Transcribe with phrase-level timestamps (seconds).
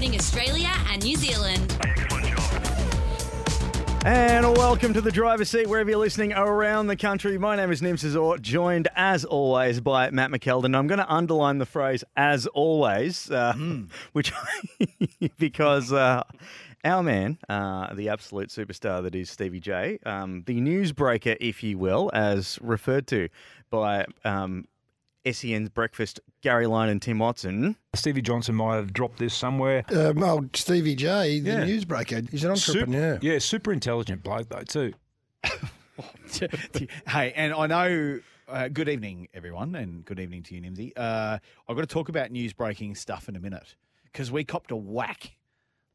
[0.00, 1.76] building Australia and New Zealand.
[4.06, 7.36] And welcome to the driver's seat, wherever you're listening around the country.
[7.36, 10.74] My name is Nim Cesar, joined as always by Matt McKeldin.
[10.74, 13.52] I'm going to underline the phrase "as always," uh,
[14.12, 14.32] which
[15.38, 16.22] because uh,
[16.82, 21.76] our man, uh, the absolute superstar that is Stevie J, um, the newsbreaker, if you
[21.76, 23.28] will, as referred to
[23.68, 24.66] by um,
[25.30, 27.76] SEN's breakfast, Gary Lyon and Tim Watson.
[27.94, 29.84] Stevie Johnson might have dropped this somewhere.
[29.94, 31.64] Um, oh, Stevie J, the Yeah.
[31.64, 32.28] newsbreaker.
[32.30, 33.18] He's an Sup- entrepreneur.
[33.22, 34.92] yeah, super intelligent bloke though too.
[37.08, 38.20] hey, and I know.
[38.48, 40.92] Uh, good evening, everyone, and good evening to you, Nimsy.
[40.96, 44.72] Uh, I've got to talk about news breaking stuff in a minute because we copped
[44.72, 45.36] a whack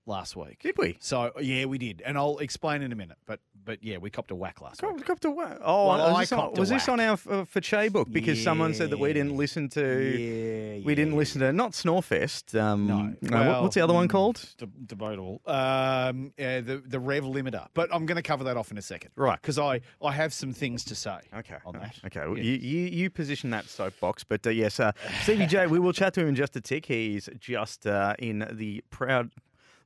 [0.06, 0.59] last week.
[0.61, 0.98] Did we?
[1.00, 3.17] So yeah, we did, and I'll explain in a minute.
[3.25, 4.97] But but yeah, we copped a whack last week.
[4.97, 5.58] Cop- copped a whack.
[5.64, 8.08] Oh, Well, was, I this, on, was this on our uh, Fache book?
[8.12, 9.81] Because someone said that we didn't listen to.
[9.81, 12.59] Yeah, we didn't listen to not Snorefest.
[12.59, 14.45] Um, No, uh, what- Well, what's the other one mm, called?
[14.58, 15.42] de- debatable.
[15.45, 18.81] Um, yeah, the the rev limiter, but I'm going to cover that off in a
[18.84, 19.42] second, Right.
[19.42, 21.17] Because I I have some things to say.
[21.36, 21.58] Okay.
[21.66, 21.95] on that.
[22.06, 22.19] Okay.
[22.19, 22.44] Well, Yeah.
[22.44, 24.92] you, you you position that soapbox, but uh, yes, uh,
[25.23, 25.66] Stevie J.
[25.67, 26.86] We will chat to him in just a tick.
[26.86, 29.31] He's just uh, in the proud.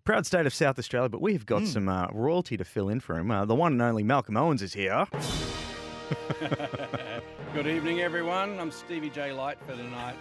[0.04, 3.18] Proud state of South Australia, but we've got some uh, royalty to fill in for
[3.18, 3.30] him.
[3.30, 5.06] Uh, the one and only Malcolm Owens is here.
[7.54, 8.60] Good evening, everyone.
[8.60, 10.16] I'm Stevie J Light for tonight.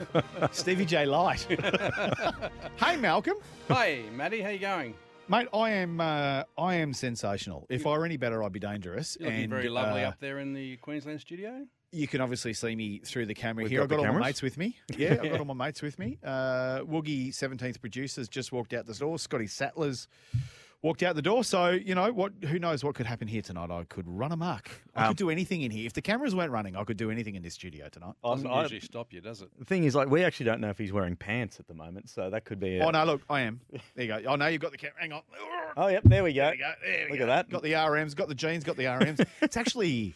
[0.52, 1.40] Stevie J Light.
[2.76, 3.36] hey, Malcolm.
[3.68, 4.42] Hey, Maddie.
[4.42, 4.94] How you going?
[5.28, 7.66] Mate, I am uh, I am sensational.
[7.70, 9.16] If I were any better, I'd be dangerous.
[9.18, 11.66] You're looking and, very lovely uh, up there in the Queensland studio.
[11.94, 13.80] You can obviously see me through the camera We've here.
[13.80, 14.76] got I've got the all my mates with me.
[14.96, 16.18] Yeah, I've got all my mates with me.
[16.24, 19.18] Uh, Woogie, 17th producers, just walked out the door.
[19.18, 20.06] Scotty Sattlers
[20.80, 21.44] walked out the door.
[21.44, 22.32] So, you know, what?
[22.48, 23.70] who knows what could happen here tonight?
[23.70, 24.70] I could run amok.
[24.96, 25.84] I Um, could do anything in here.
[25.86, 28.14] If the cameras weren't running, I could do anything in this studio tonight.
[28.24, 29.50] Doesn't I- usually stop you, does it?
[29.58, 32.08] The thing is, like, we actually don't know if he's wearing pants at the moment,
[32.08, 32.78] so that could be.
[32.78, 32.86] A...
[32.86, 33.60] Oh, no, look, I am.
[33.94, 34.22] There you go.
[34.28, 34.96] Oh, no, you've got the camera.
[34.98, 35.22] Hang on.
[35.76, 36.44] Oh, yep, there we go.
[36.44, 36.72] There we go.
[36.82, 37.24] There we Look go.
[37.24, 37.50] at that.
[37.50, 39.26] Got the RMs, got the jeans, got the RMs.
[39.42, 40.14] it's actually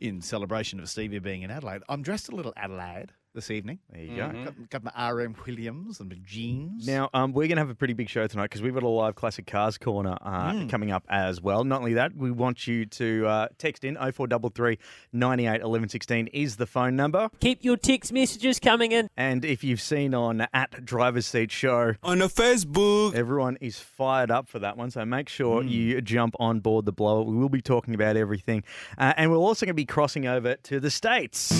[0.00, 1.82] in celebration of Stevie being in Adelaide.
[1.88, 3.78] I'm dressed a little Adelaide this evening.
[3.92, 4.32] There you go.
[4.44, 6.86] Got, got my RM Williams and my jeans.
[6.88, 8.88] Now, um, we're going to have a pretty big show tonight because we've got a
[8.88, 10.66] live classic cars corner uh, Hmm.
[10.68, 11.62] coming up as well.
[11.62, 14.78] Not only that, we want you to uh, text in 0433
[15.12, 17.28] 98 11 16 is the phone number.
[17.40, 19.08] Keep your text messages coming in.
[19.16, 23.14] And if you've seen on at Driver's Seat Show, on the Facebook.
[23.14, 24.90] everyone is fired up for that one.
[24.90, 25.68] So make sure Hmm.
[25.68, 27.22] you jump on board the blower.
[27.22, 28.64] We will be talking about everything.
[28.96, 31.52] Uh, and we're also going to be crossing over to the States.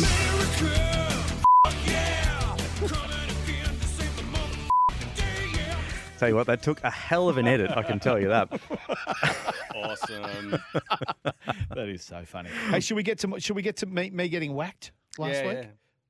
[6.19, 8.49] Tell you what, that took a hell of an edit, I can tell you that.
[9.77, 10.59] Awesome.
[11.75, 12.49] that is so funny.
[12.71, 15.47] Hey, should we get to should we get to me, me getting whacked last Yeah,
[15.47, 15.59] week?
[15.63, 15.67] yeah.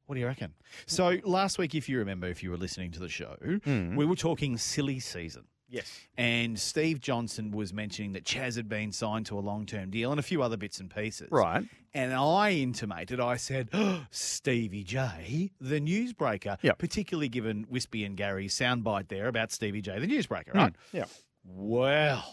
[0.07, 0.55] What do you reckon?
[0.87, 3.97] So last week, if you remember, if you were listening to the show, hmm.
[3.97, 5.47] we were talking silly season.
[5.69, 6.01] Yes.
[6.17, 10.11] And Steve Johnson was mentioning that Chaz had been signed to a long term deal
[10.11, 11.29] and a few other bits and pieces.
[11.31, 11.65] Right.
[11.93, 16.79] And I intimated, I said, oh, Stevie J, the newsbreaker, Yep.
[16.79, 20.59] particularly given Wispy and Gary's soundbite there about Stevie J, the newsbreaker, hmm.
[20.59, 20.73] right?
[20.93, 21.07] Yeah.
[21.45, 22.25] Well,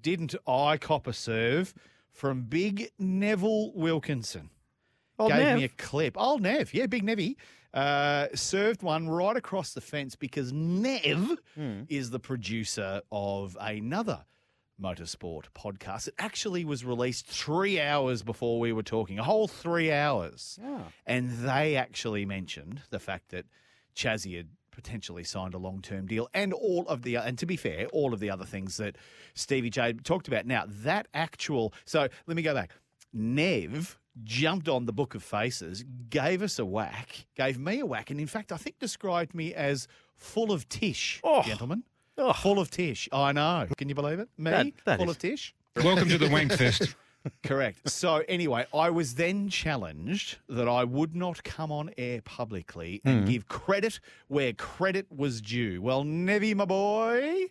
[0.00, 1.74] didn't I cop a serve
[2.12, 4.50] from Big Neville Wilkinson?
[5.18, 5.56] Old Gave Nev.
[5.56, 6.20] me a clip.
[6.20, 7.36] Old Nev, yeah, Big Nevy.
[7.76, 11.82] Uh, served one right across the fence because Nev Hmm.
[11.88, 14.24] is the producer of another
[14.80, 16.08] motorsport podcast.
[16.08, 20.58] It actually was released three hours before we were talking, a whole three hours.
[20.64, 20.84] Ah.
[21.06, 23.46] And they actually mentioned the fact that
[23.94, 27.56] Chazzy had potentially signed a long term deal and all of the, and to be
[27.56, 28.96] fair, all of the other things that
[29.34, 30.44] Stevie J talked about.
[30.46, 32.72] Now, that actual, so let me go back.
[33.12, 38.10] Nev jumped on the Book of Faces, gave us a whack, gave me a whack,
[38.10, 39.86] and in fact, I think described me as
[40.16, 41.42] full of tish, Oh.
[41.42, 41.84] gentlemen.
[42.18, 42.32] Oh.
[42.32, 43.08] Full of tish.
[43.12, 43.66] I know.
[43.76, 44.28] Can you believe it?
[44.38, 44.50] Me?
[44.50, 45.54] That- that full is- of tish?
[45.76, 46.94] Welcome to the Wankfest.
[47.42, 47.90] Correct.
[47.90, 53.24] So anyway, I was then challenged that I would not come on air publicly and
[53.24, 53.30] mm.
[53.30, 55.82] give credit where credit was due.
[55.82, 57.46] Well, Nevy, my boy,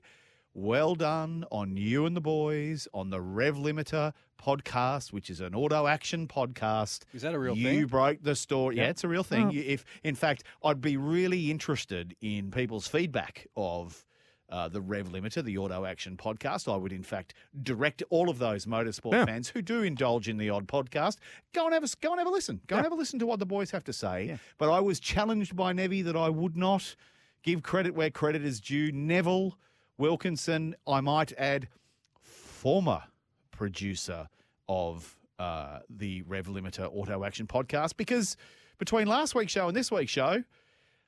[0.54, 5.56] well done on you and the boys on the Rev Limiter podcast, which is an
[5.56, 7.04] auto action podcast.
[7.14, 7.80] Is that a real you thing?
[7.80, 8.78] You broke the story.
[8.78, 9.52] Yeah, it's a real thing.
[9.52, 14.06] You- If, in fact, I'd be really interested in people's feedback of
[14.48, 16.72] uh, the Rev Limiter, the Auto Action podcast.
[16.72, 17.34] I would, in fact,
[17.64, 19.26] direct all of those motorsport Yeah.
[19.26, 21.18] fans who do indulge in the odd podcast.
[21.52, 22.62] Go and have a go and have a listen.
[22.68, 24.26] Go and have a listen to what the boys have to say.
[24.28, 24.38] Yeah.
[24.60, 26.96] But I was challenged by Nevy that I would not
[27.42, 28.92] give credit where credit is due.
[28.92, 29.58] Neville
[29.98, 31.68] Wilkinson, I might add,
[32.22, 33.04] former
[33.56, 34.28] producer
[34.68, 38.38] of uh, the Rev Limiter Auto Action podcast because
[38.78, 40.44] between last week's show and this week's show,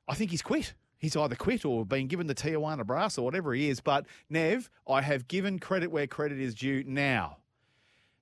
[0.08, 0.74] I think he's quit.
[0.98, 3.80] He's either quit or been given the Tijuana brass or whatever he is.
[3.80, 6.82] But Nev, I have given credit where credit is due.
[6.84, 7.36] Now,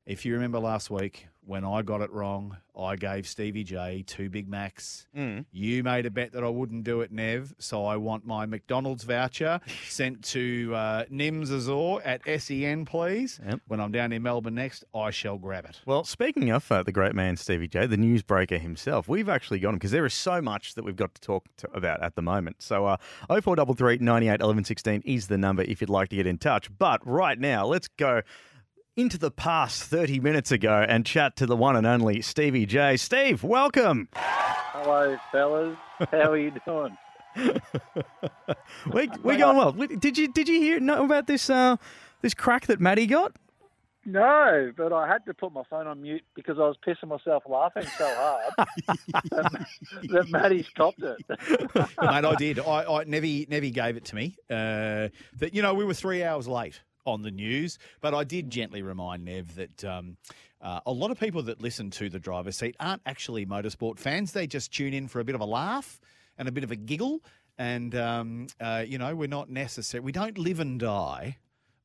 [0.07, 4.29] if you remember last week when I got it wrong, I gave Stevie J two
[4.29, 5.07] Big Macs.
[5.53, 7.55] You made a bet that I wouldn't do it, Nev.
[7.59, 13.41] So I want my McDonald's voucher sent to uh, Nim Cesar at SEN, please.
[13.47, 13.61] Yep.
[13.69, 15.81] When I'm down in Melbourne next, I shall grab it.
[15.87, 19.71] Well, speaking of uh, the great man Stevie J, the newsbreaker himself, we've actually got
[19.71, 22.23] him because there is so much that we've got to talk to, about at the
[22.23, 22.61] moment.
[22.61, 22.97] So, uh,
[23.29, 26.77] 0433 98 11 16 is the number if you'd like to get in touch.
[26.77, 28.23] But right now, let's go
[28.97, 32.97] into the past 30 minutes ago and chat to the one and only Stevie J.
[32.97, 34.09] Steve, welcome.
[34.15, 35.77] Hello, fellas.
[36.11, 36.97] How are you doing?
[38.93, 39.73] We, we're going well.
[39.73, 41.77] Did you did you hear know about this uh,
[42.23, 43.37] this crack that Maddie got?
[44.05, 47.43] No, but I had to put my phone on mute because I was pissing myself
[47.49, 48.53] laughing so hard
[49.31, 49.67] that,
[50.11, 51.19] that Maddie stopped it.
[51.29, 52.61] Mate, I did.
[52.61, 54.37] I, I Nevi, Nevi gave it to me.
[54.49, 55.09] Uh,
[55.39, 58.83] that you know we were three hours late on the news, but I did gently
[58.83, 60.17] remind Nev that um,
[60.61, 64.33] uh, a lot of people that listen to the driver's seat aren't actually motorsport fans.
[64.33, 66.01] They just tune in for a bit of a laugh
[66.39, 67.23] and a bit of a giggle,
[67.59, 70.03] and um, uh, you know we're not necessary.
[70.03, 71.39] We don't live and die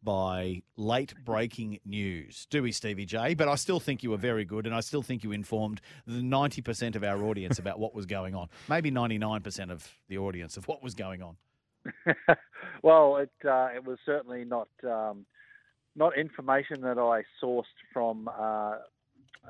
[0.03, 3.33] by late breaking news, do we, Stevie J?
[3.35, 6.21] But I still think you were very good, and I still think you informed the
[6.21, 8.49] 90% of our audience about what was going on.
[8.67, 11.37] Maybe 99% of the audience of what was going on.
[12.83, 15.25] well, it uh, it was certainly not um,
[15.95, 18.77] not information that I sourced from, uh,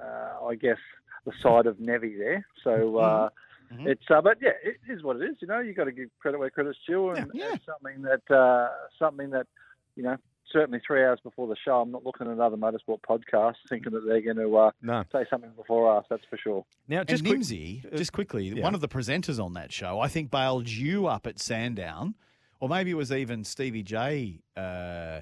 [0.02, 0.78] uh, I guess,
[1.26, 2.46] the side of Nevi there.
[2.64, 3.30] So uh,
[3.74, 3.88] Mhm.
[3.88, 5.38] it's, uh, but yeah, it is what it is.
[5.40, 7.56] You know, you got to give credit where credit's due, and Yeah, yeah.
[7.56, 9.48] it's something that uh, something that
[9.96, 10.18] you know.
[10.54, 14.06] Certainly, three hours before the show, I'm not looking at another motorsport podcast thinking that
[14.06, 15.04] they're going to uh, No.
[15.12, 16.06] say something before us.
[16.10, 16.66] That's for sure.
[16.88, 18.64] Now, Just just quick, Nimsy, just quickly, yeah.
[18.64, 22.16] one of the presenters on that show, I think, bailed you up at Sandown,
[22.60, 24.40] or maybe it was even Stevie J.
[24.58, 25.22] Uh,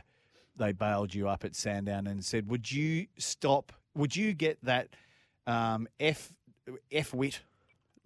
[0.58, 3.72] they bailed you up at Sandown and said, "Would you stop?
[3.96, 4.90] Would you get that
[5.48, 6.34] um, f
[6.92, 7.42] f wit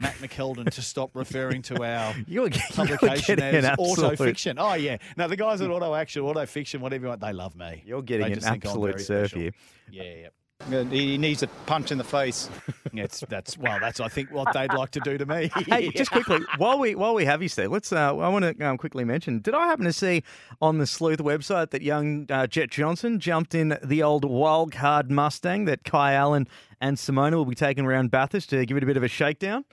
[0.04, 4.74] Matt McKeldin to stop referring to our you're, you're publication an as auto fiction?" Oh
[4.74, 7.84] yeah, no, the guys at Auto Action, Auto Fiction, whatever you want, they love me.
[7.86, 9.40] You're getting an just think I'm absolute surf special.
[9.40, 9.52] here.
[9.92, 10.28] Yeah, yeah.
[10.70, 12.50] He needs a punch in the face.
[12.94, 15.50] That's that's well, that's I think what they'd like to do to me.
[15.66, 17.92] Hey, just quickly, while we while we have you, Steve, let's.
[17.92, 19.40] Uh, I want to um, quickly mention.
[19.40, 20.22] Did I happen to see
[20.62, 25.10] on the Sleuth website that young uh, Jet Johnson jumped in the old wild card
[25.10, 26.48] Mustang that Kai Allen
[26.80, 29.66] and Simona will be taking around Bathurst to give it a bit of a shakedown?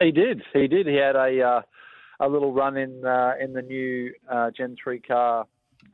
[0.00, 0.42] He did.
[0.52, 0.86] He did.
[0.86, 1.62] He had a uh,
[2.20, 5.46] a little run in uh, in the new uh, Gen three car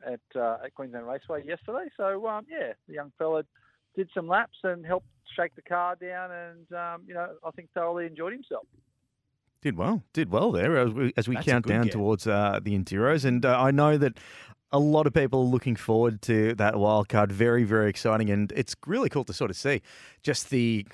[0.05, 1.89] at uh, at Queensland Raceway yesterday.
[1.97, 3.43] So um, yeah, the young fella
[3.95, 7.69] did some laps and helped shake the car down, and um, you know I think
[7.73, 8.65] thoroughly enjoyed himself.
[9.61, 11.91] Did well, did well there as we, as we count down get.
[11.91, 14.17] towards uh, the Enduros, and uh, I know that
[14.71, 17.31] a lot of people are looking forward to that wild card.
[17.31, 19.81] Very, very exciting, and it's really cool to sort of see
[20.23, 20.85] just the.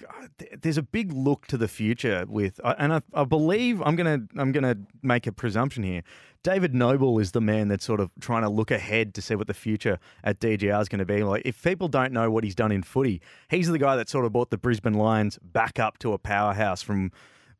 [0.62, 4.22] There's a big look to the future with, uh, and I, I believe I'm gonna
[4.36, 6.02] I'm gonna make a presumption here.
[6.44, 9.48] David Noble is the man that's sort of trying to look ahead to see what
[9.48, 11.24] the future at DJR is going to be.
[11.24, 14.24] Like, if people don't know what he's done in footy, he's the guy that sort
[14.24, 17.12] of brought the Brisbane Lions back up to a powerhouse from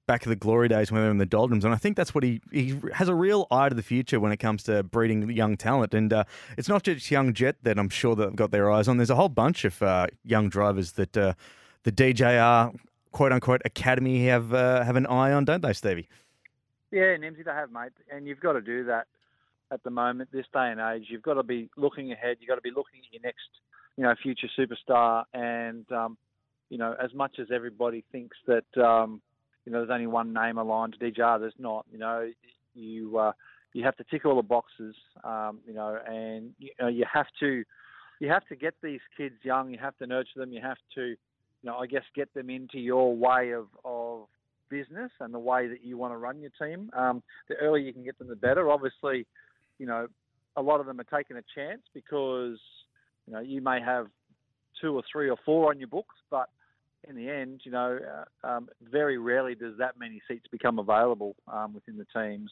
[0.08, 1.64] back in the glory days when they were in the doldrums.
[1.64, 4.32] And I think that's what he he has a real eye to the future when
[4.32, 5.94] it comes to breeding young talent.
[5.94, 6.24] And uh,
[6.58, 8.98] it's not just young Jet that I'm sure that have got their eyes on.
[8.98, 11.34] There's a whole bunch of uh, young drivers that uh,
[11.84, 12.76] the DJR
[13.12, 16.08] quote unquote academy have uh, have an eye on, don't they, Stevie?
[16.92, 19.08] Yeah, Nimsy, they have, mate, and you've got to do that
[19.72, 21.08] at the moment, this day and age.
[21.10, 22.38] You've got to be looking ahead.
[22.40, 23.50] You've got to be looking at your next,
[23.98, 25.26] you know, future superstar.
[25.34, 26.18] And um,
[26.70, 29.22] you know, as much as everybody thinks that, um,
[29.68, 31.86] you know, there's only one name aligned to DJR, there's not.
[31.92, 32.32] You know,
[32.74, 33.34] you uh,
[33.74, 34.96] you have to tick all the boxes.
[35.26, 37.66] Um, you know, and you know you have to
[38.22, 39.70] you have to get these kids young.
[39.70, 40.54] You have to nurture them.
[40.54, 41.18] You have to, you
[41.64, 44.28] know, I guess get them into your way of of
[44.70, 46.90] business and the way that you want to run your team.
[46.96, 48.72] Um, the earlier you can get them, the better.
[48.72, 49.26] Obviously,
[49.80, 50.08] you know,
[50.56, 52.58] a lot of them are taking a chance because
[53.28, 54.08] you know you may have
[54.82, 56.48] two or three or four on your books, but
[57.08, 58.00] in the end, you know,
[58.44, 62.52] uh, um, very rarely does that many seats become available um, within the teams.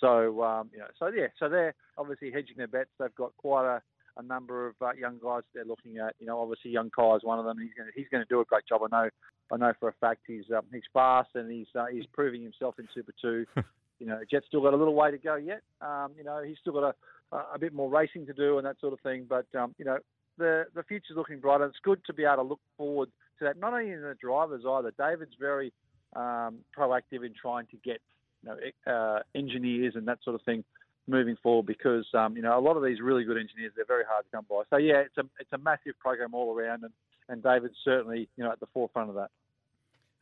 [0.00, 2.90] So, um, you know, so yeah, so they're obviously hedging their bets.
[2.98, 3.82] They've got quite a,
[4.18, 6.14] a number of uh, young guys they're looking at.
[6.18, 7.58] You know, obviously young Kai is one of them.
[7.58, 8.82] He's going to he's going to do a great job.
[8.82, 9.10] I know.
[9.52, 12.78] I know for a fact he's um, he's fast and he's uh, he's proving himself
[12.78, 13.46] in Super Two.
[14.00, 15.62] you know, Jet's still got a little way to go yet.
[15.80, 16.94] Um, you know, he's still got
[17.32, 19.26] a, a bit more racing to do and that sort of thing.
[19.28, 19.98] But um, you know,
[20.38, 23.44] the the future's looking bright, and it's good to be able to look forward to
[23.44, 23.58] that.
[23.58, 24.92] Not only in the drivers either.
[24.98, 25.72] David's very
[26.16, 28.00] um, proactive in trying to get
[28.42, 30.64] you know uh, engineers and that sort of thing
[31.06, 34.04] moving forward because um, you know a lot of these really good engineers they're very
[34.08, 34.62] hard to come by.
[34.70, 36.92] So yeah, it's a it's a massive program all around, and
[37.28, 39.30] and David's certainly you know at the forefront of that.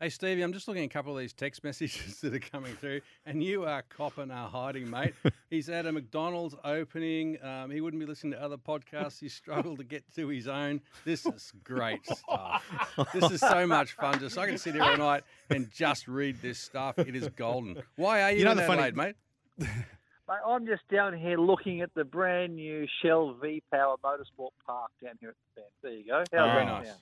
[0.03, 2.75] Hey, Stevie, I'm just looking at a couple of these text messages that are coming
[2.75, 5.15] through, and you are copping our hiding, mate.
[5.49, 7.39] He's at a McDonald's opening.
[7.41, 9.21] Um, he wouldn't be listening to other podcasts.
[9.21, 10.81] He struggled to get to his own.
[11.05, 12.65] This is great stuff.
[13.15, 14.19] This is so much fun.
[14.19, 16.99] Just I can sit here all night and just read this stuff.
[16.99, 17.81] It is golden.
[17.95, 19.15] Why are you, You know in the funny- mate?
[20.29, 24.91] Mate, I'm just down here looking at the brand new Shell V Power Motorsport Park
[25.01, 25.67] down here at the stand.
[25.83, 26.19] There you go.
[26.19, 26.87] How's Very that nice.
[26.89, 26.99] sound?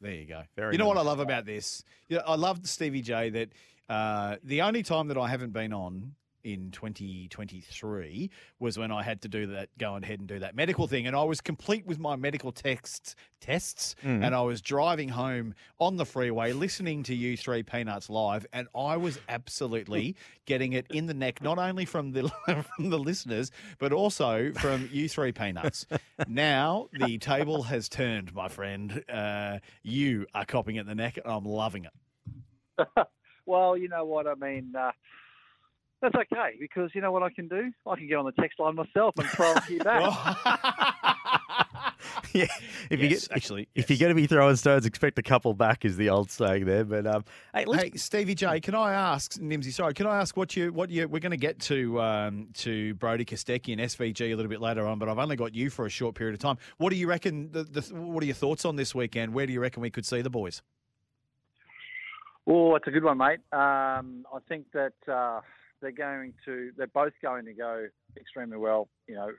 [0.00, 0.42] There you go.
[0.56, 1.82] Very you know what I love about this?
[2.08, 3.48] Yeah, I love Stevie J that
[3.88, 6.14] uh, the only time that I haven't been on
[6.46, 10.86] in 2023 was when I had to do that, go ahead and do that medical
[10.86, 14.24] thing, and I was complete with my medical texts tests, Mm.
[14.24, 18.68] and I was driving home on the freeway listening to you three Peanuts live, and
[18.74, 22.28] I was absolutely getting it in the neck, not only from the
[22.76, 25.84] from the listeners, but also from you three Peanuts.
[26.28, 29.02] now the table has turned, my friend.
[29.08, 32.88] Uh, you are copping it in the neck, and I'm loving it.
[33.48, 34.74] Well, you know what I mean.
[34.76, 34.90] Uh,
[36.02, 37.72] that's okay because you know what I can do.
[37.86, 40.02] I can get on the text line myself and throw a few back.
[42.32, 42.46] yeah,
[42.90, 45.54] if you get actually, if, if you're going to be throwing stones, expect a couple
[45.54, 46.84] back is the old saying there.
[46.84, 47.24] But um,
[47.54, 49.72] hey, let's Hey, Stevie J, can I ask Nimsy?
[49.72, 52.94] Sorry, can I ask what you what you we're going to get to um, to
[52.94, 55.86] Brodie Kostecki and SVG a little bit later on, but I've only got you for
[55.86, 56.58] a short period of time.
[56.76, 57.50] What do you reckon?
[57.52, 59.32] The, the, what are your thoughts on this weekend?
[59.32, 60.62] Where do you reckon we could see the boys?
[62.46, 63.40] Oh, it's a good one, mate.
[63.52, 65.40] Um, I think that uh,
[65.80, 68.88] they're going to, they're both going to go extremely well.
[69.06, 69.30] You know,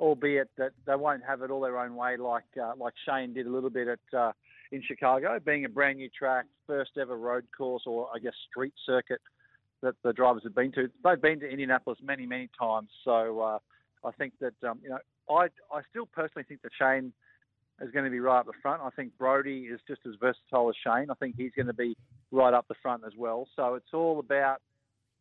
[0.00, 3.46] albeit that they won't have it all their own way, like uh, like Shane did
[3.46, 4.32] a little bit at uh,
[4.70, 8.74] in Chicago, being a brand new track, first ever road course, or I guess street
[8.84, 9.20] circuit
[9.82, 10.90] that the drivers have been to.
[11.04, 12.88] They've been to Indianapolis many, many times.
[13.04, 13.58] So uh,
[14.04, 14.98] I think that um, you know,
[15.30, 17.12] I I still personally think that Shane
[17.80, 18.82] is going to be right up the front.
[18.82, 21.10] I think Brodie is just as versatile as Shane.
[21.10, 21.96] I think he's going to be
[22.32, 23.46] right up the front as well.
[23.56, 24.60] So it's all about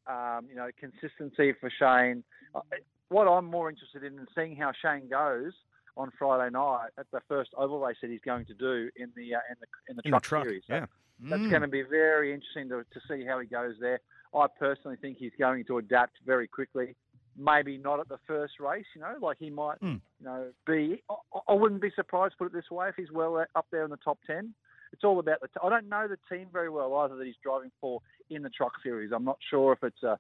[0.07, 2.23] um, you know consistency for Shane.
[2.55, 2.61] Uh,
[3.09, 5.53] What I'm more interested in is seeing how Shane goes
[5.95, 9.35] on Friday night at the first oval race that he's going to do in the
[9.35, 10.43] uh, in the in the in truck, the truck.
[10.45, 10.63] series.
[10.69, 10.85] Yeah.
[11.19, 11.49] That's Mm.
[11.49, 13.99] going to be very interesting to, to see how he goes there.
[14.35, 16.95] I personally think he's going to adapt very quickly.
[17.35, 19.99] Maybe not at the first race, you know, like he might, Mm.
[20.19, 21.01] you know, be.
[21.09, 21.15] I,
[21.47, 23.97] I wouldn't be surprised, put it this way, if he's well up there in the
[23.97, 24.53] top ten.
[24.93, 25.47] It's all about the.
[25.47, 28.49] T- I don't know the team very well either that he's driving for in the
[28.49, 29.11] truck series.
[29.13, 30.17] I'm not sure if it's a,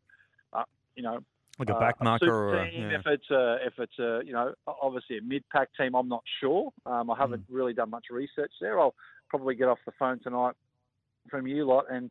[0.53, 0.63] uh,
[0.95, 1.19] you know,
[1.59, 2.97] Like a uh, back marker super or a, yeah.
[2.99, 5.95] if it's a, if it's a, you know, obviously a mid pack team.
[5.95, 6.71] I'm not sure.
[6.85, 7.55] Um, I haven't Hmm.
[7.55, 8.79] really done much research there.
[8.79, 8.95] I'll
[9.29, 10.55] probably get off the phone tonight
[11.29, 12.09] from you lot and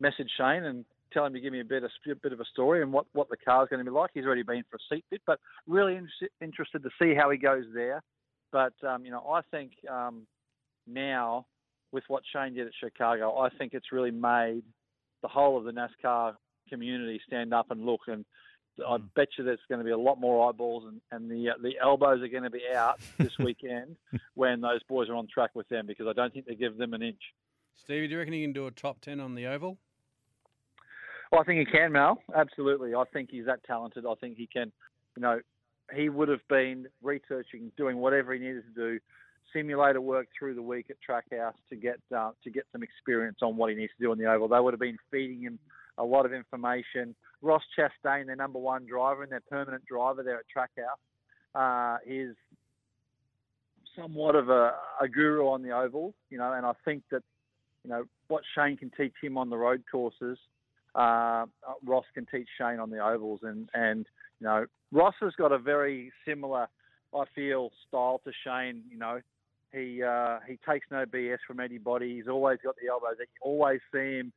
[0.00, 2.44] message Shane and tell him to give me a bit of a bit of a
[2.46, 4.10] story and what what the car's going to be like.
[4.14, 6.08] He's already been for a seat bit, but really in-
[6.40, 8.02] interested to see how he goes there.
[8.50, 10.26] But um, you know, I think um,
[10.86, 11.46] now
[11.92, 14.62] with what Shane did at Chicago, I think it's really made
[15.20, 16.34] the whole of the NASCAR
[16.68, 18.00] community stand up and look.
[18.08, 18.24] And
[18.86, 21.54] I bet you there's going to be a lot more eyeballs, and, and the uh,
[21.62, 23.96] the elbows are going to be out this weekend
[24.34, 26.94] when those boys are on track with them because I don't think they give them
[26.94, 27.20] an inch.
[27.84, 29.76] Stevie, do you reckon he can do a top 10 on the Oval?
[31.30, 32.22] Well, I think he can, Mal.
[32.34, 32.94] Absolutely.
[32.94, 34.04] I think he's that talented.
[34.06, 34.70] I think he can,
[35.16, 35.40] you know,
[35.94, 39.00] he would have been researching, doing whatever he needed to do,
[39.52, 43.56] simulator work through the week at Trackhouse to get uh, to get some experience on
[43.56, 44.48] what he needs to do on the oval.
[44.48, 45.58] They would have been feeding him
[45.98, 47.14] a lot of information.
[47.42, 50.96] Ross Chastain, their number one driver and their permanent driver there at Trackhouse,
[51.54, 52.34] uh, is
[53.96, 57.22] somewhat of a, a guru on the oval, you know, and I think that,
[57.84, 60.38] you know, what Shane can teach him on the road courses,
[60.94, 64.06] uh, uh, Ross can teach Shane on the ovals, and and
[64.40, 66.68] you know Ross has got a very similar,
[67.14, 68.82] I feel, style to Shane.
[68.90, 69.20] You know,
[69.72, 72.16] he uh, he takes no BS from anybody.
[72.16, 73.16] He's always got the elbows.
[73.18, 74.32] You always see him,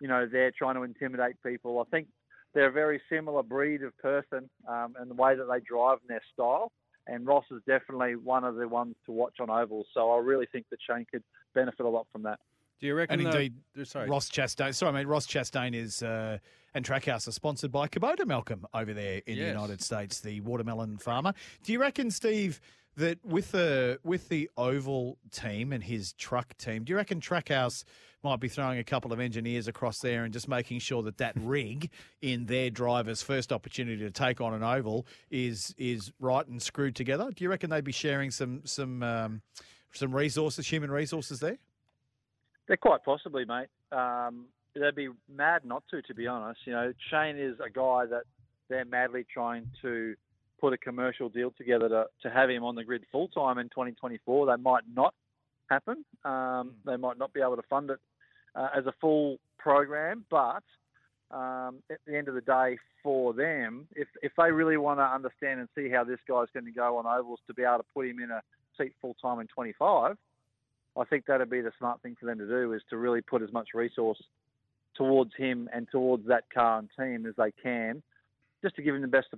[0.00, 1.80] you know, there trying to intimidate people.
[1.80, 2.08] I think
[2.54, 6.08] they're a very similar breed of person, um, and the way that they drive and
[6.08, 6.72] their style.
[7.06, 9.86] And Ross is definitely one of the ones to watch on ovals.
[9.94, 11.22] So I really think that Shane could
[11.54, 12.38] benefit a lot from that.
[12.80, 13.20] Do you reckon?
[13.20, 14.08] And indeed, the- sorry.
[14.08, 14.74] Ross Chastain.
[14.74, 15.06] Sorry, mate.
[15.06, 16.38] Ross Chastain is uh,
[16.74, 20.98] and Trackhouse are sponsored by Kubota Malcolm over there in the United States, the watermelon
[20.98, 21.32] farmer.
[21.64, 22.60] Do you reckon, Steve,
[22.98, 27.84] that with the with the oval team and his truck team, do you reckon Trackhouse
[28.24, 31.32] might be throwing a couple of engineers across there and just making sure that that
[31.40, 31.90] rig
[32.20, 36.96] in their driver's first opportunity to take on an oval is is right and screwed
[36.96, 37.30] together?
[37.34, 39.42] Do you reckon they'd be sharing some some um,
[39.92, 41.58] some resources, human resources there?
[42.66, 43.68] They're quite possibly, mate.
[43.92, 46.60] Um, they'd be mad not to, to be honest.
[46.66, 48.24] You know, Shane is a guy that
[48.68, 50.14] they're madly trying to
[50.60, 53.68] put a commercial deal together to, to have him on the grid full time in
[53.68, 54.46] 2024.
[54.46, 55.14] They might not
[55.70, 56.04] happen.
[56.24, 57.98] Um, they might not be able to fund it
[58.54, 60.62] uh, as a full program, but
[61.30, 65.04] um, at the end of the day, for them, if if they really want to
[65.04, 67.84] understand and see how this guy's going to go on ovals to be able to
[67.94, 68.42] put him in a
[68.76, 70.16] seat full time in 25,
[70.96, 73.42] I think that'd be the smart thing for them to do is to really put
[73.42, 74.22] as much resource
[74.94, 78.02] towards him and towards that car and team as they can,
[78.62, 79.28] just to give him the best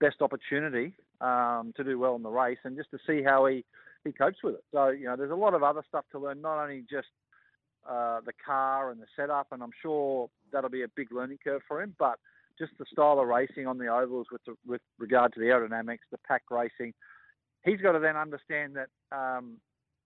[0.00, 3.64] best opportunity um, to do well in the race and just to see how he
[4.04, 4.64] he copes with it.
[4.72, 7.08] So you know, there's a lot of other stuff to learn, not only just
[7.88, 11.62] uh, the car and the setup, and I'm sure that'll be a big learning curve
[11.66, 11.94] for him.
[11.98, 12.18] But
[12.58, 15.98] just the style of racing on the ovals with the, with regard to the aerodynamics,
[16.10, 16.92] the pack racing,
[17.64, 19.56] he's got to then understand that um,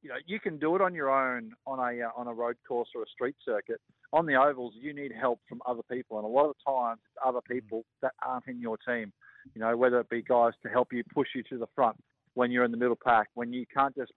[0.03, 2.57] you know you can do it on your own on a uh, on a road
[2.67, 3.81] course or a street circuit.
[4.15, 7.19] On the ovals, you need help from other people, and a lot of times it's
[7.27, 9.13] other people that aren't in your team.
[9.55, 11.97] You know, whether it be guys to help you push you to the front
[12.35, 14.13] when you're in the middle pack, when you can't just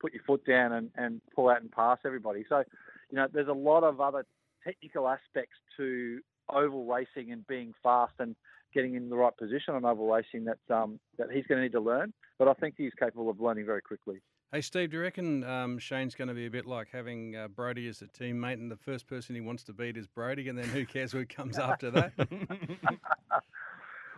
[0.00, 2.44] put your foot down and, and pull out and pass everybody.
[2.48, 2.62] So
[3.10, 4.24] you know, there's a lot of other
[4.64, 8.36] technical aspects to oval racing and being fast and
[8.72, 11.72] getting in the right position on oval racing that um, that he's going to need
[11.72, 12.12] to learn.
[12.38, 14.20] But I think he's capable of learning very quickly.
[14.52, 17.46] Hey, Steve, do you reckon um, Shane's going to be a bit like having uh,
[17.46, 20.58] Brodie as a teammate and the first person he wants to beat is Brodie, and
[20.58, 22.12] then who cares who comes after that?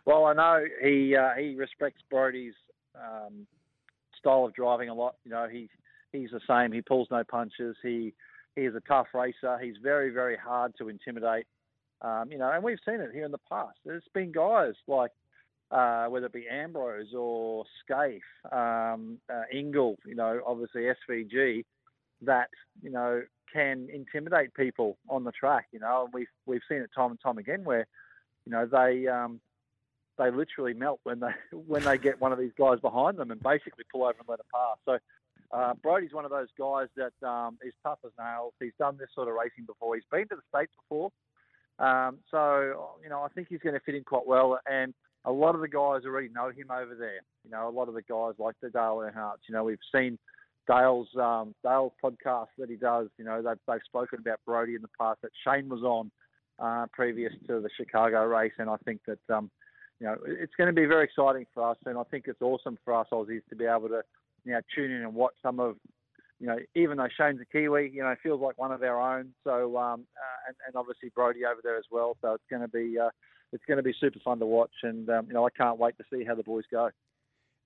[0.06, 2.54] well, I know he uh, he respects Brodie's
[2.96, 3.46] um,
[4.18, 5.16] style of driving a lot.
[5.26, 5.68] You know, he
[6.12, 6.72] he's the same.
[6.72, 7.76] He pulls no punches.
[7.82, 8.14] He
[8.56, 9.58] he is a tough racer.
[9.62, 11.44] He's very, very hard to intimidate.
[12.00, 13.78] Um, you know, and we've seen it here in the past.
[13.84, 15.10] There's been guys like
[15.72, 18.20] uh, whether it be Ambrose or Skaife,
[18.52, 21.64] um, uh, Ingall, you know, obviously SVG,
[22.22, 22.50] that
[22.82, 25.66] you know can intimidate people on the track.
[25.72, 27.86] You know, and we've we've seen it time and time again where
[28.44, 29.40] you know they um,
[30.18, 31.32] they literally melt when they
[31.66, 34.40] when they get one of these guys behind them and basically pull over and let
[34.40, 34.76] it pass.
[34.84, 34.98] So
[35.52, 38.54] uh, Brodie's one of those guys that um, is tough as nails.
[38.60, 39.94] He's done this sort of racing before.
[39.94, 41.10] He's been to the States before.
[41.78, 44.58] Um, so, you know, I think he's going to fit in quite well.
[44.70, 47.20] And a lot of the guys already know him over there.
[47.44, 49.48] You know, a lot of the guys like the Dale Earnhardts.
[49.48, 50.18] You know, we've seen
[50.66, 53.08] Dale's um, Dale's podcast that he does.
[53.18, 56.10] You know, they've, they've spoken about Brodie in the past that Shane was on
[56.58, 58.52] uh, previous to the Chicago race.
[58.58, 59.50] And I think that, um,
[60.00, 61.76] you know, it's going to be very exciting for us.
[61.86, 64.02] And I think it's awesome for us Aussies to be able to
[64.44, 65.76] you know, tune in and watch some of,
[66.40, 69.32] you know, even though Shane's a Kiwi, you know, feels like one of our own.
[69.44, 72.16] So, um, uh, and, and obviously Brodie over there as well.
[72.20, 73.10] So it's going to be, uh,
[73.52, 75.96] it's going to be super fun to watch, and um, you know, I can't wait
[75.98, 76.90] to see how the boys go.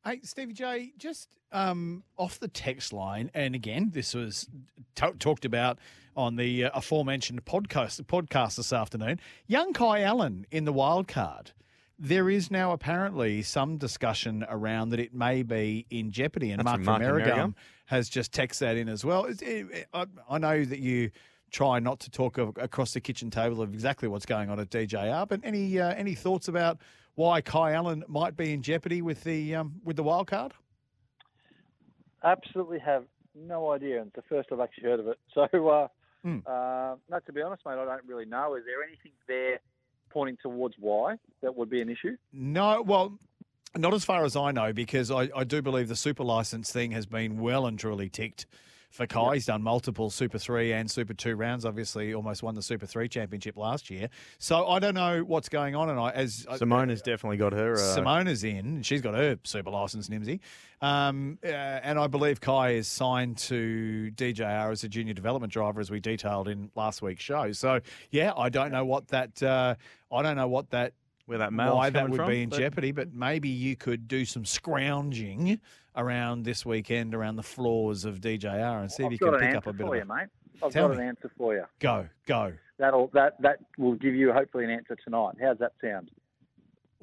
[0.04, 4.48] Hey, Stevie J, just um, off the text line, and again, this was
[4.94, 5.78] t- talked about
[6.16, 9.18] on the uh, aforementioned podcast podcast this afternoon.
[9.46, 11.50] Young Kai Allen in the wild card.
[11.98, 16.64] There is now apparently some discussion around that it may be in jeopardy, and That's
[16.66, 17.54] Mark from from Mark Merrigum Merrigum.
[17.86, 19.24] has just texted that in as well.
[19.24, 21.10] It- it- I, I know that you
[21.50, 25.28] try not to talk across the kitchen table of exactly what's going on at DJR,
[25.28, 26.78] but any uh, any thoughts about
[27.14, 30.52] why Kai Allen might be in jeopardy with the um, with the wild card?
[32.24, 33.04] Absolutely have
[33.34, 34.02] no idea.
[34.02, 35.18] It's the first I've actually heard of it.
[35.34, 35.88] So, uh,
[36.22, 36.38] Hmm.
[36.44, 38.56] uh, no, to be honest, mate, I don't really know.
[38.56, 39.60] Is there anything there
[40.10, 42.16] pointing towards why that would be an issue?
[42.32, 43.16] No, well,
[43.76, 46.90] not as far as I know, because I, I do believe the super license thing
[46.92, 48.46] has been well and truly ticked
[48.90, 49.34] for Kai.
[49.34, 53.08] He's done multiple Super 3 and Super 2 rounds, obviously almost won the Super 3
[53.08, 54.08] championship last year.
[54.38, 55.90] So I don't know what's going on.
[55.90, 57.74] And I, as Simona's definitely got her.
[57.74, 58.82] Uh, Simona's in.
[58.82, 60.40] She's got her super license, Nimsy.
[60.80, 65.80] Um, uh, and I believe Kai is signed to DJR as a junior development driver,
[65.80, 67.52] as we detailed in last week's show.
[67.52, 69.42] So, yeah, I don't know what that.
[69.42, 69.74] Uh,
[70.12, 70.92] I don't know what that.
[71.26, 74.06] Where that mail's why that would from, be in but- jeopardy, but maybe you could
[74.06, 75.60] do some scrounging
[75.96, 79.42] around this weekend around the floors of DJR and see if I've you can pick
[79.42, 80.28] answer up a bit for of you, a mate.
[80.62, 81.02] I've Tell got me.
[81.02, 81.64] an answer for you.
[81.80, 82.52] go, go.
[82.78, 85.34] That'll that that will give you hopefully an answer tonight.
[85.40, 86.10] How's that sound?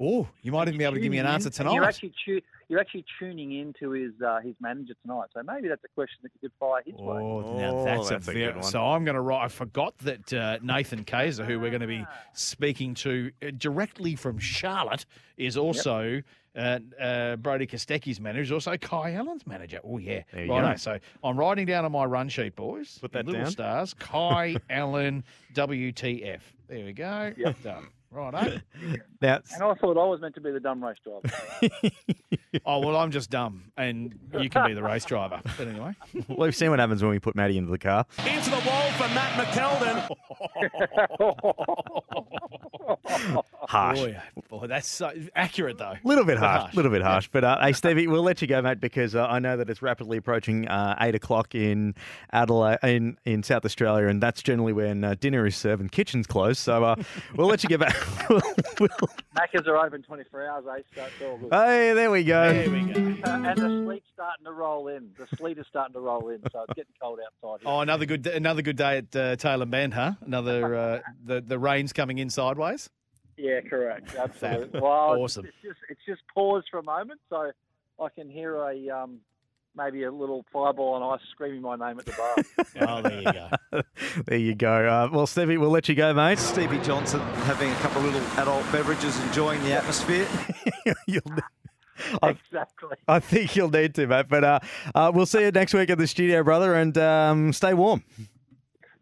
[0.00, 1.74] Oh, you might even be able to give me an answer tonight.
[1.74, 5.84] You're actually tu- you're actually tuning into his uh, his manager tonight, so maybe that's
[5.84, 7.16] a question that you could fire his way.
[7.22, 8.64] Oh, now Oh, that's, that's a a very, good one.
[8.64, 9.44] So I'm going to write.
[9.44, 14.16] I forgot that uh, Nathan Cayzer, who we're going to be speaking to uh, directly
[14.16, 16.22] from Charlotte, is also
[16.56, 18.42] uh, uh, Brodie Kostecki's manager.
[18.42, 19.80] Is also Kai Allen's manager.
[19.84, 20.72] Oh yeah, There you right.
[20.72, 20.76] go.
[20.76, 22.98] So I'm writing down on my run sheet, boys.
[23.00, 23.50] Put that little down.
[23.50, 23.94] stars.
[23.94, 26.40] Kai Allen, WTF.
[26.68, 27.32] There we go.
[27.36, 27.62] Yep.
[27.62, 27.88] Done.
[28.14, 28.62] Right,
[29.20, 31.28] Now, And I thought I was meant to be the dumb race driver.
[32.64, 35.40] Oh well, I'm just dumb, and you can be the race driver.
[35.58, 35.92] But anyway,
[36.38, 38.06] we've seen what happens when we put Maddie into the car.
[38.24, 40.08] Into the wall for Matt McKeldin.
[43.66, 43.98] Harsh.
[43.98, 44.16] boy,
[44.48, 45.94] boy, that's so accurate though.
[45.94, 47.28] A little bit But harsh, little bit harsh.
[47.32, 49.82] But uh, hey, Stevie, we'll let you go, mate, because uh, I know that it's
[49.82, 51.94] rapidly approaching uh, eight o'clock in
[52.32, 56.26] Adelaide, in, in South Australia, and that's generally when uh, dinner is served and kitchens
[56.26, 56.58] closed.
[56.60, 56.96] So uh,
[57.34, 57.96] we'll let you get back.
[58.28, 58.40] We'll,
[58.80, 58.88] we'll-
[59.36, 60.82] Maccas are open 24 hours, eh?
[60.94, 61.52] So it's all good.
[61.52, 62.52] Hey, there we go.
[62.52, 63.00] There we go.
[63.24, 65.10] And the sleet's starting to roll in.
[65.18, 67.60] The sleet is starting to roll in, so it's getting cold outside.
[67.62, 67.68] Here.
[67.72, 70.12] Oh, another good another good day at uh, Tailem Bend, huh?
[70.24, 72.88] Another uh, the the rain's coming in sideways.
[73.36, 74.14] Yeah, correct.
[74.14, 74.68] Absolutely.
[74.72, 74.82] Fab.
[74.82, 75.46] Well, Awesome.
[75.46, 77.50] It's just it's just paused for a moment, so
[78.00, 79.18] I can hear a um,
[79.76, 82.34] maybe a little fireball and ice screaming my name at the bar.
[82.88, 83.82] Oh, there you go.
[84.26, 84.86] There you go.
[84.88, 86.38] Uh, well, Stevie, we'll let you go, mate.
[86.38, 90.26] Stevie Johnson having a couple of little adult beverages, enjoying the atmosphere.
[91.06, 91.22] You'll-
[92.22, 92.96] I, exactly.
[93.06, 94.26] I think you'll need to, mate.
[94.28, 94.58] But uh,
[94.96, 98.02] uh, we'll see you next week at the studio, brother, and um, stay warm.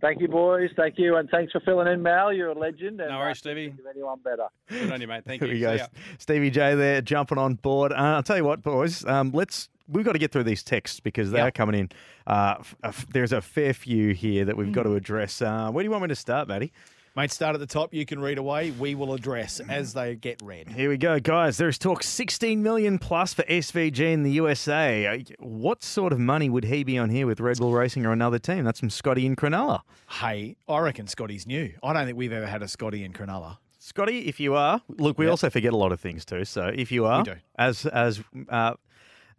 [0.03, 0.69] Thank you, boys.
[0.77, 2.33] Thank you, and thanks for filling in, Mal.
[2.35, 3.01] You're a legend.
[3.01, 3.69] And, No worries, Stevie.
[3.69, 4.47] Think of anyone better.
[4.69, 5.25] Good on you, mate.
[5.25, 5.67] Thank Here you.
[5.67, 5.87] we See go.
[6.19, 7.93] Stevie J there jumping on board.
[7.93, 9.07] Uh, I'll tell you what, boys.
[9.07, 9.71] Um, let's.
[9.89, 11.47] We've got to get through these texts because they Yeah.
[11.47, 11.91] are coming in.
[12.27, 15.43] Uh, f- f- there's a fair few here that we've got to address.
[15.43, 16.73] Uh, where do you want me to start, Matty?
[17.15, 17.93] Mate, start at the top.
[17.93, 18.71] You can read away.
[18.71, 20.71] We will address as they get read.
[20.71, 21.59] Here we go, guys.
[21.59, 25.07] There's talk 16 million plus for SVG in the USA.
[25.07, 28.13] Uh, What sort of money would he be on here with Red Bull Racing or
[28.13, 28.65] another team?
[28.65, 29.81] That's from Scotty in Cronulla.
[30.09, 31.75] Hey, I reckon Scotty's new.
[31.83, 33.59] I don't think we've ever had a Scotty in Cronulla.
[33.79, 35.31] Scotty, if you are, look, we Yep.
[35.33, 36.47] also forget a lot of things too.
[36.47, 37.27] So if you are,
[37.59, 38.73] as as uh,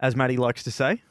[0.00, 1.02] as Matty likes to say,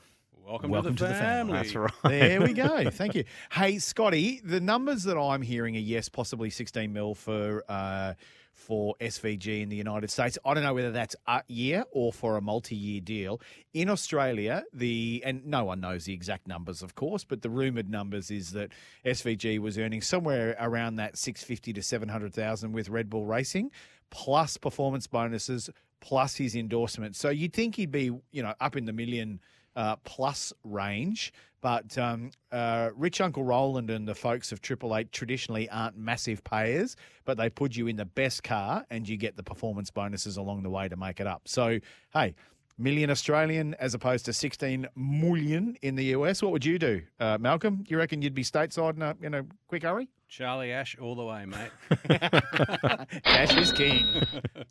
[0.45, 1.53] Welcome, Welcome to the family.
[1.53, 1.91] that's right.
[2.03, 2.89] There we go.
[2.91, 3.23] Thank you.
[3.49, 8.13] Hey, Scotty, the numbers that I'm hearing are yes, possibly 16 mil for uh,
[8.53, 10.37] for SVG in the United States.
[10.45, 13.41] I don't know whether that's a year or for a multi-year deal.
[13.73, 17.89] In Australia, the and no one knows the exact numbers, of course, but the rumored
[17.89, 18.71] numbers is that
[19.05, 23.71] SVG was earning somewhere around that 650 to 700,000 with Red Bull Racing,
[24.09, 25.69] plus performance bonuses,
[26.03, 27.15] plus his endorsement.
[27.15, 29.39] So you'd think he'd be, you know, up in the million
[29.77, 31.31] uh, plus range.
[31.61, 36.43] But um, uh, Rich Uncle Roland and the folks of Triple Eight traditionally aren't massive
[36.43, 40.35] payers, but they put you in the best car and you get the performance bonuses
[40.35, 41.43] along the way to make it up.
[41.45, 41.79] So,
[42.13, 42.35] hey,
[42.77, 46.43] million Australian as opposed to 16 million in the US.
[46.43, 47.85] What would you do, uh, Malcolm?
[47.87, 50.09] You reckon you'd be stateside in a, in a quick hurry?
[50.33, 51.69] Charlie Ash all the way, mate.
[53.23, 54.03] Cash is king.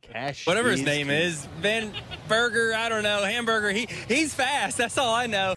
[0.02, 0.44] Cash.
[0.44, 1.16] Whatever his name king.
[1.16, 1.92] is, Ben
[2.26, 3.70] Burger, I don't know, hamburger.
[3.70, 4.76] He he's fast.
[4.76, 5.54] That's all I know.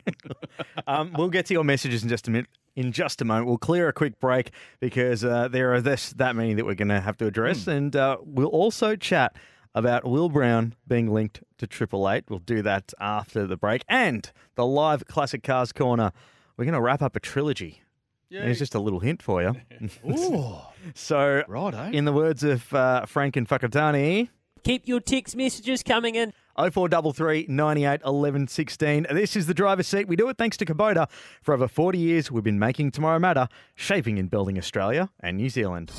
[0.86, 2.48] um, we'll get to your messages in just a minute.
[2.76, 6.34] In just a moment, we'll clear a quick break because uh, there are this that
[6.34, 9.36] many that we're going to have to address, and uh, we'll also chat
[9.74, 12.24] about Will Brown being linked to Triple Eight.
[12.30, 16.12] We'll do that after the break, and the live classic cars corner.
[16.56, 17.82] We're going to wrap up a trilogy.
[18.30, 19.54] There's just a little hint for you.
[20.10, 20.56] Ooh,
[20.94, 21.90] so, righto.
[21.92, 24.28] in the words of uh, Frank and Fakatani,
[24.64, 26.32] Keep your text messages coming in.
[26.56, 29.06] 0433 98 11 16.
[29.12, 30.08] This is the driver's seat.
[30.08, 31.08] We do it thanks to Kubota.
[31.42, 35.50] For over 40 years, we've been making tomorrow matter, shaping and building Australia and New
[35.50, 35.92] Zealand.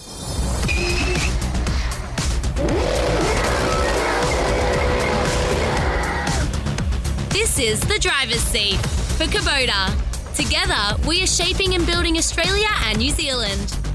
[7.30, 8.76] This is the driver's seat
[9.18, 10.07] for Kubota.
[10.38, 13.87] Together, we are shaping and building Australia and New Zealand.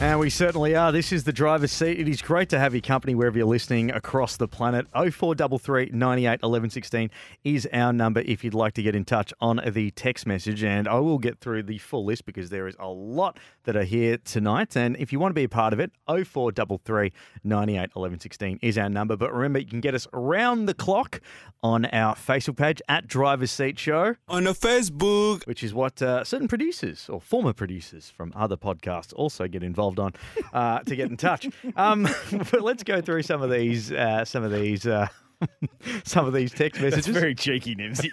[0.00, 0.90] And we certainly are.
[0.90, 2.00] This is the driver's seat.
[2.00, 4.86] It is great to have your company wherever you're listening across the planet.
[4.92, 7.10] 0433 98 11 16
[7.44, 10.64] is our number if you'd like to get in touch on the text message.
[10.64, 13.84] And I will get through the full list because there is a lot that are
[13.84, 14.76] here tonight.
[14.76, 17.12] And if you want to be a part of it, 0433
[17.44, 19.16] 98 11 16 is our number.
[19.16, 21.20] But remember, you can get us around the clock
[21.62, 24.16] on our Facebook page at Driver's Seat Show.
[24.26, 25.46] On the Facebook.
[25.46, 29.83] Which is what uh, certain producers or former producers from other podcasts also get involved
[29.98, 30.12] on
[30.52, 31.48] uh, to get in touch.
[31.76, 32.08] Um,
[32.50, 35.08] but let's go through some of these, uh, some of these, uh,
[36.04, 37.06] some of these text messages.
[37.06, 38.10] That's very cheeky, Nimsy.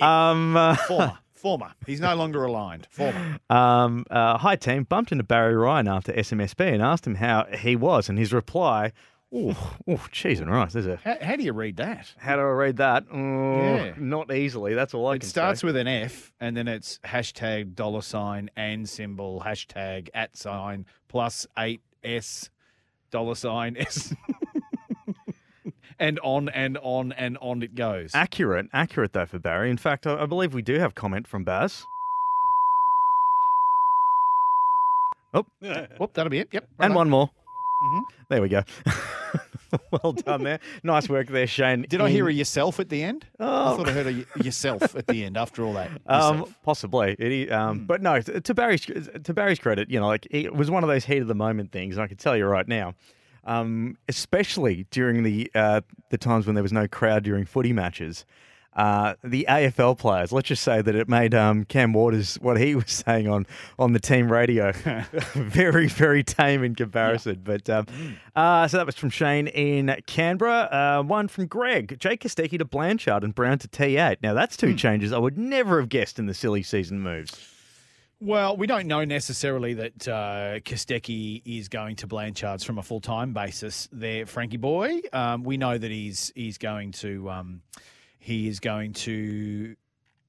[0.02, 1.18] um, uh, Former.
[1.34, 1.72] Former.
[1.86, 2.88] He's no longer aligned.
[2.90, 3.38] Former.
[3.48, 7.76] um, uh, hi team, bumped into Barry Ryan after SMSP and asked him how he
[7.76, 8.92] was, and his reply,
[9.32, 12.12] "Oh, oh, cheese and rice." There's a How, how do you read that?
[12.16, 13.04] how do I read that?
[13.12, 13.94] Oh, Yeah.
[13.98, 14.74] Not easily.
[14.74, 15.66] That's all I It can It starts say.
[15.66, 21.46] with an F and then it's hashtag dollar sign and symbol hashtag at sign plus
[21.58, 22.48] eight S
[23.10, 24.14] dollar sign S.
[25.98, 28.12] and on and on and on it goes.
[28.14, 29.70] Accurate, accurate though for Barry.
[29.70, 31.86] In fact, I, I believe we do have comment from Baz.
[35.34, 35.44] Oh,
[36.00, 36.48] oh that'll be it.
[36.52, 36.64] Yep.
[36.78, 36.94] and righto.
[36.94, 37.30] one more.
[37.82, 38.02] Mhm.
[38.28, 38.62] There we go.
[40.02, 40.58] well done there.
[40.82, 41.86] Nice work there, Shane.
[41.88, 43.26] Did I hear a yourself at the end?
[43.38, 43.72] Oh.
[43.72, 45.90] I thought I heard a yourself at the end after all that.
[46.06, 47.12] Um, possibly.
[47.18, 50.70] It, um, But no, to, to Barry's to Barry's credit, you know, like it was
[50.70, 51.96] one of those heat of the moment things.
[51.96, 52.94] And I can tell you right now,
[53.44, 58.24] um, especially during the uh, the times when there was no crowd during footy matches.
[58.74, 62.74] Uh, the AFL players, let's just say that it made um, Cam Waters what he
[62.76, 63.46] was saying on,
[63.78, 64.72] on the team radio
[65.34, 67.40] very, very tame in comparison.
[67.42, 67.86] But um,
[68.36, 70.68] uh, so that was from Shane in Canberra.
[70.70, 74.18] Uh, one from Greg, Jake Kostecki to Blanchard and Brown to T8.
[74.22, 77.36] Now that's two changes I would never have guessed in the silly season moves.
[78.20, 83.00] Well, we don't know necessarily that uh, Kostecki is going to Blanchard's from a full
[83.00, 83.88] time basis.
[83.92, 85.00] There, Frankie boy.
[85.12, 87.62] Um, we know that he's he's going to um,
[88.28, 89.74] he is going to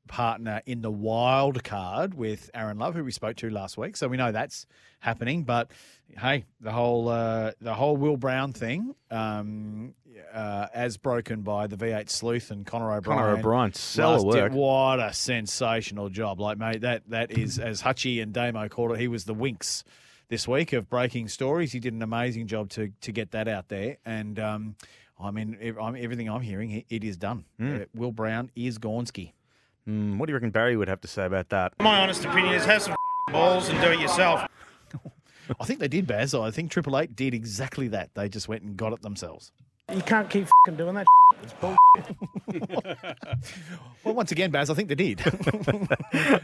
[0.08, 3.98] partner in the wild card with Aaron Love, who we spoke to last week.
[3.98, 4.66] So we know that's
[5.02, 5.44] happening.
[5.44, 5.70] But
[6.18, 9.96] hey, the whole uh, the whole Will Brown thing, um,
[10.34, 13.20] uh, as broken by the V8 sleuth and Connor O'Brien.
[13.20, 14.44] Connor O'Brien, year.
[14.44, 14.54] work.
[14.54, 16.40] What a sensational job!
[16.40, 19.00] Like, mate, that that is as Hutchie and Damo called it.
[19.00, 19.84] He was the Winx
[20.30, 21.74] this week of breaking stories.
[21.74, 23.98] He did an amazing job to to get that out there.
[24.06, 24.76] And um,
[25.22, 27.46] I mean, I'm, everything I'm hearing, it- it is done.
[27.60, 27.82] Mm.
[27.82, 29.34] Uh, Will Brown is Gornsky.
[29.88, 31.74] Mm, what do you reckon Barry would have to say about that?
[31.80, 32.96] My honest opinion is have some
[33.32, 34.46] balls and do it yourself.
[35.60, 36.34] I think they did, Baz.
[36.36, 38.14] I think Triple Eight did exactly that.
[38.14, 39.52] They just went and got it themselves.
[39.92, 41.08] You can't keep fing doing that.
[41.42, 41.76] It's bull.
[44.04, 45.22] Well, once again, Baz, I think they did.
[45.54, 45.98] no,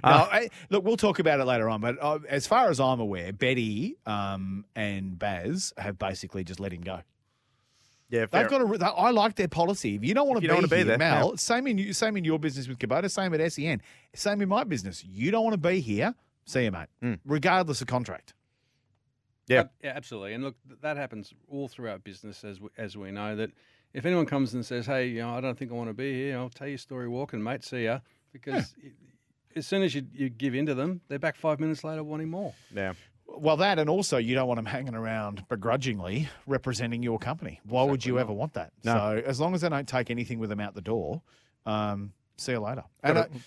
[0.04, 1.80] I, look, we'll talk about it later on.
[1.82, 6.74] But uh, as far as I'm aware, Betty um, and Baz have basically just let
[6.74, 7.00] him go.
[8.10, 8.78] Yeah, They've got a.
[8.78, 9.96] They, I like their policy.
[9.96, 11.36] If you don't want If to you be, don't wanna be here, there, Mal, yeah.
[11.38, 13.82] same in you, same in your business with Kubota, same at SEN,
[14.14, 15.04] same in my business.
[15.04, 16.14] You don't want to be here.
[16.46, 16.88] See you, mate.
[17.02, 17.16] Hmm.
[17.26, 18.36] Regardless of contract.
[19.48, 19.62] Yeah.
[19.62, 20.34] Ab- yeah, absolutely.
[20.34, 23.36] And look, that happens all throughout business, as we, as we know.
[23.36, 23.52] That
[23.94, 26.14] if anyone comes and says, "Hey, you know, I don't think I want to be
[26.14, 27.64] here," I'll tell your story walking, mate.
[27.64, 28.00] See ya.
[28.32, 28.92] Because i
[29.56, 32.30] as soon as you, you give in to them, they're back five minutes later wanting
[32.30, 32.54] more.
[32.76, 32.94] Yeah.
[33.28, 37.60] Well, that and also you don't want them hanging around begrudgingly representing your company.
[37.68, 38.72] Why would you ever want that?
[38.84, 38.94] No.
[38.94, 41.22] So as long as they don't take anything with them out the door,
[41.66, 42.84] um, see you later.
[43.04, 43.38] And Gotta- uh,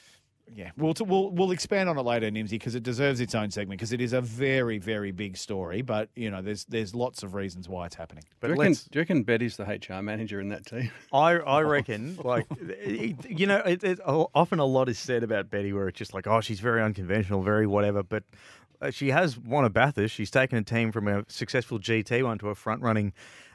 [0.55, 3.51] yeah, we'll, t- we'll we'll expand on it later, Nimsy, because it deserves its own
[3.51, 5.83] segment because it is a very very big story.
[5.83, 8.25] But you know, there's there's lots of reasons why it's happening.
[8.41, 10.91] But do, you reckon, let's- do you reckon Betty's the HR manager in that team?
[11.13, 12.47] I I reckon like
[12.87, 16.27] you know it, it, often a lot is said about Betty where it's just like
[16.27, 18.25] oh she's very unconventional very whatever but
[18.81, 22.39] uh, she has won a Bathurst she's taken a team from a successful GT one
[22.39, 23.13] to a front running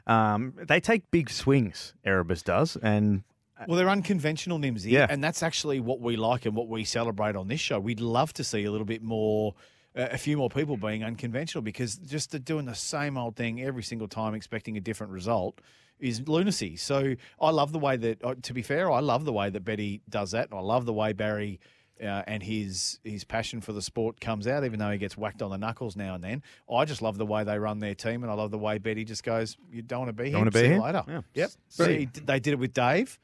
[0.08, 3.24] um, they take big swings Erebus does and
[3.68, 5.08] Well, they're unconventional, Nimsy, Yeah.
[5.10, 7.80] and that's actually what we like and what we celebrate on this show.
[7.80, 9.54] We'd love to see a little bit more,
[9.96, 13.84] uh, a few more people being unconventional because just doing the same old thing every
[13.84, 15.62] single time, expecting a different result,
[16.00, 16.76] is lunacy.
[16.76, 19.64] So I love the way that, uh, to be fair, I love the way that
[19.64, 21.62] Betty does that, and I love the way Barry.
[22.04, 25.42] Uh, and his his passion for the sport comes out, even though he gets whacked
[25.42, 26.44] on the knuckles now and then.
[26.72, 29.06] I just love the way they run their team, and I love the way Betty
[29.06, 30.38] just goes, "You don't want to be here.
[30.38, 31.22] wanna be here?" later." Yeah.
[31.34, 31.52] Yep.
[31.78, 32.16] Brilliant.
[32.18, 33.18] See, they did it with Dave.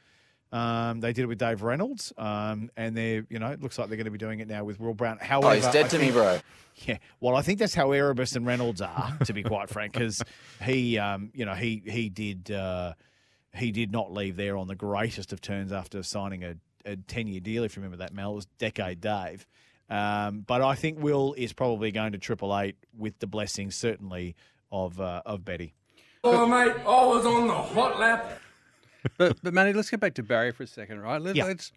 [0.51, 3.89] Um, they did it with Dave Reynolds, um, and they're you know it looks like
[3.89, 5.19] they're going to be doing it now with Will Brown.
[5.19, 6.39] However, he's dead I to me, bro.
[6.85, 10.23] Yeah, well, I think that's how Erebus and Reynolds are, to be quite frank, because
[10.63, 12.93] he, um, you know, he he did uh,
[13.53, 17.27] he did not leave there on the greatest of terms after signing a, a ten
[17.27, 17.63] year deal.
[17.63, 19.45] If you remember that, Mel, it was decade Dave.
[19.89, 24.35] Um, but I think Will is probably going to Triple Eight with the blessing, certainly
[24.71, 25.73] of uh, of Betty.
[26.23, 28.39] Oh, mate, I was on the hot lap.
[29.17, 31.21] but but Manny, let's get back to Barry for a second, right?
[31.21, 31.45] Let, Yeah.
[31.45, 31.71] us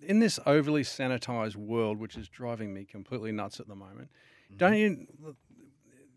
[0.00, 4.08] in this overly sanitized world, which is driving me completely nuts at the moment.
[4.56, 5.06] Don't you?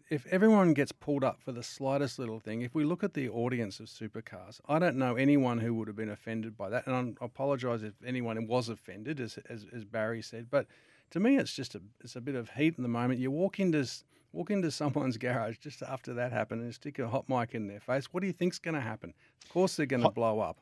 [0.10, 3.28] If everyone gets pulled up for the slightest little thing, if we look at the
[3.28, 6.96] audience of supercars, I don't know anyone who would have been offended by that, and
[6.96, 10.52] I'm- I apologise if anyone was offended, as, as as Barry said.
[10.52, 10.68] But
[11.12, 13.20] to me, it's just a it's a bit of heat in the moment.
[13.20, 13.84] You walk into
[14.32, 17.80] walk into someone's garage just after that happened and stick a hot mic in their
[17.80, 18.06] face.
[18.14, 19.14] What do you think's going to happen?
[19.44, 20.60] Of course, they're going to blow up.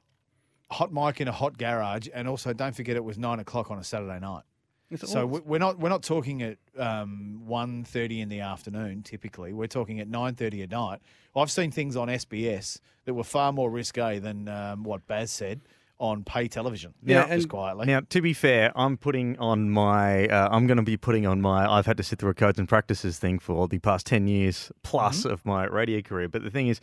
[0.71, 3.77] hot mic in a hot garage, and also don't forget it was nine o'clock on
[3.77, 4.43] a Saturday night.
[4.89, 9.01] It's So all- we- we're not we're not talking at um, 1.30 in the afternoon.
[9.03, 10.99] Typically, we're talking at nine thirty at night.
[11.35, 15.61] I've seen things on SBS that were far more risque than um, what Baz said
[15.99, 16.93] on pay television.
[17.01, 17.85] Now, just quietly.
[17.85, 20.27] Now, to be fair, I'm putting on my.
[20.27, 21.69] Uh, I'm going to be putting on my.
[21.71, 24.71] I've had to sit through a codes and practices thing for the past ten years
[24.83, 25.31] plus Mm-hmm.
[25.33, 26.29] of my radio career.
[26.29, 26.79] But the thing is,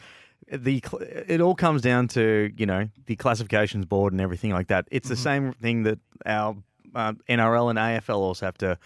[0.50, 0.82] the
[1.28, 4.88] it all comes down to you know the classifications board and everything like that.
[4.90, 5.22] It's the Mm-hmm.
[5.22, 6.56] same thing that our
[6.94, 8.78] uh, NRL and AFL also have to.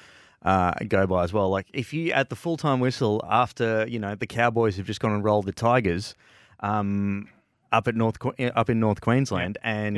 [0.43, 1.49] uh, go by as well.
[1.49, 5.01] Like if you at the full time whistle after you know the Cowboys have just
[5.01, 6.15] gone and rolled the Tigers.
[6.61, 7.29] Um,
[7.75, 9.97] up at North up in North Queensland, and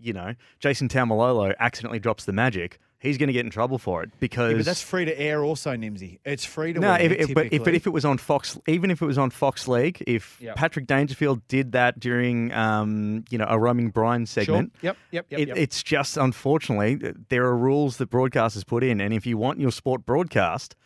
[0.00, 2.78] you know Jason Taumalolo accidentally drops the magic.
[3.02, 5.42] He's going to get in trouble for it because Yeah, but that's free to air
[5.42, 6.20] also, Nimsy.
[6.24, 7.00] It's free to no, air.
[7.00, 9.30] if, if, but if but if it was on Fox, even if it was on
[9.30, 10.54] Fox League, if Yep.
[10.54, 15.40] Patrick Dangerfield did that during, um, you know, a roaming Brian segment, Yep, yep, yep,
[15.40, 15.56] it, yep.
[15.56, 19.72] it's just unfortunately there are rules that broadcasters put in, and if you want your
[19.72, 20.76] sport broadcast.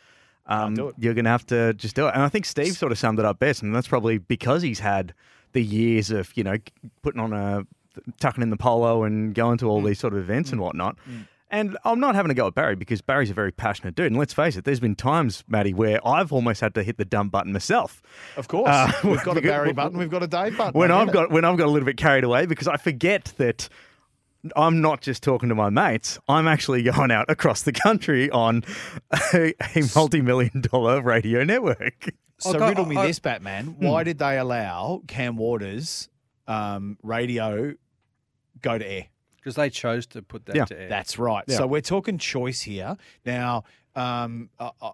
[0.49, 0.75] Um.
[0.97, 2.13] You're going to have to just do it.
[2.13, 3.61] And I think Steve sort of summed it up best.
[3.61, 5.13] And that's probably because he's had
[5.51, 6.55] the years of, you know,
[7.01, 7.67] putting on a,
[8.21, 9.69] tucking in the polo and going to Mm.
[9.69, 10.97] all these sort of events and whatnot.
[11.49, 14.07] And I'm not having to go at Barry because Barry's a very passionate dude.
[14.07, 17.05] And let's face it, there's been times, Matty, where I've almost had to hit the
[17.05, 18.01] dump button myself.
[18.35, 20.77] Of course, Uh, we've got a Barry button, we've got a Dave button.
[20.77, 21.17] When I I've get it.
[21.19, 23.69] got when I've got a little bit carried away because I forget that
[24.57, 26.19] I'm not just talking to my mates.
[26.27, 28.63] I'm actually going out across the country on
[29.33, 32.09] a, a multi-million dollar radio network.
[32.39, 33.77] So I riddle me I- this, Batman.
[33.79, 36.09] Why did they allow Cam Waters'
[36.45, 37.73] um, radio
[38.61, 39.05] go to air?
[39.37, 40.65] Because they chose to put that Yeah.
[40.65, 40.89] to air.
[40.89, 41.43] That's right.
[41.47, 41.57] Yeah.
[41.57, 42.97] So we're talking choice here.
[43.25, 43.63] Now,
[43.95, 44.91] um, uh, uh,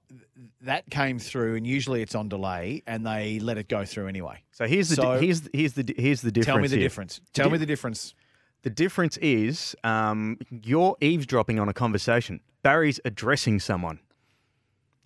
[0.62, 4.44] that came through, and usually it's on delay, and they let it go through anyway.
[4.52, 6.46] So here's the So- here's here's the here's the difference.
[6.54, 6.86] Tell me the here.
[6.86, 7.22] difference.
[7.34, 8.14] Tell me the difference.
[8.62, 12.40] The difference is um, you're eavesdropping on a conversation.
[12.62, 14.00] Barry's addressing someone.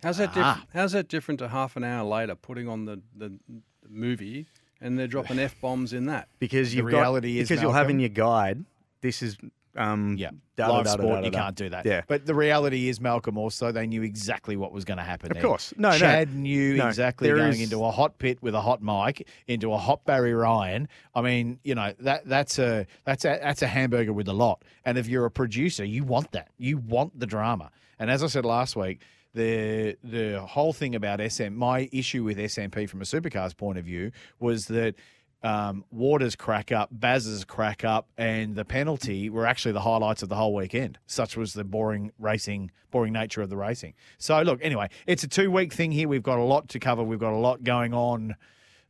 [0.03, 0.33] How's that Ah.
[0.33, 0.69] different?
[0.73, 4.45] How's that different to half an hour later putting on the, the, the movie
[4.79, 6.27] and they're dropping f bombs in that?
[6.37, 8.63] because The you've reality got, is, because you'll have in your guide.
[9.07, 9.37] This is
[9.77, 11.85] um, Yeah, da- live da- da- sport, you can't do that.
[11.85, 15.31] Yeah, But the reality is, Malcolm, also they knew exactly what was going to happen.
[15.31, 15.43] Of there.
[15.43, 15.73] course.
[15.77, 15.97] No, no.
[15.97, 19.71] Chad knew No, exactly going is- into a hot pit with a hot mic, into
[19.71, 20.89] a hot Barry Ryan.
[21.15, 24.65] I mean, you know that that's a that's a that's a hamburger with a lot.
[24.83, 26.49] And if you're a producer, you want that.
[26.57, 27.69] You want the drama.
[27.99, 28.99] And as I said last week.
[29.33, 33.85] The the whole thing about SM, my issue with SMP from a supercars point of
[33.85, 34.95] view was that
[35.43, 40.29] um, Waters crack up, Baz's crack up, and the penalty were actually the highlights of
[40.29, 40.97] the whole weekend.
[41.05, 43.93] Such was the boring racing, boring nature of the racing.
[44.17, 46.07] So look, anyway, it's a two week thing here.
[46.07, 47.03] We've got a lot to cover.
[47.03, 48.35] We've got a lot going on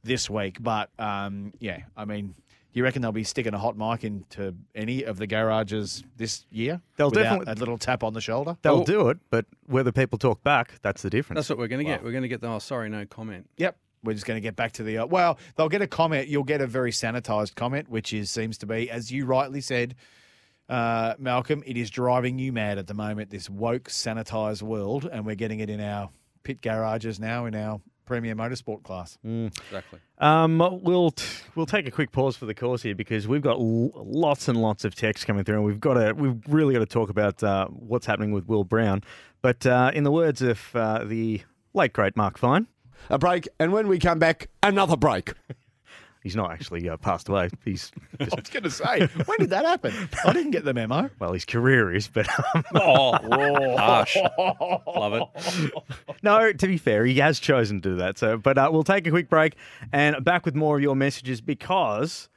[0.03, 2.35] this week, but um, yeah, I mean.
[2.73, 6.79] You reckon they'll be sticking a hot mic into any of the garages this year?
[6.95, 8.55] They'll without definitely- a little tap on the shoulder.
[8.61, 11.37] They'll do it, but whether people talk back, that's the difference.
[11.37, 12.03] That's what we're going to get.
[12.03, 13.49] We're going to get the, oh, sorry, no comment.
[13.57, 13.77] Yep.
[14.03, 14.99] We're just going to get back to the.
[14.99, 16.27] Uh, well, they'll get a comment.
[16.27, 19.95] You'll get a very sanitized comment, which is seems to be, as you rightly said,
[20.69, 23.29] uh, Malcolm, it is driving you mad at the moment.
[23.29, 26.09] This woke, sanitized world, and we're getting it in our
[26.43, 29.17] pit garages now in our premier motorsport class.
[29.23, 29.99] Exactly.
[30.17, 33.57] Um, we'll t- we'll take a quick pause for the course here because we've got
[33.57, 36.79] l- lots and lots of texts coming through, and we've got to we've really got
[36.79, 39.03] to talk about uh, what's happening with Will Brown.
[39.41, 41.41] But uh, in the words of uh, the
[41.73, 42.67] late great Mark Fine,
[43.09, 45.33] A break, and when we come back, another break.
[46.23, 47.49] he's not actually uh, passed away.
[47.63, 49.93] He's I was going to say, when did that happen?
[50.25, 51.09] I didn't get the memo.
[51.19, 54.17] well, his career is, but um, Oh, harsh.
[54.37, 55.73] Love it.
[56.23, 56.51] no.
[56.51, 58.17] To be fair, he has chosen to do that.
[58.17, 59.55] So, but uh, we'll take a quick break
[59.93, 62.29] and back with more of your messages because.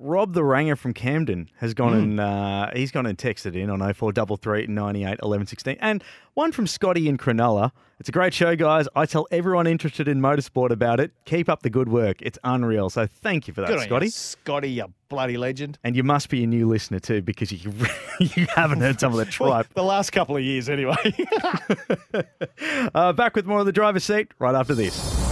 [0.00, 3.80] Rob the Ranger from Camden has gone and uh, he's gone and texted in on
[3.80, 5.76] 0433 98 11 16.
[5.80, 7.72] And one from Scotty in Cronulla.
[7.98, 8.86] It's a great show, guys.
[8.94, 11.10] I tell everyone interested in motorsport about it.
[11.24, 12.22] Keep up the good work.
[12.22, 12.90] It's unreal.
[12.90, 14.06] So thank you for that, Good Scotty.
[14.06, 15.78] you, Scotty, you bloody legend.
[15.82, 17.72] And you must be a new listener too because you
[18.20, 19.74] you haven't heard some of the tripe.
[19.74, 20.94] The last couple of years, anyway.
[22.94, 25.27] Uh, back with more of the driver's seat right after this.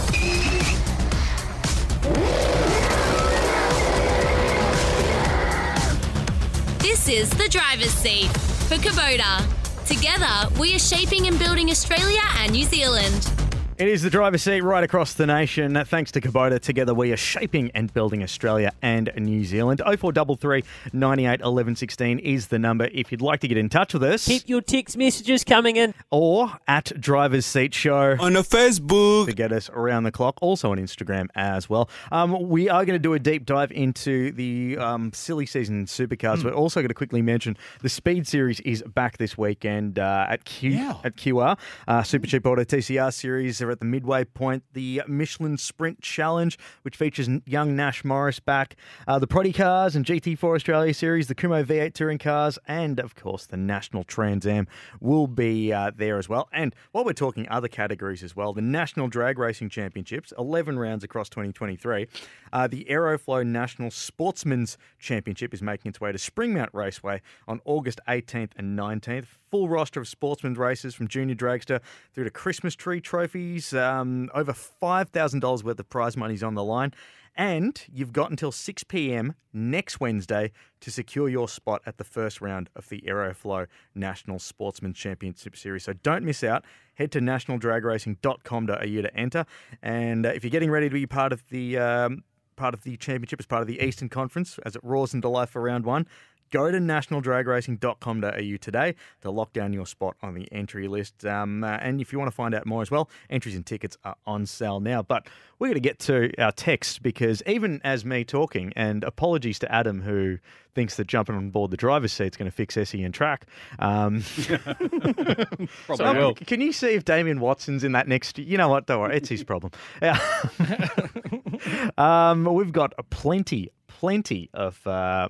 [7.07, 8.27] This is the driver's seat
[8.67, 9.41] for Kubota.
[9.87, 13.46] Together, we are shaping and building Australia and New Zealand.
[13.79, 15.77] It is the driver's seat right across the nation.
[15.85, 19.81] Thanks to Kubota, together we are shaping and building Australia and New Zealand.
[19.85, 20.63] 0433
[20.93, 24.25] 98 11 16 is the number if you'd like to get in touch with us.
[24.25, 25.93] Keep your text messages coming in.
[26.09, 29.27] or at Driver's Seat Show On the Facebook.
[29.27, 30.39] to get us around the clock.
[30.41, 31.87] Also on Instagram as well.
[32.11, 36.43] Um, we are going to do a deep dive into the um, silly season supercars.
[36.43, 40.45] We're also going to quickly mention the Speed Series is back this weekend uh, at
[40.45, 40.95] Q Yeah.
[41.03, 43.61] at QR uh, Super Cheap Auto TCR Series.
[43.67, 44.63] They're at the midway point.
[44.71, 48.77] The Michelin Sprint Challenge, which features young Nash Morris back.
[49.05, 51.27] Uh, the Proddy Cars and GT4 Australia Series.
[51.27, 54.69] The Kumho V8 Touring Cars, and of course the National Trans Am
[55.01, 56.47] will be uh, there as well.
[56.53, 61.03] And while we're talking other categories as well, the National Drag Racing Championships, 11 rounds
[61.03, 62.07] across 2023.
[62.53, 67.99] Uh, the Aeroflow National Sportsman's Championship is making its way to Springmount Raceway on August
[68.07, 69.27] 18th and 19th.
[69.49, 71.79] Full roster of sportsman races from junior dragster
[72.13, 73.73] through to Christmas tree trophies.
[73.73, 76.93] Um, over $5,000 worth of prize money's on the line.
[77.35, 79.35] And you've got until 6 p.m.
[79.53, 84.93] next Wednesday to secure your spot at the first round of the Aeroflow National Sportsman
[84.93, 85.83] Championship Series.
[85.83, 86.65] So don't miss out.
[86.95, 89.45] Head to nationaldragracing.com.au to enter.
[89.83, 92.23] And uh, if you're getting ready to be part of the um,
[92.55, 95.51] part of the championship as part of the Eastern Conference as it roars into life
[95.51, 96.07] for round one.
[96.51, 101.25] Go to nationaldragracing.com.au today to lock down your spot on the entry list.
[101.25, 103.97] Um, uh, and if you want to find out more as well, entries and tickets
[104.03, 105.01] are on sale now.
[105.01, 105.27] But
[105.59, 109.71] we're going to get to our text because even as me talking, and apologies to
[109.71, 110.37] Adam who
[110.75, 113.47] thinks that jumping on board the driver's seat is going to fix Essie and track.
[113.79, 116.33] Um, Probably so, will.
[116.35, 118.37] Can you see if Damien Watson's in that next?
[118.37, 118.85] You know what?
[118.85, 119.71] Don't worry, it's his problem.
[121.97, 124.85] Um, we've got plenty, plenty of.
[124.85, 125.29] Uh,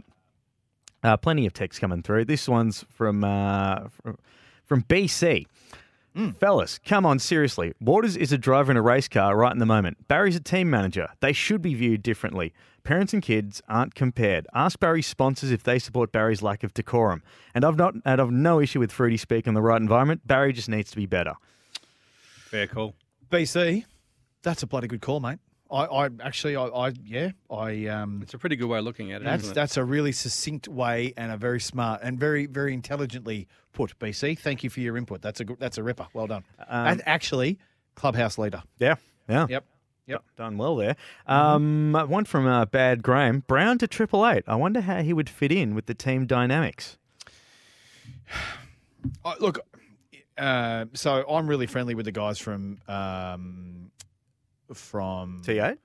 [1.04, 2.26] uh, plenty of text coming through.
[2.26, 4.18] This one's from uh, from,
[4.66, 5.46] from BC.
[6.40, 7.76] Fellas, come on, seriously.
[7.80, 10.08] Waters is a driver in a race car right in the moment.
[10.08, 11.10] Barry's a team manager.
[11.20, 12.54] They should be viewed differently.
[12.84, 14.48] Parents and kids aren't compared.
[14.52, 17.22] Ask Barry's sponsors if they support Barry's lack of decorum.
[17.54, 20.26] And I've not and I've no issue with Fruity speak in the right environment.
[20.26, 21.34] Barry just needs to be better.
[22.16, 22.96] Fair call.
[23.30, 23.86] BC,
[24.42, 25.38] that's a bloody good call, mate.
[25.72, 27.88] I, I actually, I, I, yeah, I.
[27.88, 29.56] Um, It's a pretty good way of looking at it, that's isn't it?
[29.56, 33.98] that's a really succinct way and a very smart and very very intelligently put.
[34.00, 35.22] BC, thank you for your input.
[35.22, 36.08] That's a good, that's a ripper.
[36.14, 36.44] Well done.
[36.68, 37.60] Um, and actually,
[37.96, 38.64] clubhouse leader.
[38.80, 38.96] Yeah,
[39.28, 39.48] yeah.
[39.50, 39.66] Yep.
[40.08, 40.24] Yep.
[40.38, 40.96] Done well there.
[41.26, 43.44] Um, One from uh, Bad Graham.
[43.46, 44.46] Brown to Triple Eight.
[44.48, 46.98] I wonder how he would fit in with the team dynamics.
[49.24, 49.60] Uh, look,
[50.38, 53.92] uh, so I'm really friendly with the guys from um,
[54.74, 55.78] from T8.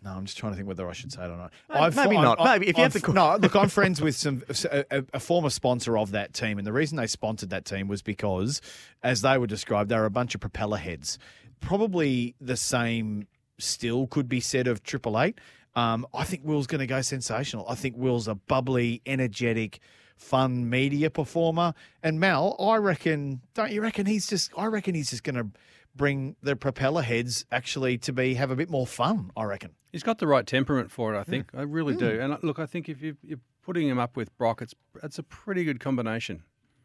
[0.00, 1.52] No, I'm just trying to think whether I should say it or not.
[1.68, 2.38] Uh, maybe not.
[2.42, 5.20] Maybe if you I've- have to- no, look, I'm friends with some a, a- a
[5.20, 8.60] former sponsor of that team, and the reason they sponsored that team was because,
[9.02, 11.18] as they were described, they were a bunch of propeller heads.
[11.60, 13.26] Probably the same
[13.58, 15.40] still could be said of Triple Eight.
[15.74, 17.66] Um, I think Will's going to go sensational.
[17.68, 19.80] I think Will's a bubbly, energetic,
[20.18, 21.74] fun media performer.
[22.02, 24.50] And Mal, I reckon, don't you reckon he's just?
[24.56, 25.48] I reckon he's just going to
[25.94, 29.30] bring the propeller heads actually to be have a bit more fun.
[29.36, 29.70] I reckon.
[29.92, 31.48] He's got the right temperament for it, I think.
[31.54, 32.20] I really do.
[32.20, 35.18] And uh, look, I think if you, you're putting him up with Brock, it's it's
[35.18, 36.42] a pretty good combination.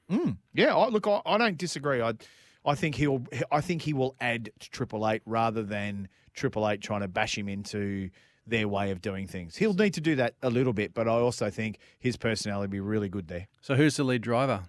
[0.10, 0.38] Mm.
[0.54, 2.02] Yeah, I, look, I, I don't disagree.
[2.02, 2.14] I,
[2.66, 3.24] I think he'll.
[3.52, 7.38] I think he will add to Triple Eight rather than Triple Eight trying to bash
[7.38, 8.10] him into
[8.46, 9.56] their way of doing things.
[9.56, 12.72] He'll need to do that a little bit, but I also think his personality will
[12.72, 13.48] be really good there.
[13.62, 14.64] So who's the lead driver?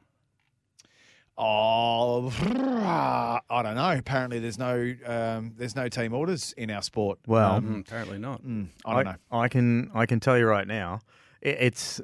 [1.37, 2.31] Oh,
[3.51, 3.91] I don't know.
[3.91, 7.19] Apparently, there's no um, there's no team orders in our sport.
[7.27, 8.43] Well, Mm, apparently not.
[8.45, 9.17] Mm, I don't know.
[9.39, 11.01] I can I can tell you right now,
[11.41, 12.01] it, it's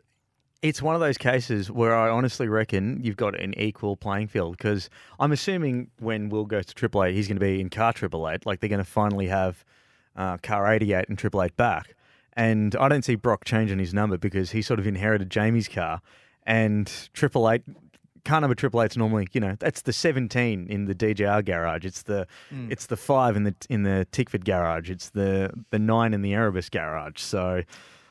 [0.62, 4.56] it's one of those cases where I honestly reckon you've got an equal playing field
[4.56, 4.90] because
[5.20, 8.28] I'm assuming when Will goes to Triple Eight, he's going to be in car Triple
[8.28, 8.44] Eight.
[8.44, 9.64] Like they're going to finally have
[10.16, 11.94] uh, car 88 and Triple Eight back.
[12.34, 16.00] And I don't see Brock changing his number because he sort of inherited Jamie's car,
[16.46, 17.62] and Triple Eight
[18.26, 21.84] have a Triple Eight's normally, you know, that's the 17 in the DJR garage.
[21.84, 22.70] It's the Mm.
[22.70, 24.90] it's the five in the in the Tickford garage.
[24.90, 27.20] It's the the nine in the Erebus garage.
[27.20, 27.62] So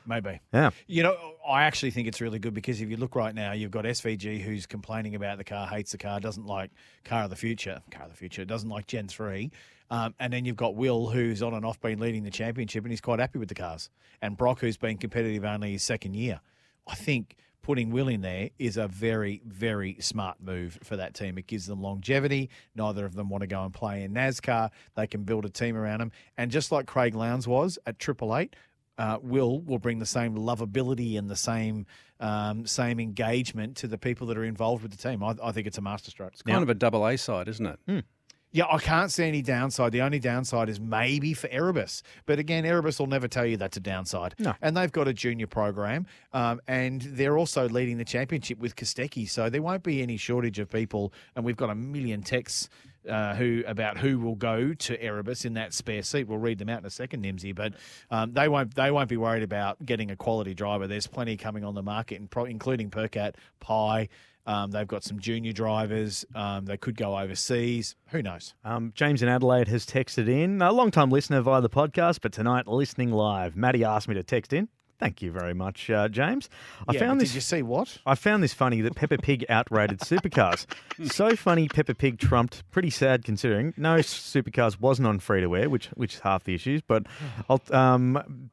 [0.06, 0.40] Maybe.
[0.52, 1.16] yeah, You know,
[1.48, 4.40] I actually think it's really good because if you look right now, you've got SVG
[4.42, 6.70] who's complaining about the car, hates the car, doesn't like
[7.04, 9.50] car of the future, car of the future, doesn't like Gen 3.
[9.90, 12.92] Um, and then you've got Will, who's on and off been leading the championship and
[12.92, 13.90] he's quite happy with the cars.
[14.22, 16.40] And Brock, who's been competitive only his second year.
[16.86, 21.38] I think putting Will in there is a very, very smart move for that team.
[21.38, 22.50] It gives them longevity.
[22.74, 24.70] Neither of them want to go and play in NASCAR.
[24.94, 26.12] They can build a team around them.
[26.36, 28.54] And just like Craig Lowndes was at Triple Eight,
[28.96, 31.86] uh, Will will bring the same lovability and the same
[32.20, 35.24] um, same engagement to the people that are involved with the team.
[35.24, 36.32] I, I think it's a masterstroke.
[36.34, 38.04] It's kind of a double A side, isn't it?
[38.52, 39.92] Yeah, I can't see any downside.
[39.92, 42.02] The only downside is maybe for Erebus.
[42.26, 44.34] But again, Erebus will never tell you that's a downside.
[44.38, 44.54] No.
[44.60, 49.28] And they've got a junior program, um, and they're also leading the championship with Kostecki.
[49.28, 51.12] So there won't be any shortage of people.
[51.36, 52.68] And we've got a million texts
[53.08, 56.28] uh, who about who will go to Erebus in that spare seat.
[56.28, 57.54] We'll read them out in a second, Nimsy.
[57.54, 57.74] But
[58.10, 60.86] um, they won't they won't be worried about getting a quality driver.
[60.86, 64.08] There's plenty coming on the market, and including Percat, Pye.
[64.46, 66.24] Um, they've got some junior drivers.
[66.34, 67.94] Um, they could go overseas.
[68.08, 68.54] Who knows?
[68.64, 72.32] Um, James in Adelaide has texted in, a long time listener via the podcast, but
[72.32, 73.56] tonight listening live.
[73.56, 74.68] Maddie asked me to text in.
[74.98, 76.50] Thank you very much, uh, James.
[76.86, 77.30] I Yeah, found this.
[77.30, 77.96] Did you see what?
[78.04, 80.66] I found this funny that Peppa Pig outrated supercars.
[81.10, 82.70] so funny, Peppa Pig trumped.
[82.70, 86.54] Pretty sad considering no supercars wasn't on free to wear, which which is half the
[86.54, 86.82] issues.
[86.82, 87.04] But
[87.48, 88.50] I'll, um,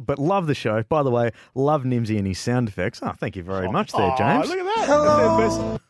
[0.00, 0.82] but love the show.
[0.84, 3.00] By the way, love Nimsy and his sound effects.
[3.02, 4.48] Oh, thank you very much, there, Aw, James.
[4.48, 5.80] look at that.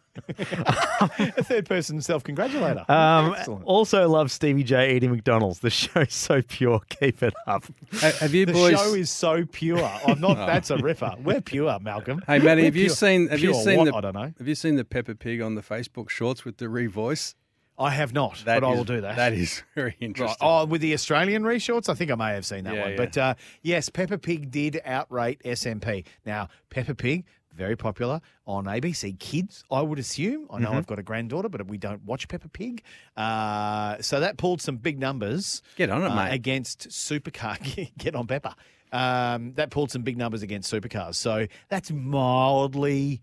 [1.39, 2.85] a third person self congratulator.
[2.91, 3.65] Um, Excellent.
[3.65, 5.61] also love Stevie J eating McDonald's.
[5.61, 6.81] The show's so pure.
[6.89, 7.65] Keep it up.
[7.95, 8.73] Ha- Have you the boys?
[8.79, 9.83] show is so pure.
[10.07, 10.37] I'm not.
[10.39, 10.47] Oh.
[10.47, 11.15] That's a ripper.
[11.23, 12.23] We're pure, Malcolm.
[12.27, 13.29] Hey, Matty, We're have you seen?
[13.29, 13.85] Have you seen what?
[13.87, 13.95] the?
[13.97, 14.33] I don't know.
[14.39, 17.35] Have you seen the Peppa Pig on the Facebook Shorts with the revoice?
[17.81, 19.17] I have not, That but I will do that.
[19.17, 19.97] That is very Right.
[20.01, 20.37] interesting.
[20.41, 22.91] Oh, with the Australian reshorts, I think I may have seen that Yeah, one.
[22.91, 22.97] yeah.
[22.97, 26.05] But uh, yes, Peppa Pig did outrate SMP.
[26.27, 27.25] Now, Peppa Pig,
[27.55, 30.47] very popular on ABC Kids, I would assume.
[30.51, 30.77] I know Mhm.
[30.77, 32.83] I've got a granddaughter, but we don't watch Peppa Pig.
[33.17, 35.63] Uh, so that pulled some big numbers.
[35.77, 36.33] Get on it, uh, mate.
[36.33, 37.59] Against Supercar.
[37.99, 38.55] Get on Peppa.
[38.93, 41.15] Um, that pulled some big numbers against Supercars.
[41.15, 43.23] So that's mildly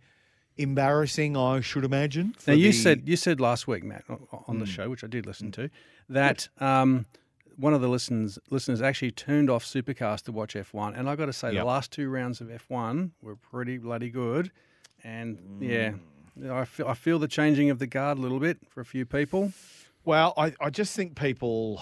[0.58, 2.36] embarrassing, I should imagine.
[2.48, 4.04] Now you the- said you said last week, Matt,
[4.48, 4.70] on the Mm.
[4.70, 5.70] show, which I did listen to,
[6.10, 7.06] that um,
[7.56, 11.26] one of the listeners listeners actually turned off Supercars to watch F1, and I got
[11.28, 11.62] to say Yep.
[11.62, 14.52] the last two rounds of F1 were pretty bloody good,
[15.04, 15.94] and yeah,
[16.40, 16.52] Mm.
[16.52, 19.06] I feel I feel the changing of the guard a little bit for a few
[19.06, 19.54] people.
[20.06, 21.82] Well, I, I just think people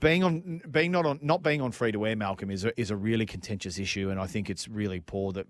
[0.00, 2.90] being on being not on not being on free to air, Malcolm, is a, is
[2.90, 5.46] a really contentious issue, and I think it's really poor that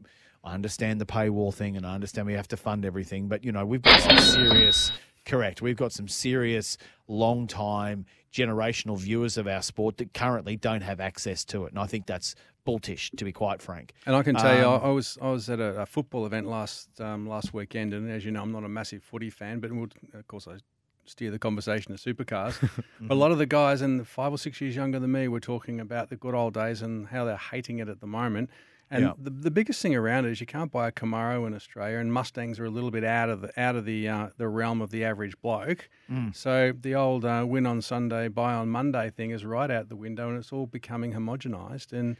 [0.48, 3.52] I understand the paywall thing, and I understand we have to fund everything, but you
[3.52, 4.90] know we've got some serious.
[5.26, 5.60] Correct.
[5.60, 11.00] We've got some serious, long time, generational viewers of our sport that currently don't have
[11.00, 12.34] access to it, and I think that's
[12.66, 13.92] bultish, to be quite frank.
[14.06, 16.24] And I can tell you, I, Um, I was I was at a, a football
[16.24, 19.60] event last um, last weekend, and as you know, I'm not a massive footy fan,
[19.60, 20.56] but we'll, of course I
[21.04, 22.54] steer the conversation to supercars.
[23.00, 25.40] But a lot of the guys, and five or six years younger than me, were
[25.40, 28.50] talking about the good old days and how they're hating it at the moment.
[28.90, 29.12] And Yeah.
[29.18, 32.12] the, the biggest thing around it is you can't buy a Camaro in Australia, and
[32.12, 34.90] Mustangs are a little bit out of the out of the uh, the realm of
[34.90, 35.88] the average bloke.
[36.10, 36.34] Mm.
[36.34, 39.96] So the old uh, win on Sunday, buy on Monday thing is right out the
[39.96, 41.92] window, and it's all becoming homogenised.
[41.92, 42.16] And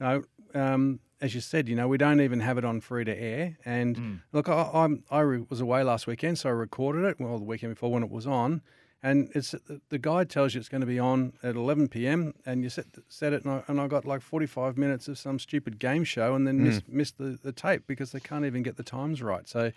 [0.00, 3.04] you know, um, as you said, you know, we don't even have it on free
[3.04, 3.56] to air.
[3.64, 4.20] And Mm.
[4.32, 7.20] look, I, I'm I re- was away last weekend, so I recorded it.
[7.20, 8.62] Well, the weekend before when it was on,
[9.06, 9.54] and it's
[9.88, 12.34] the guide tells you it's going to be on at 11 p.m.
[12.44, 15.38] and you set set it, and I, and I got like 45 minutes of some
[15.38, 16.64] stupid game show, and then Mm.
[16.64, 19.48] missed missed the, the tape because they can't even get the times right.
[19.48, 19.72] So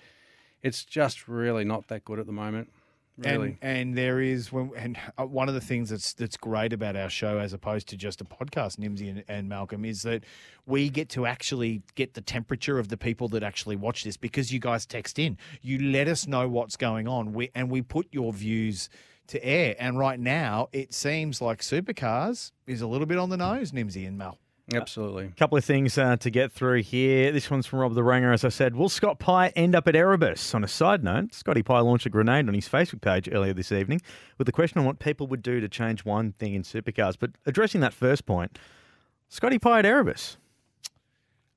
[0.64, 2.70] it's just really not that good at the moment.
[3.18, 3.58] Really.
[3.62, 6.96] And and there is when and uh, one of the things that's that's great about
[6.96, 10.24] our show as opposed to just a podcast, Nimsy and, and Malcolm, is that
[10.66, 14.54] we get to actually get the temperature of the people that actually watch this because
[14.54, 15.38] you guys text in.
[15.62, 17.34] You let us know what's going on.
[17.34, 18.90] We and we put your views
[19.30, 19.76] to air.
[19.80, 24.08] And right now it seems like supercars is a little bit on the nose, Nimsy
[24.08, 24.38] and Mal.
[24.74, 25.26] Absolutely.
[25.26, 27.32] A couple of things uh, to get through here.
[27.32, 28.32] This one's from Rob the Ranger.
[28.32, 30.54] As I said, will Scott Pye end up at Erebus?
[30.54, 33.72] On a side note, Scotty Pye launched a grenade on his Facebook page earlier this
[33.72, 34.02] evening
[34.38, 37.16] with the question on what people would do to change one thing in supercars.
[37.20, 38.60] But addressing that first point,
[39.28, 40.38] Scotty Pye at Erebus.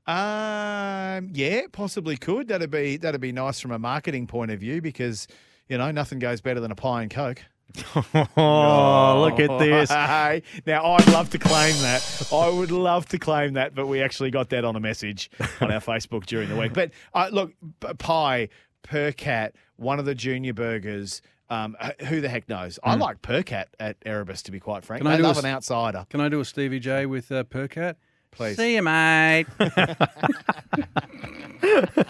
[0.06, 2.48] Um, yeah, possibly could.
[2.48, 5.28] That'd be that'd be nice from a marketing point of view because
[5.68, 7.42] you know nothing goes better than a pie and coke.
[8.36, 9.90] Oh, look at this.
[10.12, 12.28] Hey, now I'd love to claim that.
[12.32, 15.70] I would love to claim that, but we actually got that on a message on
[15.72, 16.72] our Facebook during the week.
[16.72, 17.52] But uh, look,
[17.98, 18.48] pie
[18.82, 21.22] per cat, one of the junior burgers.
[21.50, 22.78] Um, who the heck knows?
[22.82, 23.00] I Mm.
[23.00, 25.02] like Percat at Erebus, to be quite frank.
[25.02, 26.06] Can I I do a love an outsider.
[26.08, 27.96] Can I do a Stevie J with uh, Percat?
[28.32, 28.56] Please.
[28.56, 29.46] See you, mate.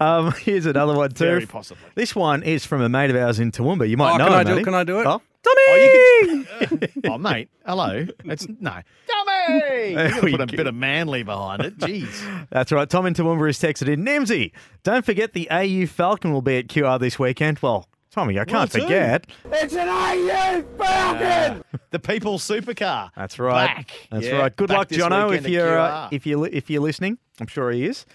[0.00, 1.24] Um, here's another one too.
[1.24, 1.82] Very possibly.
[1.94, 3.88] This one is from a mate of ours in Toowoomba.
[3.88, 4.54] You might Oh, know can him, I do it?
[4.54, 4.64] Matty.
[4.64, 5.06] Can I do it?
[5.06, 7.48] Oh, Oh, mate.
[7.66, 8.06] Hello.
[8.24, 8.80] It's no.
[9.08, 9.90] Dummy!
[9.90, 11.78] You gotta put a bit of manly behind it.
[11.78, 12.46] Jeez.
[12.50, 12.88] That's right.
[12.88, 14.04] Tom in Toowoomba has texted in.
[14.04, 14.52] Nimsy,
[14.82, 17.58] don't forget the AU Falcon will be at QR this weekend.
[17.60, 19.26] Well, Tommy, I can't forget.
[19.52, 21.62] It's an AU Falcon!
[21.90, 23.10] The people's supercar.
[23.16, 23.66] That's right.
[23.76, 23.90] Back.
[24.10, 24.56] That's Yeah, right.
[24.56, 26.12] Good back luck, this Jono, weekend if at you're uh, QR.
[26.12, 27.18] if you if you're listening.
[27.40, 28.06] I'm sure he is.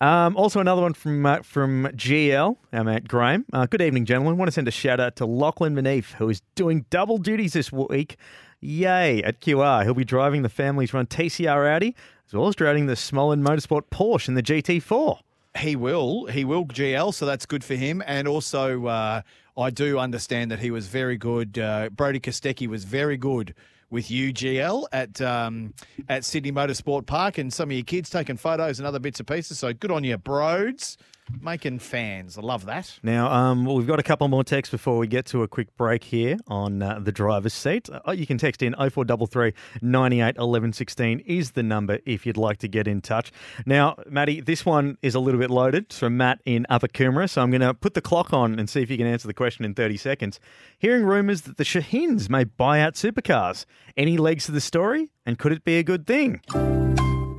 [0.00, 3.44] Um, also, another one from uh, from GL, our mate Graham.
[3.52, 4.38] Uh, good evening, gentlemen.
[4.38, 7.70] Want to send a shout out to Lachlan Mineeff, who is doing double duties this
[7.70, 8.16] week.
[8.60, 9.84] Yay at QR.
[9.84, 11.94] He'll be driving the family's run TCR Audi,
[12.26, 15.18] as well as driving the Smolin Motorsport Porsche in the GT4.
[15.58, 16.26] He will.
[16.26, 18.02] He will GL, so that's good for him.
[18.06, 19.22] And also, uh,
[19.56, 21.58] I do understand that he was very good.
[21.58, 23.54] Uh, Brodie Kostecki was very good
[23.90, 25.72] with you, GL, at um,
[26.08, 29.28] at Sydney Motorsport Park, and some of your kids taking photos and other bits and
[29.28, 29.58] pieces.
[29.58, 30.98] So good on you, Broads.
[31.40, 32.36] Making fans.
[32.36, 32.98] I love that.
[33.02, 35.74] Now, um, well, we've got a couple more texts before we get to a quick
[35.76, 37.88] break here on uh, the driver's seat.
[37.90, 42.58] Uh, you can text in 0433 98 11 16 is the number if you'd like
[42.58, 43.32] to get in touch.
[43.64, 45.84] Now, Matty, this one is a little bit loaded.
[45.84, 48.68] It's from Matt in Upper Coomera, so I'm going to put the clock on and
[48.68, 50.40] see if you can answer the question in 30 seconds.
[50.78, 53.64] Hearing rumours that the Shahins may buy out supercars.
[53.96, 55.10] Any legs to the story?
[55.24, 56.42] And could it be a good thing?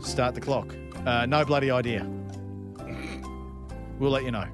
[0.02, 0.76] Start the clock.
[1.06, 2.08] Uh, no bloody idea.
[4.00, 4.46] We'll let you know.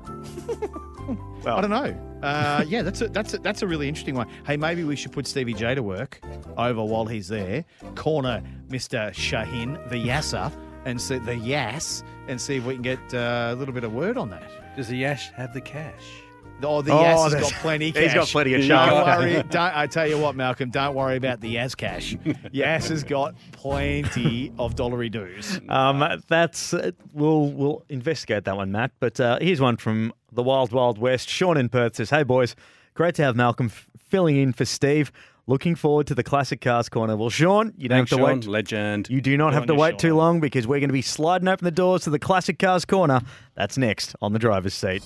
[1.45, 2.19] I don't know.
[2.21, 4.27] Uh, yeah, that's a, that's a, that's a really interesting one.
[4.45, 6.21] Hey, maybe we should put Stevie J to work
[6.57, 7.65] over while he's there.
[7.95, 9.13] Corner Mr.
[9.13, 10.51] Shahin, the Yasser,
[10.85, 13.93] and see the Yass, and see if we can get uh, a little bit of
[13.93, 14.75] word on that.
[14.75, 16.20] Does the Yash have the cash?
[16.63, 17.85] Oh, the Oh, Yas has got plenty.
[17.91, 18.13] he's Cash.
[18.13, 19.33] got plenty of Don't worry.
[19.49, 20.69] Don't, I tell you what, Malcolm.
[20.69, 22.15] Don't worry about the Yas cash.
[22.51, 25.59] Yas has got plenty of dollary dues.
[25.69, 28.91] Um, that's uh, we'll we'll investigate that one, Matt.
[28.99, 31.29] But uh, here's one from the Wild Wild West.
[31.29, 32.55] Sean in Perth says, "Hey boys,
[32.93, 35.11] great to have Malcolm f- filling in for Steve.
[35.47, 38.39] Looking forward to the classic cars corner." Well, Sean, you don't Thanks, have to Sean.
[38.41, 38.47] wait.
[38.47, 39.09] Legend.
[39.09, 39.97] You do not Good have to wait Sean.
[39.97, 42.85] too long because we're going to be sliding open the doors to the classic cars
[42.85, 43.21] corner.
[43.55, 45.01] That's next on the driver's seat.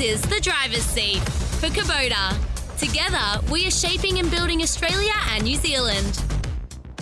[0.00, 1.20] This is the driver's seat
[1.60, 2.34] for Kubota.
[2.78, 6.22] Together, we are shaping and building Australia and New Zealand.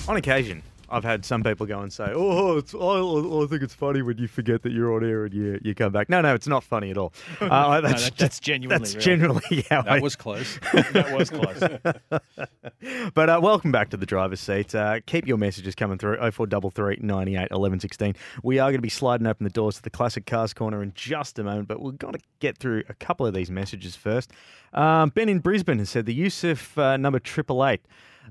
[0.09, 3.75] On occasion, I've had some people go and say, "Oh, it's, I, I think it's
[3.75, 6.35] funny when you forget that you're on air and you you come back." No, no,
[6.35, 7.13] it's not funny at all.
[7.41, 9.03] Uh, No, that- that's genuinely that's real.
[9.03, 10.59] generally how That I- was close.
[10.73, 11.61] that was close.
[13.15, 14.75] but uh, welcome back to the driver's seat.
[14.75, 18.15] Uh, keep your messages coming through 0433 98 11 16.
[18.43, 20.93] We are going to be sliding open the doors to the Classic Cars Corner in
[20.95, 24.33] just a moment, but we've got to get through a couple of these messages first.
[24.73, 27.81] Um, ben in Brisbane has said the use of uh, number 888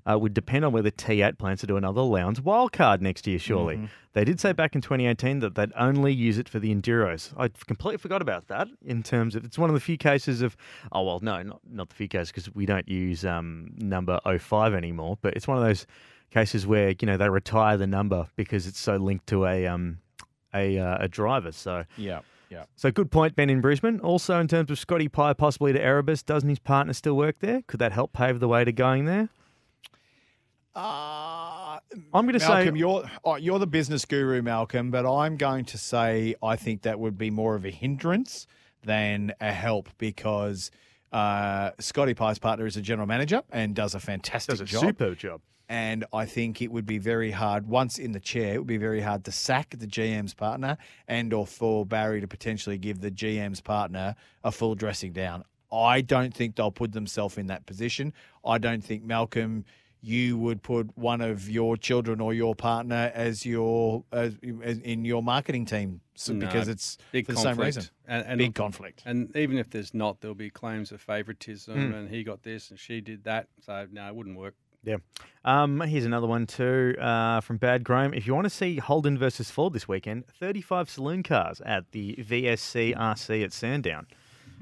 [0.06, 3.78] uh, would depend on whether T8 plans to do another Lowndes wildcard next year, surely.
[3.78, 3.90] Mhm.
[4.14, 7.34] They did say back in 2018 that they'd only use it for the Enduros.
[7.38, 10.58] I completely forgot about that in terms of it's one of the few cases of,
[10.92, 14.74] oh, well, no, not, not the few cases because we don't use um, number 05
[14.74, 15.86] anymore, but it's one of those
[16.32, 20.00] cases where, you know, they retire the number because it's so linked to a, um,
[20.54, 21.52] a, uh, a driver.
[21.52, 22.64] So, Yeah, yeah.
[22.76, 24.00] so good point, Ben in Brisbane.
[24.00, 27.62] Also, in terms of Scotty Pye possibly to Erebus, doesn't his partner still work there?
[27.68, 29.30] Could that help pave the way to going there?
[30.78, 31.80] Uh,
[32.14, 35.78] I'm going to say you're oh, you're the business guru, Malcolm, but I'm going to
[35.78, 38.46] say I think that would be more of a hindrance
[38.84, 40.70] than a help because
[41.12, 44.82] uh, Scotty Pye's partner is a general manager and does a fantastic does a job.
[44.82, 45.42] superb job.
[45.68, 48.54] And I think it would be very hard once in the chair.
[48.54, 52.28] It would be very hard to sack the GM's partner, and or for Barry to
[52.28, 55.44] potentially give the GM's partner a full dressing down.
[55.74, 58.14] I don't think they'll put themselves in that position.
[58.46, 59.66] I don't think Malcolm,
[60.08, 65.04] you would put one of your children or your partner as your as, as in
[65.06, 67.58] your marketing team so, No, because it's big for the conflict.
[67.58, 67.84] same reason.
[68.08, 69.04] And, and big conflict.
[69.06, 71.94] And even if there's not, there'll be claims of favouritism, Mm.
[71.96, 73.48] and he got this and she did that.
[73.66, 74.56] So no, it wouldn't work.
[74.84, 74.98] Yeah.
[75.44, 78.14] Um, here's another one too uh, from Bad Graham.
[78.14, 82.16] If you want to see Holden versus Ford this weekend, 35 saloon cars at the
[82.16, 84.08] VSC RC at Sandown.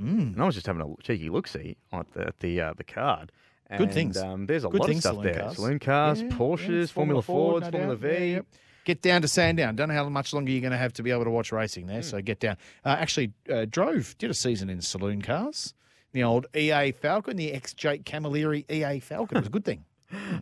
[0.01, 0.33] Mm.
[0.33, 2.83] And I was just having a cheeky look see at the at the, uh, the
[2.83, 3.31] card.
[3.69, 4.17] Good And, things.
[4.17, 5.41] Um, there's a Good lot of stuff saloon there.
[5.41, 5.55] cars.
[5.55, 8.09] Saloon cars, Yeah, yeah, Porsches, Formula Formula, Fords, no Formula doubt.
[8.09, 8.25] V.
[8.25, 8.41] Yeah, yeah.
[8.85, 9.75] Get down to Sandown.
[9.75, 11.87] Don't know how much longer you're going to have to be able to watch racing
[11.87, 12.03] there.
[12.03, 12.57] So get down.
[12.85, 15.73] Uh, actually, uh, drove, did a season in saloon cars.
[16.11, 19.37] The old EA Falcon, the ex Jake Camilleri EA Falcon.
[19.37, 19.83] It was a good thing.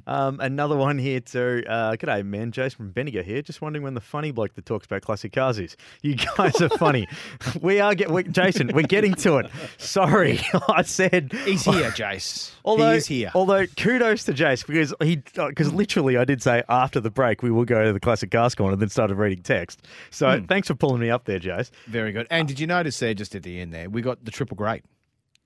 [0.06, 1.64] Um, another one here too.
[1.68, 2.52] Uh, g'day, man.
[2.52, 3.42] Jason from Bendigo here.
[3.42, 5.78] Just wondering when the funny bloke that talks about classic cars is.
[6.02, 7.08] You guys are funny.
[7.62, 8.72] we are get we, Jason.
[8.74, 9.50] We're getting to it.
[9.78, 10.40] Sorry,
[10.70, 12.52] I said He's here, Jace.
[12.66, 13.32] Although, he is here.
[13.36, 17.52] Although kudos to Jace because he because literally I did say after the break we
[17.52, 19.82] will go to the classic cars corner, then started reading text.
[20.12, 20.46] So Hmm.
[20.46, 21.72] thanks for pulling me up there, Jace.
[21.88, 22.28] Very good.
[22.30, 24.84] And did you notice there, just at the end there, we got the triple great.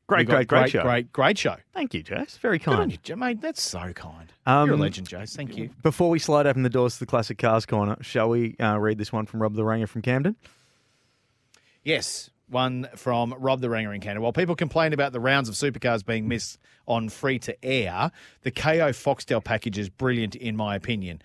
[0.07, 0.81] Great, great, great great, show.
[0.83, 1.57] great, great show.
[1.73, 2.39] Thank you, Jace.
[2.39, 2.99] Very Good kind.
[3.03, 3.41] you, mate.
[3.41, 4.31] That's so kind.
[4.45, 5.35] Um, You're a legend, Jace.
[5.35, 5.69] Thank you.
[5.83, 8.97] Before we slide open the doors to the classic cars corner, shall we uh, read
[8.97, 10.37] this one from Rob the Ranger from Camden?
[11.83, 14.21] Yes, one from Rob the Ranger in Canada.
[14.21, 18.11] While people complain about the rounds of supercars being missed on free to air,
[18.43, 21.21] the Kayo Foxtel package is brilliant in my opinion.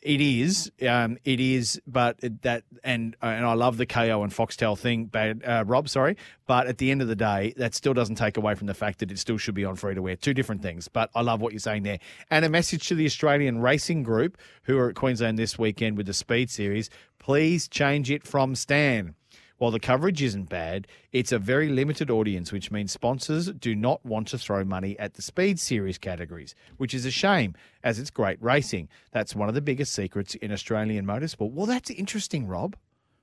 [0.00, 4.32] It is, um, it is, but it- that and and I love the Kayo and
[4.32, 7.94] Foxtel thing, but uh, Rob, sorry, but at the end of the day, that still
[7.94, 10.14] doesn't take away from the fact that it still should be on free to wear.
[10.14, 11.98] Two different things, but I love what you're saying there.
[12.30, 16.06] And a message to the Australian Racing Group, who are at Queensland this weekend with
[16.06, 19.14] the Speed Series, please change it from Stan.
[19.58, 24.04] While the coverage isn't bad, it's a very limited audience, which means sponsors do not
[24.04, 28.10] want to throw money at the Speed Series categories, which is a shame, as it's
[28.10, 28.88] great racing.
[29.12, 31.52] That's one of the biggest secrets in Australian motorsport.
[31.52, 32.76] Well, that's interesting, Rob.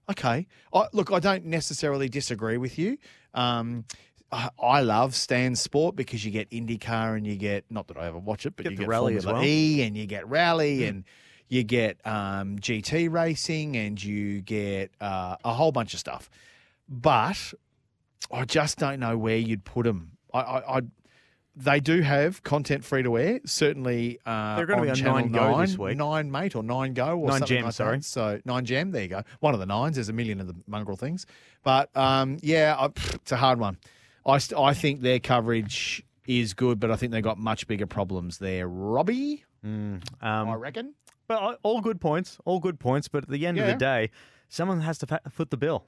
[0.10, 0.46] Okay.
[0.74, 2.98] I, look, I don't necessarily disagree with you.
[3.34, 3.86] Um,
[4.32, 8.08] I, I love Stan sport because you get IndyCar and you get, not that I
[8.08, 9.50] ever watch it, but Get you the get rally as Formula well.
[9.50, 11.06] E and you get rally and
[11.48, 16.30] you get um, GT racing and you get uh, a whole bunch of stuff.
[16.90, 17.54] But
[18.32, 20.12] I just don't know where you'd put them.
[20.34, 20.82] I, I, I
[21.58, 23.40] they do have content free to air.
[23.46, 25.96] Certainly, uh, They're gonna be on Channel Nine Go this week.
[25.98, 27.98] Nine mate or nine go or Nine something Gem, like sorry.
[27.98, 28.04] that.
[28.04, 28.92] So nine gem.
[28.92, 29.24] There you go.
[29.40, 29.96] One of the nines.
[29.96, 31.26] There's a million of the mongrel things,
[31.64, 33.78] but um, yeah, I, it's a hard one.
[34.26, 37.86] I st- I think their coverage is good, but I think they got much bigger
[37.88, 38.68] problems there.
[38.68, 40.94] Robbie, Um, I reckon.
[41.28, 43.08] But uh, all good points, all good points.
[43.08, 44.10] But at the end of the day,
[44.50, 45.86] someone has to foot the bill.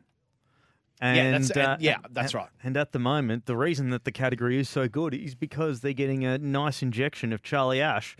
[0.99, 2.49] And, Yeah, that's- and- uh, yeah, that's right.
[2.63, 5.93] And at the moment, the reason that the category is so good is because they're
[5.93, 8.17] getting a nice injection of Charlie Ash.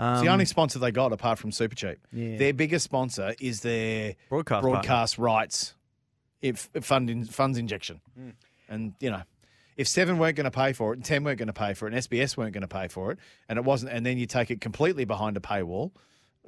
[0.00, 1.96] It's the only sponsor they got apart from Supercheap.
[2.12, 2.36] Yeah.
[2.36, 4.70] Their biggest sponsor is their Broadcast partner.
[4.70, 5.74] broadcast rights,
[6.40, 8.30] if if fund in, funds injection, Hmm.
[8.68, 9.22] and you know.
[9.76, 11.86] If Seven weren't going to pay for it, and Ten weren't going to pay for
[11.88, 14.26] it, and SBS weren't going to pay for it, and it wasn't, and then you
[14.26, 15.92] take it completely behind a paywall,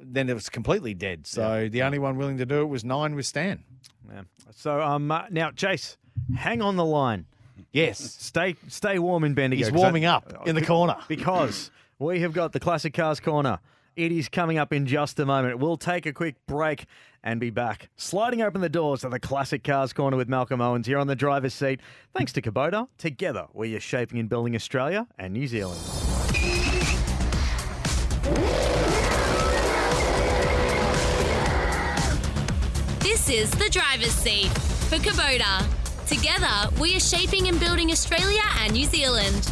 [0.01, 1.27] then it was completely dead.
[1.27, 3.63] So the only one willing to do it was Nine with Stan.
[4.11, 4.21] Yeah.
[4.55, 5.97] So um, uh, now, Chase,
[6.35, 7.25] hang on the line.
[7.71, 7.99] Yes.
[7.99, 9.63] Stay stay warm in Bendigo.
[9.63, 10.97] He's warming I- up in the corner.
[11.07, 13.59] because we have got the Classic Cars Corner.
[13.95, 15.59] It is coming up in just a moment.
[15.59, 16.85] We'll take a quick break
[17.23, 17.89] and be back.
[17.97, 21.15] Sliding open the doors to the Classic Cars Corner with Malcolm Owens here on the
[21.15, 21.81] driver's seat.
[22.15, 22.87] Thanks to Kubota.
[22.97, 25.79] Together, we are shaping and building Australia and New Zealand.
[33.23, 34.47] This is the driver's seat
[34.89, 35.63] for Kubota.
[36.07, 39.51] Together, we are shaping and building Australia and New Zealand.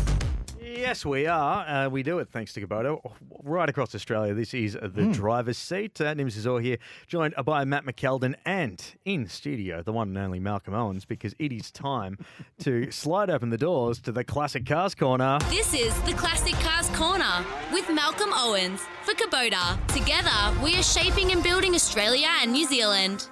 [0.60, 1.68] Yes, we are.
[1.68, 3.00] Uh, we do it thanks to Kubota.
[3.44, 5.12] Right across Australia, this is the Hmm.
[5.12, 6.02] driver's seat.
[6.02, 10.18] Uh, Nims is all here, joined by Matt McKeldin and in studio, the one and
[10.18, 12.18] only Malcolm Owens, because it is time
[12.62, 15.38] to slide open the doors to the Classic Cars Corner.
[15.52, 19.78] This is the Classic Cars Corner with Malcolm Owens for Kubota.
[19.90, 23.30] Together, we are shaping and building Australia and New Zealand.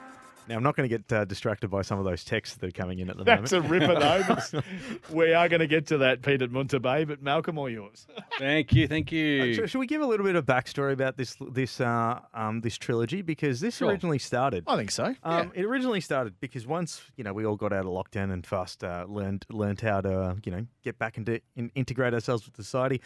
[0.47, 2.71] Now, I'm not going to get uh, distracted by some of those texts that are
[2.71, 3.41] coming in at the moment.
[3.49, 4.61] That's a ripper, though.
[5.15, 8.07] we are going to get to that, Pete at Munter Bay, but Malcolm, all yours.
[8.39, 9.53] Thank you, thank Uh, you.
[9.53, 12.77] sh- should we give a little bit of backstory about this this uh, um, this
[12.77, 13.89] trilogy because this Sure.
[13.89, 14.63] originally started?
[14.67, 15.15] I think so.
[15.23, 18.45] Um, It originally started because once you know we all got out of lockdown and
[18.45, 22.55] fast uh, learned learned how to you know get back into in, integrate ourselves with
[22.55, 23.01] society.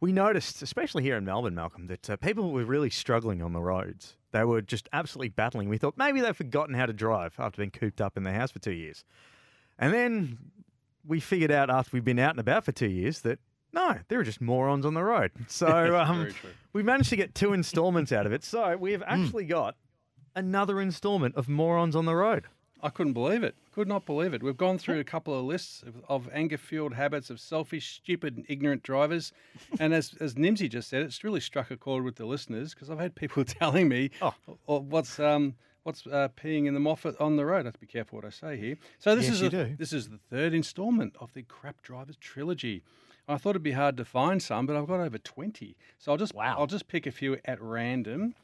[0.00, 3.60] We noticed, especially here in Melbourne, Malcolm, that uh, people were really struggling on the
[3.62, 4.15] roads.
[4.32, 5.68] They were just absolutely battling.
[5.68, 8.50] We thought maybe they've forgotten how to drive after being cooped up in their house
[8.50, 9.04] for two years,
[9.78, 10.38] and then
[11.06, 13.38] we figured out after we've been out and about for two years that
[13.72, 15.30] no, they were just morons on the road.
[15.48, 16.28] So um,
[16.72, 18.42] we managed to get two installments out of it.
[18.42, 19.76] So we have actually got
[20.34, 22.46] another installment of morons on the road.
[22.82, 23.54] I couldn't believe it.
[23.72, 24.42] Could not believe it.
[24.42, 28.44] We've gone through a couple of lists of, of anger-fueled habits of selfish, stupid, and
[28.48, 29.32] ignorant drivers,
[29.80, 32.90] and as as Nimsy just said, it's really struck a chord with the listeners because
[32.90, 34.34] I've had people telling me, "Oh,
[34.66, 35.54] what's um."
[35.84, 37.60] What's uh, peeing in the moffat on the road?
[37.60, 38.76] I have to be careful what I say here.
[38.98, 39.76] So this Yes, is a- do.
[39.78, 42.82] this is the third instalment of the Crap Drivers trilogy.
[43.28, 45.76] I thought it'd be hard to find some, but I've got over twenty.
[46.00, 48.34] So I'll just I'll just pick a few at random.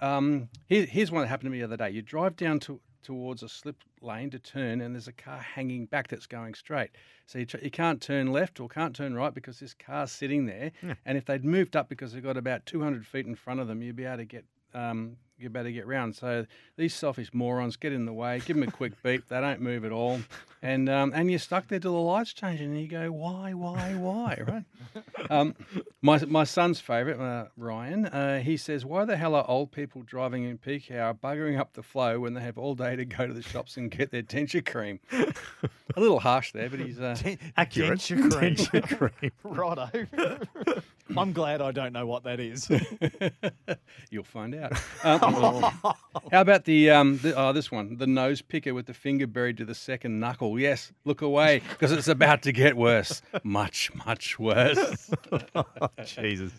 [0.00, 1.90] Um, here, here's one that happened to me the other day.
[1.90, 5.86] You drive down to, towards a slip lane to turn, and there's a car hanging
[5.86, 6.90] back that's going straight.
[7.26, 10.46] So you, tr- you can't turn left or can't turn right because this car's sitting
[10.46, 10.72] there.
[11.04, 13.82] And if they'd moved up because they've got about 200 feet in front of them,
[13.82, 14.44] you'd be able to get
[14.74, 16.14] um, you'd better get round.
[16.16, 19.28] So these selfish morons get in the way, give them a quick beep.
[19.28, 20.20] They don't move at all,
[20.62, 23.94] and um, and you're stuck there till the lights change, and you go, why, why,
[23.94, 24.64] why, right?
[25.30, 25.54] Um,
[26.00, 30.02] my my son's favourite, uh, Ryan, uh, he says, why the hell are old people
[30.02, 33.26] driving in peak hour buggering up the flow when they have all day to go
[33.26, 35.00] to the shops and get their denture cream?
[35.96, 37.16] a little harsh there, but he's uh,
[37.56, 37.98] Accurate.
[37.98, 38.56] Denture cream.
[38.56, 39.32] Denture cream.
[39.42, 39.90] Righto.
[41.16, 42.68] I'm glad I don't know what that is.
[44.10, 44.72] You'll find out.
[45.04, 45.62] Um,
[46.30, 49.56] how about the, um, the oh, this one, the nose picker with the finger buried
[49.58, 50.58] to the second knuckle?
[50.58, 55.10] Yes, look away because it's about to get worse, much, much worse.
[56.04, 56.52] Jesus.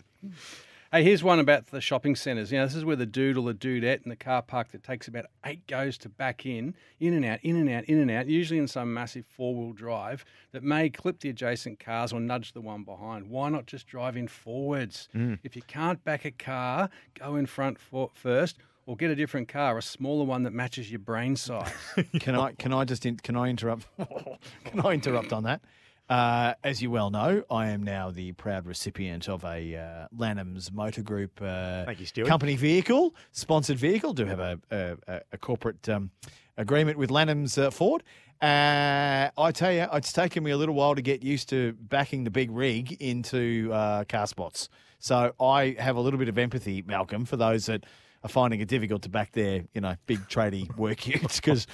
[0.94, 2.52] Hey, here's one about the shopping centres.
[2.52, 4.84] You know, this is where the dude or the dudette in the car park that
[4.84, 8.12] takes about eight goes to back in, in and out, in and out, in and
[8.12, 12.20] out, usually in some massive four wheel drive that may clip the adjacent cars or
[12.20, 13.28] nudge the one behind.
[13.28, 15.08] Why not just drive in forwards?
[15.16, 15.40] Mm.
[15.42, 16.88] If you can't back a car,
[17.18, 20.92] go in front for, first or get a different car, a smaller one that matches
[20.92, 21.72] your brain size.
[22.20, 23.88] can I can I just in, can I interrupt?
[24.64, 25.60] can I interrupt on that?
[26.08, 30.70] Uh, as you well know, I am now the proud recipient of a uh, Lanham's
[30.70, 34.12] Motor Group uh, Thank you, company vehicle, sponsored vehicle.
[34.12, 36.10] Do have a, a, a- a corporate um,
[36.58, 38.02] agreement with Lanham's uh, Ford.
[38.42, 42.24] Uh, I tell you, it's taken me a little while to get used to backing
[42.24, 44.68] the big rig into uh, car spots.
[44.98, 47.84] So I have a little bit of empathy, Malcolm, for those that
[48.22, 51.66] are finding it difficult to back their, you know, big tradie work units because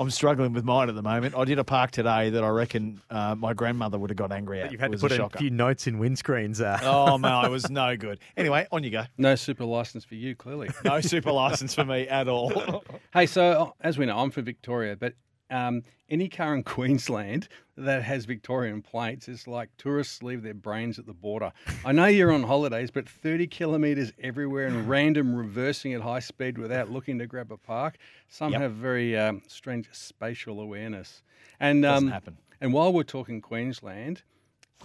[0.00, 1.34] I'm struggling with mine at the moment.
[1.36, 4.62] I did a park today that I reckon uh, my grandmother would have got angry
[4.62, 4.72] at.
[4.72, 6.62] You've had It to put a a few notes in windscreens.
[6.62, 6.78] Uh.
[6.82, 8.18] Oh no, it was no good.
[8.34, 9.04] Anyway, on you go.
[9.18, 10.70] No super license for you, clearly.
[10.86, 12.82] No super license for me at all.
[13.12, 15.12] hey, so uh, as we know, I'm from Victoria, but
[15.50, 20.98] um, any car in Queensland that has Victorian plates is like tourists leave their brains
[20.98, 21.52] at the border.
[21.84, 26.58] I know you're on holidays, but 30 kilometres everywhere and random reversing at high speed
[26.58, 27.96] without looking to grab a park.
[28.28, 28.60] Some Yep.
[28.60, 31.22] have very um, strange spatial awareness.
[31.58, 32.36] And Doesn't um, happen.
[32.60, 34.22] And while we're talking Queensland,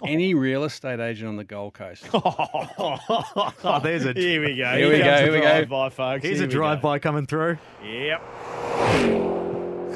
[0.03, 2.05] any real estate agent on the Gold Coast.
[3.67, 4.71] Oh, there's a Here we go.
[4.77, 5.41] Here we go, here we go.
[5.41, 6.23] drive-by, folks.
[6.23, 7.57] Here's Here a drive-by coming through.
[7.83, 9.34] Yep.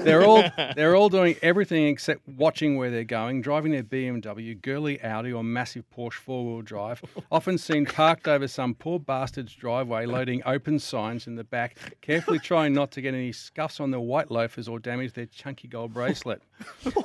[0.03, 0.43] They're all
[0.75, 5.43] they're all doing everything except watching where they're going, driving their BMW, girly Audi, or
[5.43, 7.01] massive Porsche four-wheel drive.
[7.31, 12.39] Often seen parked over some poor bastard's driveway, loading open signs in the back, carefully
[12.39, 15.93] trying not to get any scuffs on their white loafers or damage their chunky gold
[15.93, 16.41] bracelet.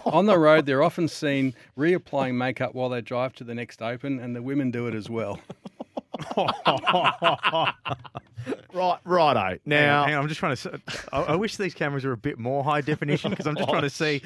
[0.07, 4.21] on the road, they're often seen reapplying makeup while they drive to the next open,
[4.21, 5.41] and the women do it as well.
[8.75, 9.39] Right, righto.
[9.41, 10.81] Hang on, Now, hang on, I'm just trying to.
[11.13, 13.91] I wish these cameras were a bit more high definition because I'm just trying to
[13.91, 14.21] see.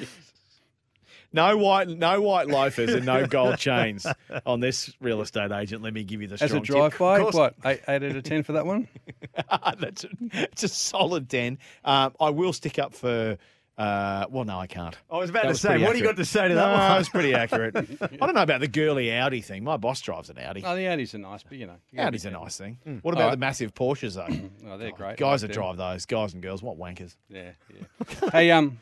[1.31, 4.07] no white, no white loafers and no gold chains
[4.45, 5.83] on this real estate agent.
[5.83, 6.75] Let me give you the As strong a tip.
[6.75, 8.87] drive-by, Of course- what eight, eight out of ten for that one?
[9.79, 11.59] That's a, it's a solid ten.
[11.85, 13.37] Um, I will stick up for.
[13.79, 14.93] Uh, well, no, I can't.
[15.09, 16.53] I was about That to was say, pretty what do you got to say to
[16.53, 16.99] no, that one?
[16.99, 17.77] It's pretty accurate.
[17.77, 19.63] I don't know about the girly Audi thing.
[19.63, 20.63] My boss drives an Audi.
[20.65, 22.77] Oh, the Audis are nice, but you know, you gotta Audi's a nice thing.
[22.85, 23.01] Mm.
[23.03, 23.31] What about right.
[23.31, 24.27] the massive Porsches though?
[24.69, 25.15] Oh, they're great.
[25.17, 25.61] Guys I that them.
[25.63, 27.15] drive those, guys and girls, what wankers.
[27.29, 28.29] Yeah, yeah.
[28.33, 28.79] hey, um,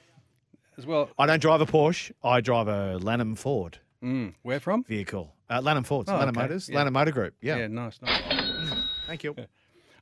[0.80, 1.10] as well.
[1.20, 2.12] I don't drive a Porsche.
[2.24, 4.84] I drive a Lanham Ford Mm, where from?
[4.84, 5.32] vehicle.
[5.50, 6.42] Uh, Lanham Ford, Oh, Lanham okay.
[6.42, 6.78] Motors, Yeah.
[6.78, 7.36] Lanham Motor Group.
[7.42, 7.58] Yeah.
[7.58, 8.22] Yeah, nice, nice.
[9.06, 9.36] Thank you.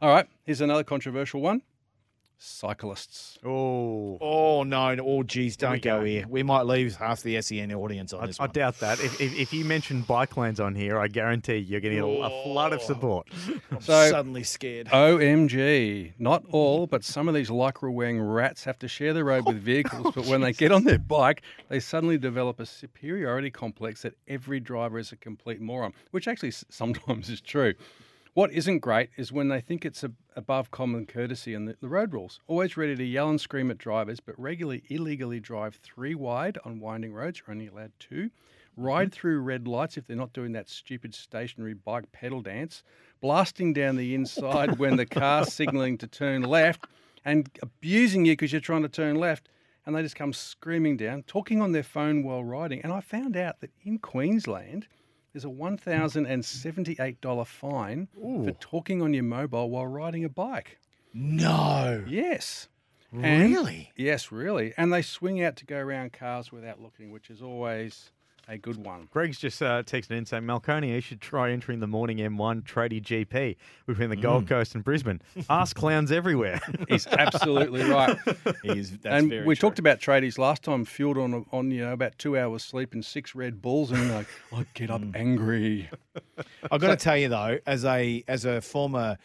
[0.01, 1.61] All right, here's another controversial one.
[2.37, 3.37] Cyclists.
[3.45, 4.95] Oh, Oh no!
[5.01, 5.99] Oh geez, don't we go.
[5.99, 6.05] go.
[6.05, 6.25] here.
[6.27, 8.51] We might leave half the SEN audience on I, this I one.
[8.51, 8.99] doubt that.
[8.99, 12.21] If, if, if you mention bike lanes on here, I guarantee you're getting to get
[12.21, 12.43] a, a oh.
[12.43, 13.27] flood of support.
[13.71, 14.87] I'm So- suddenly scared.
[14.87, 16.13] OMG.
[16.19, 19.57] Not all, but some of these lycra wearing rats have to share the road with
[19.57, 24.01] oh, vehicles, but when they get on their bike, they suddenly develop a superiority complex
[24.03, 27.73] that every driver is a complete moron, which actually sometimes is true.
[28.35, 31.87] What isn't great is when they think it's a, above common courtesy and the, the
[31.87, 32.41] road rules.
[32.47, 36.81] Always ready to yell and scream at drivers, but regularly illegally drive three wide on
[36.81, 37.39] winding roads.
[37.39, 38.31] You're only allowed two.
[38.75, 39.13] Ride mm-hmm.
[39.13, 42.83] through red lights if they're not doing that stupid stationary bike pedal dance.
[43.21, 46.87] Blasting down the inside when the car's signalling to turn left
[47.23, 49.47] and abusing you because you're trying to turn left.
[49.85, 52.81] And they just come screaming down, talking on their phone while riding.
[52.81, 54.87] And I found out that in Queensland,
[55.35, 60.79] there's a $1,078 fine for talking on your mobile while riding a bike.
[61.13, 62.05] No.
[62.07, 62.69] Yes.
[63.11, 63.91] And- Really?
[63.97, 64.73] yes, really.
[64.77, 68.11] And they swing out to go around cars without looking, which is always
[68.47, 69.07] a good one.
[69.11, 73.01] Greg's just uh, texted in saying, Malconia, you should try entering the morning M1 tradie
[73.01, 73.55] GP
[73.87, 75.21] between the Gold Coast and Brisbane.
[75.49, 76.59] Ask clowns everywhere.
[76.89, 78.17] He's absolutely right.
[78.63, 79.69] He's, that's and very we true.
[79.69, 83.03] talked about tradies last time, fueled on on you know about two hours sleep and
[83.03, 85.15] six Red Bulls, and like I'd get up Mm.
[85.15, 85.89] angry.
[86.71, 89.17] I've got to tell you though, as a as a former,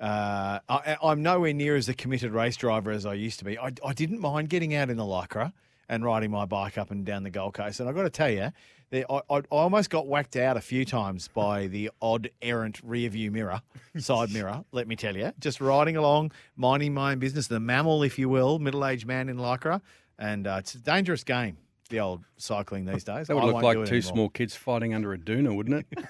[0.00, 3.58] uh, I, I'm nowhere near as a committed race driver as I used to be.
[3.58, 5.52] I, I didn't mind getting out in the lycra
[5.88, 7.80] and riding my bike up and down the Gold Coast.
[7.80, 8.50] And I've got to tell you,
[8.92, 13.08] I, I I almost got whacked out a few times by the odd errant rear
[13.08, 13.60] view mirror,
[13.98, 14.64] side mirror.
[14.72, 18.28] Let me tell you, just riding along, minding my own business, the mammal, if you
[18.28, 19.80] will, middle aged man in lycra,
[20.18, 21.56] and uh, it's a dangerous game.
[21.90, 23.26] The old cycling these days.
[23.26, 24.00] That would I look like two anymore.
[24.02, 26.04] small kids fighting under a doona, wouldn't it?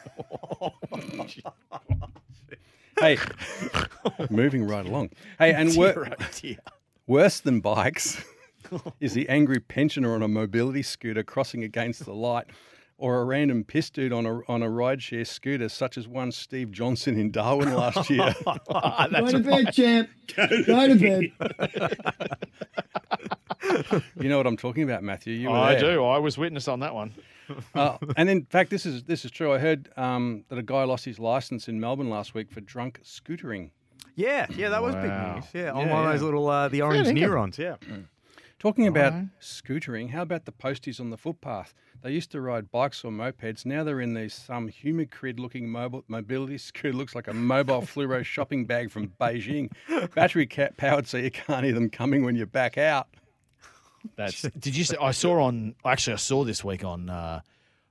[3.00, 3.18] hey,
[4.30, 5.10] moving right along.
[5.38, 6.56] Hey, and wor- Dear, oh dear.
[7.06, 8.22] worse than bikes
[9.00, 12.46] is the angry pensioner on a mobility scooter crossing against the light.
[12.96, 16.70] Or a random piss dude on a on a rideshare scooter, such as one Steve
[16.70, 18.32] Johnson in Darwin last year.
[18.44, 20.08] Go to bed, champ.
[20.36, 21.92] Go to bed.
[24.20, 25.34] you know what I'm talking about, Matthew?
[25.34, 25.94] You were I there.
[25.96, 26.04] do.
[26.04, 27.12] I was witness on that one.
[27.74, 29.52] Uh, and in fact, this is this is true.
[29.52, 33.00] I heard um, that a guy lost his license in Melbourne last week for drunk
[33.04, 33.68] scootering.
[34.14, 35.02] yeah, yeah, that was Wow.
[35.02, 35.44] big news.
[35.52, 37.20] Yeah, on Yeah, one of those little, uh, the orange dinkum.
[37.20, 37.58] neurons.
[37.58, 37.76] Yeah.
[38.64, 39.12] Talking about
[39.42, 41.74] scootering, how about the posties on the footpath?
[42.00, 43.66] They used to ride bikes or mopeds.
[43.66, 46.96] Now they're in these some humicrid looking mobile mobility scooter.
[46.96, 49.70] Looks like a mobile fluoro shopping bag from Beijing.
[50.14, 53.08] Battery ca- powered so you can't hear them coming when you back out.
[54.16, 54.40] That's.
[54.40, 54.84] Did you?
[54.84, 55.74] See, I saw on.
[55.84, 57.10] Actually, I saw this week on.
[57.10, 57.42] Uh,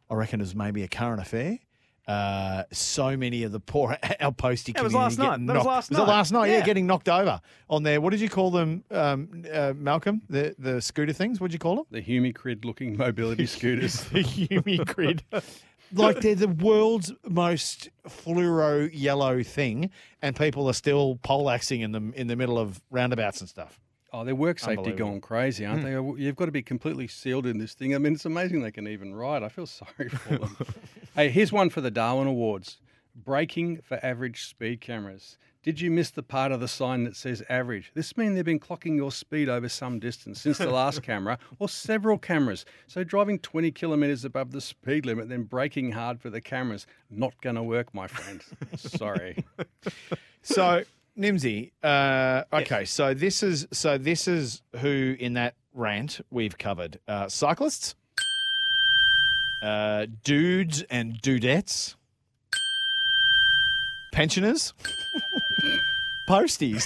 [0.10, 1.60] I reckon it was maybe a current affair.
[2.08, 5.30] Uh, so many of the poor our postie That was last night.
[5.32, 6.08] getting That was knocked- last was it night.
[6.08, 6.46] last night?
[6.50, 6.58] Yeah.
[6.58, 6.66] Yeah.
[6.66, 7.40] getting knocked over
[7.70, 8.02] on there.
[8.02, 10.22] What did you call them, um, uh, Malcolm?
[10.30, 11.40] The the scooter things.
[11.40, 11.86] What did you call them?
[11.92, 14.04] The Humicrid looking mobility scooters.
[14.06, 15.22] the Humicrid.
[15.94, 19.90] like they're the world's most fluoro yellow thing,
[20.22, 23.80] and people are still poleaxing in them in the middle of roundabouts and stuff.
[24.16, 25.86] Oh, their work safety gone crazy, aren't Hmm.
[26.18, 26.24] they?
[26.24, 27.96] You've got to be completely sealed in this thing.
[27.96, 29.42] I mean, it's amazing they can even ride.
[29.42, 30.58] I feel sorry for them.
[31.16, 32.78] hey, here's one for the Darwin Awards
[33.16, 35.38] braking for average speed cameras.
[35.62, 37.92] Did you miss the part of the sign that says average?
[37.94, 41.70] This means they've been clocking your speed over some distance since the last camera or
[41.70, 42.66] several cameras.
[42.88, 47.34] So driving 20 kilometres above the speed limit, then braking hard for the cameras, not
[47.42, 48.44] going to work, my friend.
[48.76, 49.44] Sorry.
[50.42, 50.84] So
[51.18, 57.00] Nimsy, uh, okay, so this is so this is who in that rant we've covered:
[57.08, 57.94] uh, cyclists,
[59.62, 61.94] uh, dudes and dudettes,
[64.12, 64.74] pensioners,
[66.28, 66.84] posties,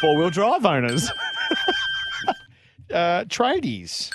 [0.00, 1.10] four wheel drive owners,
[2.92, 4.10] uh, tradies,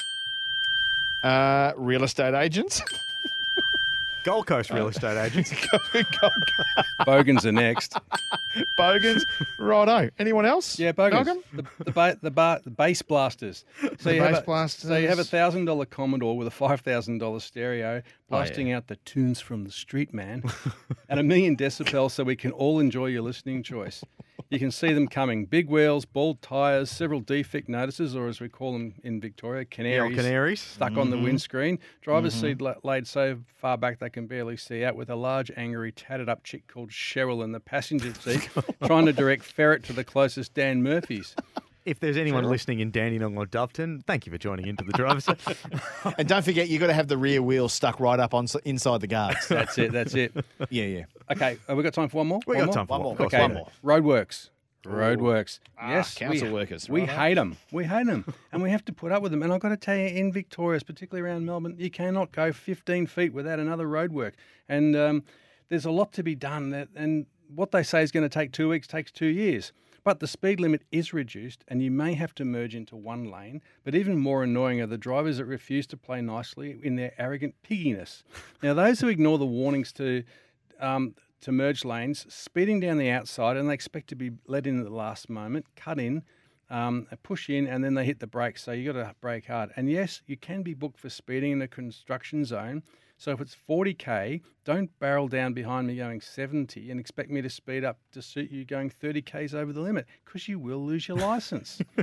[1.23, 2.81] uh, real estate agents.
[4.23, 5.53] Gold Coast real uh, estate agents.
[7.05, 7.95] Bogans are next.
[8.77, 9.25] Bogans,
[9.59, 10.09] righto.
[10.19, 10.79] Anyone else?
[10.79, 11.25] Yeah, Bogans.
[11.25, 11.43] Malcolm?
[11.53, 13.65] The, the, ba- the, ba- the bass blasters.
[13.81, 14.89] So The you have bass a, blasters.
[14.89, 18.01] So you have a thousand dollar Commodore with a five thousand dollar stereo,
[18.33, 20.43] Oh, blasting out the tunes from the street man,
[21.09, 24.03] and a million decibels, so we can all enjoy your listening choice.
[24.49, 28.49] You can see them coming: big wheels, bald tires, several defect notices, or as we
[28.49, 30.15] call them in Victoria, canaries.
[30.15, 30.61] canaries.
[30.61, 31.23] stuck on the Mhm.
[31.23, 31.79] windscreen.
[32.01, 32.41] Driver's Mhm.
[32.41, 35.91] seat la- laid so far back they can barely see out, with a large, angry,
[35.91, 38.49] tatted up chick called Cheryl in the passenger seat,
[38.85, 41.35] trying to direct Ferret to the closest Dan Murphy's.
[41.85, 42.49] If there's anyone Cheryl.
[42.49, 45.39] listening in Dandenong or Doveton, thank you for joining into the driver's seat.
[46.17, 49.01] And don't forget, you've got to have the rear wheel stuck right up on inside
[49.01, 49.47] the guards.
[49.47, 49.91] That's it.
[49.91, 50.33] That's it.
[50.69, 51.03] Yeah, yeah.
[51.31, 52.39] Okay, have we got time for one more?
[52.47, 53.03] We One got time for One one.
[53.03, 53.11] more.
[53.13, 53.67] Of course, Okay, one more.
[53.83, 54.49] roadworks.
[54.85, 55.59] Roadworks.
[55.79, 56.89] Ah, yes, council we, workers.
[56.89, 57.13] We Righto.
[57.13, 57.57] hate them.
[57.71, 59.41] We hate them, and we have to put up with them.
[59.41, 63.07] And I've got to tell you, in Victoria, particularly around Melbourne, you cannot go 15
[63.07, 64.33] feet without another roadwork.
[64.67, 65.23] And um,
[65.69, 66.71] there's a lot to be done.
[66.71, 67.25] That, and
[67.55, 69.71] what they say is going to take two weeks takes two years.
[70.03, 73.61] But the speed limit is reduced, and you may have to merge into one lane.
[73.83, 77.55] But even more annoying are the drivers that refuse to play nicely in their arrogant
[77.63, 78.23] pigginess.
[78.61, 80.23] Now, those who ignore the warnings to
[80.79, 84.79] um, to merge lanes, speeding down the outside, and they expect to be let in
[84.79, 86.23] at the last moment, cut in,
[86.69, 88.63] um, push in, and then they hit the brakes.
[88.63, 89.71] So you got to brake hard.
[89.75, 92.81] And yes, you can be booked for speeding in a construction zone.
[93.17, 97.49] So if it's 40k, don't barrel down behind me going 70 and expect me to
[97.49, 101.07] speed up to suit you going 30 k's over the limit because you will lose
[101.07, 101.79] your license.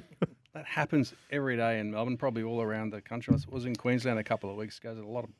[0.54, 3.34] that happens every day in Melbourne, probably all around the country.
[3.34, 4.94] I was in Queensland a couple of weeks ago.
[4.94, 5.30] There's a lot of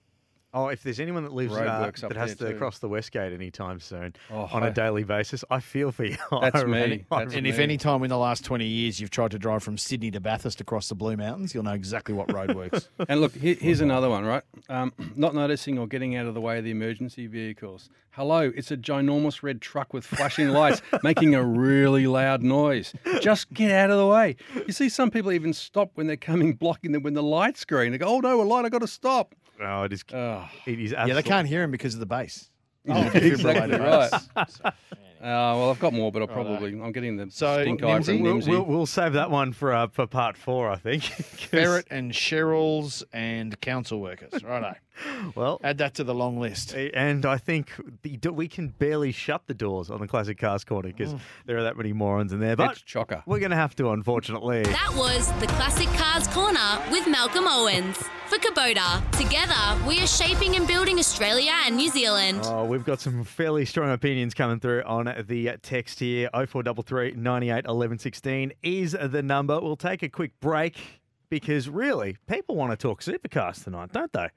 [0.53, 2.59] Oh, if there's anyone that lives uh, up that has to too.
[2.59, 6.05] cross the West Gate anytime soon Oh, on a I- daily basis, I feel for
[6.05, 6.17] you.
[6.41, 6.73] That's me.
[6.81, 9.39] really- That's And really if any time in the last 20 years you've tried to
[9.39, 12.89] drive from Sydney to Bathurst across the Blue Mountains, you'll know exactly what road works.
[13.09, 14.43] And look, here, here's another one, right?
[14.69, 17.89] Um, not noticing or getting out of the way of the emergency vehicles.
[18.11, 22.93] Hello, it's a ginormous red truck with flashing lights making a really loud noise.
[23.21, 24.35] Just get out of the way.
[24.67, 27.93] You see, some people even stop when they're coming blocking them when the light's green.
[27.93, 29.37] They go, oh no, a light, i got to stop.
[29.63, 30.05] Oh, it is.
[30.13, 30.49] Oh.
[30.67, 32.51] It is yeah, they can't hear him because of the bass.
[32.89, 34.11] Oh, exactly right.
[35.21, 38.23] Uh, well, I've got more, but I'll probably, I'm getting the So, stink eye from
[38.23, 38.49] We'll, Nimsy.
[38.49, 41.03] we'll, we'll save that one for uh, for part four, I think.
[41.51, 44.43] Ferret and Cheryl's and council workers.
[44.43, 44.73] Righto.
[45.35, 46.75] Well, Add that to the long list.
[46.75, 47.73] and I think
[48.03, 51.21] we can barely shut the doors on the classic cars corner because mm.
[51.47, 52.57] there are that many morons in there.
[52.57, 53.23] But It's chocker.
[53.27, 54.63] we're going to have to, unfortunately.
[54.65, 57.97] That was the Classic Cars Corner with Malcolm Owens.
[58.27, 62.43] For Kubota, together we are shaping and building Australia and New Zealand.
[62.45, 66.29] Oh, we've got some fairly strong opinions coming through on the text here.
[66.33, 69.61] 0433 98 11 16 is the number.
[69.61, 74.29] We'll take a quick break because really, people want to talk supercars tonight, don't they?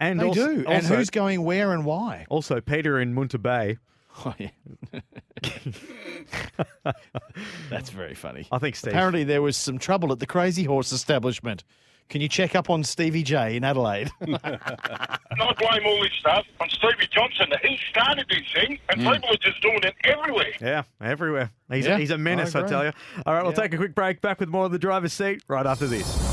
[0.00, 0.58] And They also, do.
[0.60, 2.26] and also- who's going where and why?
[2.30, 3.78] Also, Peter in Munter Bay.
[4.26, 4.48] Oh, yeah.
[7.70, 8.46] That's very funny.
[8.50, 8.92] I think Steve.
[8.92, 11.62] Apparently, there was some trouble at the Crazy Horse establishment.
[12.08, 14.10] Can you check up on Stevie J in Adelaide?
[14.20, 17.46] And I blame all this stuff on Stevie Johnson.
[17.62, 19.12] He started this thing, and Mm.
[19.14, 20.52] people are just doing it everywhere.
[20.60, 21.50] Yeah, everywhere.
[21.70, 22.92] He's, Yeah, a, he's a menace, I I, tell you.
[23.24, 23.60] All right, we'll Yeah.
[23.62, 24.20] take a quick break.
[24.20, 26.29] Back with more of the driver's seat right after this.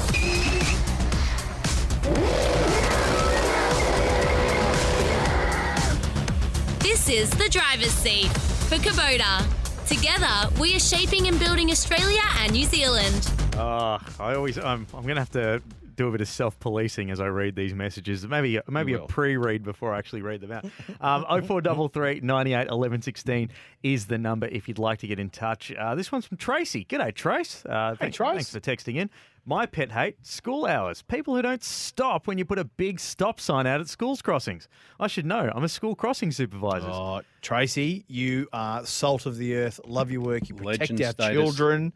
[7.07, 8.27] This is the driver's seat
[8.67, 9.47] for Kubota.
[9.87, 13.31] Together we are shaping and building Australia and New Zealand.
[13.55, 15.61] Uh, I always, um, I'm going to have to
[15.97, 18.25] do a bit of self-policing as I read these messages.
[18.25, 20.65] Maybe maybe a pre-read before I actually read them out.
[21.01, 23.49] Um, 0433 98 11 16
[23.83, 25.73] is the number if you'd like to get in touch.
[25.73, 26.85] Uh, this one's from Tracy.
[26.85, 27.65] G'day, Trace.
[27.65, 28.49] Uh, thanks, Trace.
[28.49, 29.09] Thanks for texting in.
[29.45, 31.01] My pet hate school hours.
[31.01, 34.67] People who don't stop when you put a big stop sign out at schools crossings.
[34.99, 35.49] I should know.
[35.55, 36.89] I'm a school crossing supervisor.
[36.89, 39.79] Oh, Tracy, you are salt of the earth.
[39.85, 40.49] Love your work.
[40.49, 41.37] You protect Legend our status.
[41.37, 41.93] children.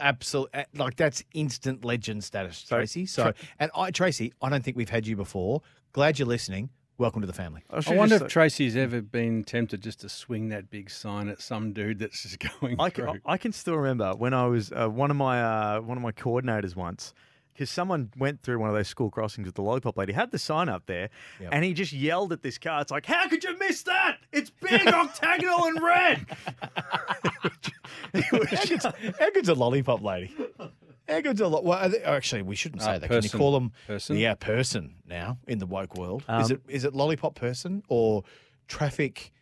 [0.00, 3.06] Absolutely, like that's instant legend status, Tracy.
[3.06, 5.62] So, and I, Tracy, I don't think we've had you before.
[5.92, 6.70] Glad you're listening.
[6.98, 7.62] Welcome to the family.
[7.70, 11.72] I wonder if Tracy's ever been tempted just to swing that big sign at some
[11.72, 13.06] dude that's just going I through.
[13.06, 16.02] can, I can still remember when I was uh, one of my uh, one of
[16.02, 17.12] my coordinators once
[17.52, 20.38] because someone went through one of those school crossings with the lollipop lady, had the
[20.38, 21.10] sign up there,
[21.50, 22.80] and he just yelled at this car.
[22.80, 24.18] It's like, how could you miss that?
[24.32, 26.26] It's big, octagonal, and red.
[28.14, 28.20] how,
[28.66, 28.84] good's,
[29.18, 30.34] how good's a lollipop lady?
[31.08, 33.08] How good's a lo- well, they- actually, we shouldn't say Uh, that.
[33.08, 34.16] Can you call them Person?
[34.16, 36.22] Yeah, person now in the woke world.
[36.40, 38.22] is Um, it is it lollipop person or
[38.68, 39.32] traffic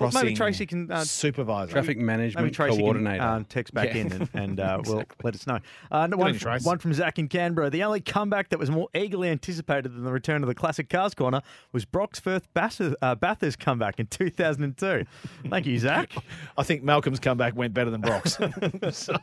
[0.00, 1.72] Well, maybe Tracy can uh, supervisor.
[1.72, 3.18] Traffic management Maybe Tracy coordinator.
[3.18, 4.02] can uh, text back Yeah.
[4.02, 5.58] in and, and uh, will let us know.
[5.90, 7.70] Uh, one, from, one from Zach in Canberra.
[7.70, 11.14] The only comeback that was more eagerly anticipated than the return of the classic Cars
[11.14, 11.40] Corner
[11.72, 15.04] was Brock's first Bathurst, uh, Bathurst comeback in 2002.
[15.48, 16.12] Thank you, Zach.
[16.58, 18.38] I think Malcolm's comeback went better than Brock's.
[18.92, 19.14] so,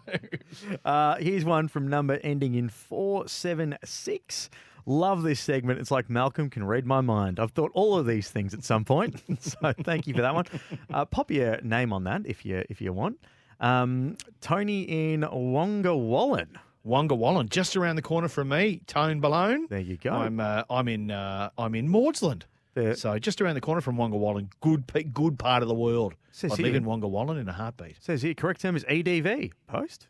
[0.86, 4.50] Uh, here's one from number ending in 476.
[4.86, 5.80] Love this segment.
[5.80, 7.40] It's like Malcolm can read my mind.
[7.40, 9.22] I've thought all of these things at some point.
[9.40, 10.46] so thank you for that one.
[10.94, 13.18] Uh, pop your name on that if you if you want.
[13.60, 16.48] Um, Tony in Wongawallan.
[16.86, 19.70] Wonga Wallen, just around the corner from me, Tone Balone.
[19.70, 20.12] There you go.
[20.12, 22.42] I'm uh, I'm in uh, I'm in Maudsland.
[22.74, 26.14] There- So just around the corner from Wongawallan, good good part of the world.
[26.34, 27.96] Says I'd live in Wongawallan in a heartbeat.
[28.04, 29.54] Says here, correct term is EDV.
[29.68, 30.08] Post.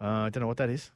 [0.00, 0.90] Uh, I don't know what that is.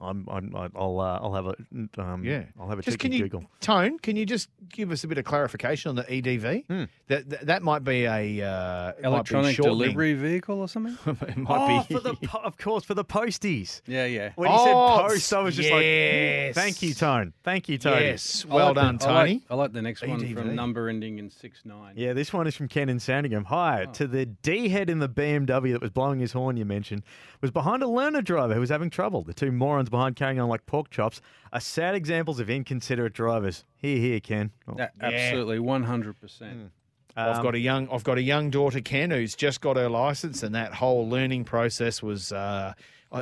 [0.00, 1.54] I'm, I'm I'll uh, I'll have a
[2.00, 3.44] um, Yeah, I'll have a just cheeky can you Google.
[3.60, 3.98] Tone?
[3.98, 6.66] Can you just give us a bit of clarification on the EDV?
[6.66, 6.84] Hmm.
[7.08, 10.96] That, that that might be a uh, it might be Electronic delivery vehicle or something?
[11.28, 13.80] it might Oh, be for the po- of course for the posties.
[13.86, 14.30] yeah, yeah.
[14.36, 14.64] When he Oh,
[14.98, 16.54] said post, I was just like, yes.
[16.54, 17.32] "Thank you, Tone.
[17.42, 18.44] Thank you, Tony." yes.
[18.44, 19.42] Well like the- done, I like- Tony.
[19.50, 20.34] I like, the next one EDV.
[20.34, 21.94] from number ending in six nine.
[21.96, 23.44] Yeah, this one is from Ken in Sandringham.
[23.46, 27.02] Hi, to the D head in the BMW that was blowing his horn you mentioned,
[27.40, 29.22] was behind a learner driver who was having trouble.
[29.22, 31.20] The two morons behind carrying on like pork chops
[31.52, 33.64] are sad examples of inconsiderate drivers.
[33.76, 34.50] Here, here, Ken.
[34.66, 36.70] Oh, A- Absolutely, one hundred percent.
[37.16, 39.88] I've um, got a young I've got a young daughter Ken who's just got her
[39.88, 42.74] license and that whole learning process was uh,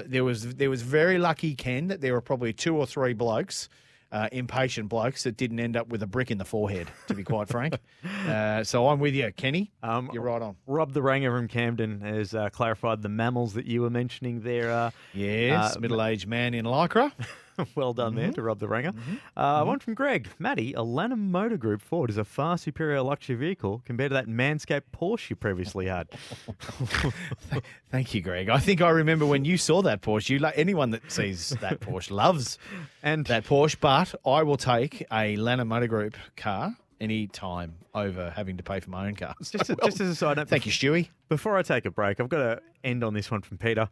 [0.04, 3.68] there was there was very lucky Ken that there were probably two or three blokes
[4.12, 7.24] uh, impatient blokes that didn't end up with a brick in the forehead to be
[7.24, 7.78] quite frank.
[8.26, 9.30] Uh, so I'm with you.
[9.36, 10.56] Kenny Um, you're right on.
[10.66, 14.70] Rob the Ranger from Camden has uh, clarified the mammals that you were mentioning there.
[14.70, 17.12] Uh, yes uh, middle-aged man in lycra
[17.74, 18.34] well done there mm-hmm.
[18.34, 18.92] to Rob the Ranger.
[18.92, 19.14] Mm-hmm.
[19.36, 19.68] Uh, mm-hmm.
[19.68, 20.28] One from Greg.
[20.38, 24.26] Maddie, a Lanham Motor Group Ford is a far superior luxury vehicle compared to that
[24.26, 26.08] Manscaped Porsche you previously had.
[27.90, 30.90] thank you Greg I think I remember when you saw that Porsche you like anyone
[30.90, 32.58] that sees that Porsche loves
[33.02, 38.30] and that Porsche but I will take a Lanham Motor Group car any time over
[38.30, 40.66] having to pay for my own car Just, a, just as a side note, Thank
[40.66, 41.08] you, Stewie.
[41.28, 43.88] Before I take a break, I've got to end on this one from Peter.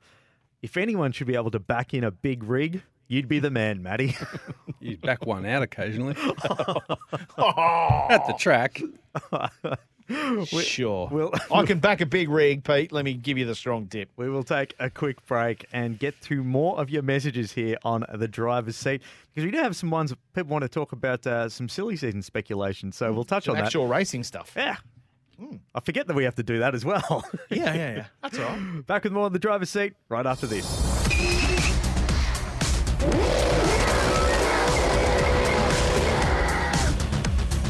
[0.63, 3.83] If anyone should be able to back in a big rig, you'd be the man,
[3.83, 4.17] Matty.
[4.81, 6.15] You back one out occasionally
[7.39, 8.83] at the track.
[10.63, 11.09] Sure.
[11.11, 12.93] We'll, I can back a big rig, Pete.
[12.93, 14.11] Let me give you the strong tip.
[14.17, 18.05] we will take a quick break and get to more of your messages here on
[18.13, 19.01] the driver's seat
[19.33, 21.97] because we do have some ones that people want to talk about uh, some silly
[21.97, 22.93] season speculation.
[22.93, 23.65] So we'll touch on that.
[23.65, 24.53] Actual racing stuff.
[24.55, 24.77] Yeah.
[25.75, 27.25] I forget that we have to do that as well.
[27.49, 28.07] Yeah, yeah, yeah.
[28.23, 28.87] That's all right.
[28.87, 30.94] Back with more on the driver's seat right after this.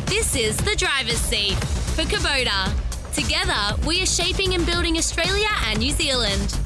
[0.06, 1.54] This is the driver's seat
[1.94, 2.72] for Kubota.
[3.12, 6.56] Together, we are shaping and building Australia and New Zealand.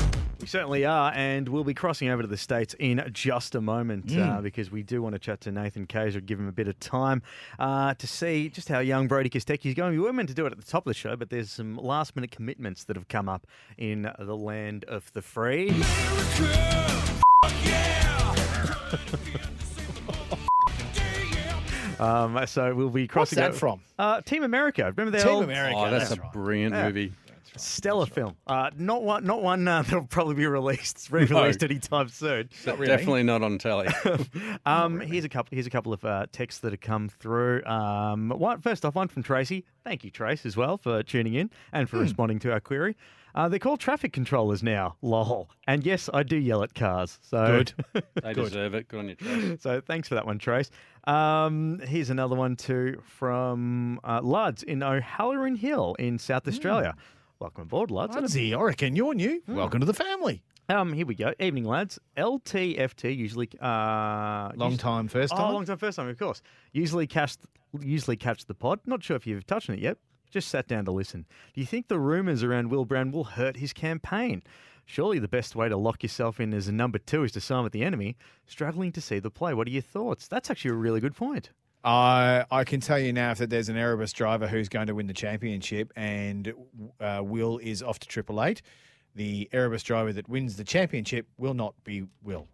[0.40, 4.14] We certainly are, and we'll be crossing over to the States in just a moment
[4.16, 6.78] uh, because we do want to chat to Nathan Cayzer, give him a bit of
[6.78, 7.22] time
[7.58, 9.92] uh, to see just how young Brodie Kostecki is going.
[9.92, 11.76] We were meant to do it at the top of the show, but there's some
[11.76, 13.46] last minute commitments that have come up
[13.78, 15.74] in the land of the free.
[22.00, 23.80] Um, so we'll be What's crossing that over- from?
[23.98, 24.84] Uh, Team America.
[24.96, 25.24] Remember that?
[25.24, 25.74] Team old America.
[25.76, 26.32] Oh, that's, that's a right.
[26.32, 26.86] brilliant Yeah.
[26.86, 27.12] movie.
[27.56, 28.36] stellar film?
[28.46, 32.48] Uh, not one, not one uh, that'll probably be released, re-released anytime soon.
[32.64, 33.88] Definitely not on telly.
[34.64, 35.56] Um, here's a couple.
[35.56, 37.64] Here's a couple of uh, texts that have come through.
[37.64, 39.64] Um, one first off, one from Tracy.
[39.82, 42.94] Thank you, Trace, as well for tuning in and for responding to our query.
[43.34, 44.96] Uh, they're called traffic controllers now.
[45.02, 45.48] Lol.
[45.66, 47.18] And yes, I do yell at cars.
[47.22, 47.46] So
[47.92, 48.02] Good.
[48.22, 48.88] They deserve it.
[48.88, 49.62] Good on you, Trace.
[49.62, 50.70] so thanks for that one, Trace.
[51.04, 56.94] Um, here's another one too from uh, Luds in O'Halloran Hill in South Australia.
[57.38, 58.14] Welcome aboard, Luds.
[58.14, 59.40] Ludsy, I reckon you're new.
[59.46, 60.42] Welcome to the family.
[60.70, 61.32] Um, here we go.
[61.40, 61.98] Evening, lads.
[62.16, 65.54] LTFT usually uh, Long us- time, first Oh, time?
[65.54, 66.42] long time, first time, of course.
[66.72, 67.36] Usually catch
[67.80, 68.80] usually catch the pod.
[68.86, 69.98] Not sure if you've touched on it yet.
[70.30, 71.26] Just sat down to listen.
[71.54, 74.42] Do you think the rumours around Will Brown will hurt his campaign?
[74.84, 77.62] Surely the best way to lock yourself in as a number two is to sign
[77.62, 78.16] with the enemy.
[78.46, 79.52] Struggling to see the play.
[79.52, 80.28] What are your thoughts?
[80.28, 81.50] That's actually a really good point.
[81.84, 85.06] I I can tell you now that there's an Erebus driver who's going to win
[85.06, 86.52] the championship, and
[87.00, 88.62] uh, Will is off to Triple Eight.
[89.14, 92.48] The Erebus driver that wins the championship will not be Will.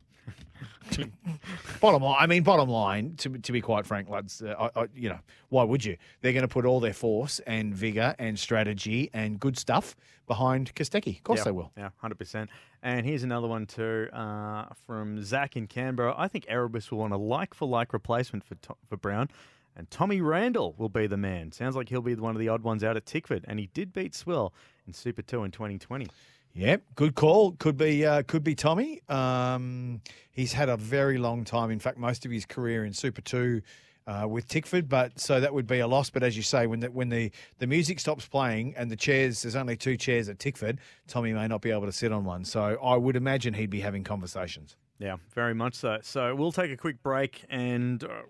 [1.80, 3.14] bottom line, I mean, bottom line.
[3.18, 5.18] To, to be quite frank, lads, uh, I, I, you know,
[5.48, 5.96] why would you?
[6.20, 9.96] They're going to put all their force and vigor and strategy and good stuff
[10.26, 11.18] behind Kostecki.
[11.18, 11.72] Of course, Yeah, they will.
[11.76, 12.50] Yeah, hundred percent.
[12.82, 16.14] And here's another one too uh, from Zach in Canberra.
[16.16, 19.28] I think Erebus will want a like for like replacement for To- for Brown,
[19.76, 21.50] and Tommy Randle will be the man.
[21.52, 23.92] Sounds like he'll be one of the odd ones out at Tickford, and he did
[23.92, 24.52] beat Swill
[24.86, 26.06] in Super Two in 2020.
[26.54, 27.52] Yep, good call.
[27.52, 29.02] Could be uh, could be Tommy.
[29.08, 30.00] Um,
[30.30, 31.72] he's had a very long time.
[31.72, 33.60] In fact, most of his career in Super Two
[34.06, 34.88] uh, with Tickford.
[34.88, 36.10] But so that would be a loss.
[36.10, 39.42] But as you say, when the when the, the music stops playing and the chairs,
[39.42, 40.78] there's only two chairs at Tickford.
[41.08, 42.44] Tommy may not be able to sit on one.
[42.44, 44.76] So I would imagine he'd be having conversations.
[45.00, 45.98] Yeah, very much so.
[46.02, 48.22] So we'll take a quick break and uh,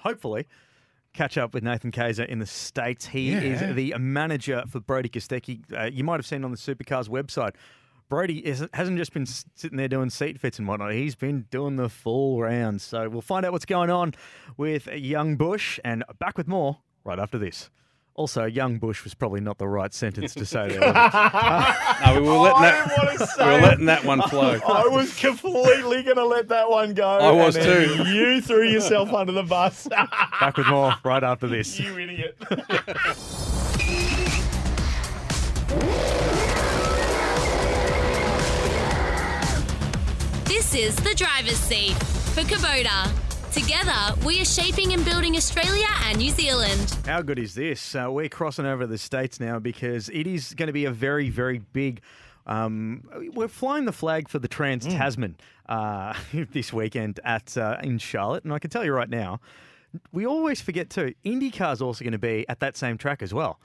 [0.00, 0.46] hopefully
[1.14, 3.06] catch up with Nathan Cayzer in the States.
[3.06, 3.40] He Yeah.
[3.40, 5.62] is the manager for Brodie Kostecki.
[5.72, 7.54] Uh, you might have seen on the Supercars website.
[8.10, 10.92] Brodie is, hasn't just been sitting there doing seat fits and whatnot.
[10.92, 12.82] He's been doing the full round.
[12.82, 14.12] So we'll find out what's going on
[14.58, 17.70] with Young Bush and back with more right after this.
[18.16, 20.80] Also, Young Bush was probably not the right sentence to say there.
[20.80, 22.06] was it?
[22.14, 23.28] No, we were letting that.
[23.38, 24.60] we were letting that one flow.
[24.68, 27.08] I was completely going to let that one go.
[27.08, 28.04] I was and then too.
[28.08, 29.88] You threw yourself under the bus.
[29.88, 31.78] Back with more right after this.
[31.80, 32.36] You idiot.
[40.44, 41.94] This is the driver's seat
[42.34, 43.23] for Kubota.
[43.54, 46.98] Together, we are shaping and building Australia and New Zealand.
[47.06, 47.94] How good is this?
[47.94, 50.90] Uh, we're crossing over to the States now because it is going to be a
[50.90, 52.00] very, very big.
[52.48, 55.36] Um, we're flying the flag for the Trans Tasman
[55.68, 56.14] uh,
[56.52, 59.38] this weekend at uh, in Charlotte, and I can tell you right now,
[60.10, 61.14] we always forget too.
[61.24, 63.60] IndyCar's also going to be at that same track as well.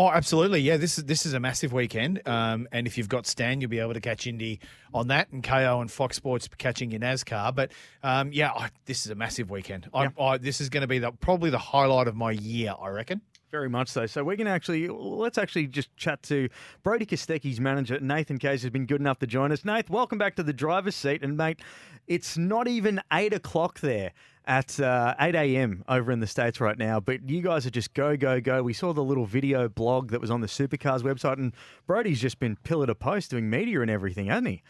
[0.00, 0.60] Oh, absolutely.
[0.60, 2.26] Yeah, this is this is a massive weekend.
[2.26, 4.58] Um, and if you've got Stan, you'll be able to catch Indy
[4.94, 7.54] on that, and Kayo and Fox Sports catching your NASCAR.
[7.54, 7.72] But
[8.02, 9.90] um, yeah, I, this is a massive weekend.
[9.92, 12.88] I, I, this is going to be the, probably the highlight of my year, I
[12.88, 13.20] reckon.
[13.50, 14.06] Very much so.
[14.06, 16.48] So we're going to actually let's actually just chat to
[16.82, 19.66] Brodie Kostecki's manager Nathan Cayzer has been good enough to join us.
[19.66, 21.60] Nath, welcome back to the driver's seat, and mate,
[22.06, 24.12] it's not even eight o'clock there
[24.46, 25.84] at uh, eight a.m.
[25.88, 28.62] over in the states right now, but you guys are just go go go.
[28.62, 31.52] We saw the little video blog that was on the Supercars website, and
[31.86, 34.62] Brodie's just been pillar to post doing media and everything, hasn't he?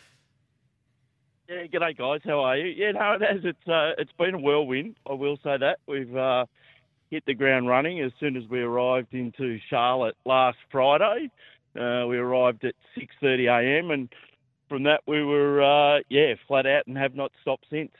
[1.48, 2.20] Yeah, g'day guys.
[2.24, 2.66] How are you?
[2.66, 3.40] Yeah, no, it has.
[3.44, 4.96] It's uh, it's been a whirlwind.
[5.08, 6.46] I will say that we've uh,
[7.10, 11.30] hit the ground running as soon as we arrived into Charlotte last Friday.
[11.74, 13.90] Uh, we arrived at 6:30 a.m.
[13.90, 14.08] and
[14.68, 17.92] from that we were uh, yeah flat out and have not stopped since.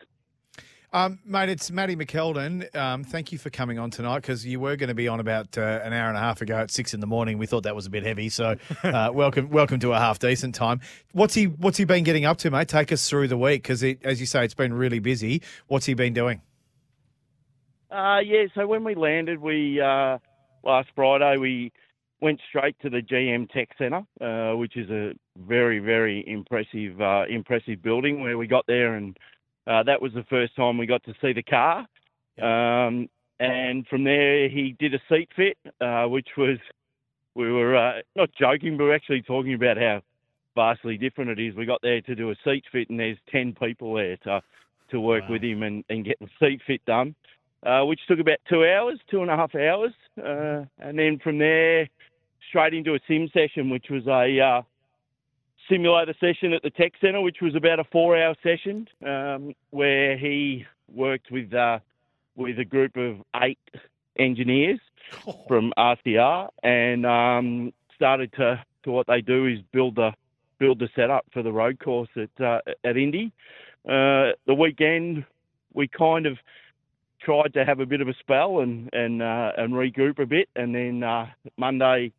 [0.92, 2.74] Um, mate, it's Matty McKeldin.
[2.74, 5.56] Um, thank you for coming on tonight because you were going to be on about
[5.56, 7.38] uh, an hour and a half ago at six in the morning.
[7.38, 10.56] We thought that was a bit heavy, so uh, welcome, welcome to a half decent
[10.56, 10.80] time.
[11.12, 12.66] What's he What's he been getting up to, mate?
[12.66, 15.42] Take us through the week because, as you say, it's been really busy.
[15.68, 16.42] What's he been doing?
[17.88, 20.18] Uh, yeah, so when we landed, we uh,
[20.64, 21.72] last Friday we
[22.20, 27.26] went straight to the GM Tech Centre, uh, which is a very very impressive uh,
[27.28, 28.22] impressive building.
[28.22, 29.16] Where we got there, and
[29.70, 31.86] uh, that was the first time we got to see the car.
[32.40, 36.58] Um, and from there, he did a seat fit, uh, which was
[37.34, 40.02] we were uh, not joking, but we we're actually talking about how
[40.54, 41.54] vastly different it is.
[41.54, 44.42] We got there to do a seat fit, and there's ten people there to
[44.90, 47.14] to work with him and, and get the seat fit done
[47.64, 49.92] uh, which took about two hours, two and a half hours.
[50.18, 51.88] Uh, and then from there,
[52.48, 54.62] straight into a sim session, which was a uh,
[55.70, 60.18] simulator session at the Tech Centre, which was about a four hour session um, where
[60.18, 61.78] he worked with, uh,
[62.36, 63.58] with a group of eight
[64.18, 64.80] engineers
[65.48, 70.12] from RCR and um, started to, to what they do is build the
[70.58, 73.32] build the setup for the road course at uh, at Indy.
[73.86, 75.24] Uh, the weekend
[75.72, 76.36] we kind of
[77.20, 80.48] tried to have a bit of a spell and and uh, and regroup a bit,
[80.54, 81.26] and then uh,
[81.56, 82.12] Monday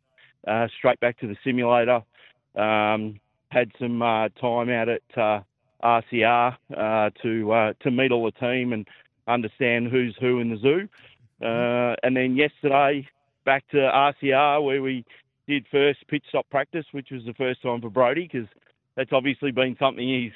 [0.46, 2.02] uh, straight back to the simulator.
[2.56, 3.20] Um,
[3.52, 5.40] had some uh, time out at uh,
[5.82, 8.88] RCR uh, to uh, to meet all the team and
[9.28, 10.88] understand who's who in the zoo.
[11.44, 13.06] Uh, and then yesterday
[13.44, 15.04] back to RCR where we
[15.46, 18.48] did first pitch stop practice, which was the first time for Brodie because
[18.96, 20.32] that's obviously been something he's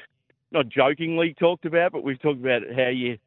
[0.51, 3.19] not jokingly talked about, but we've talked about how you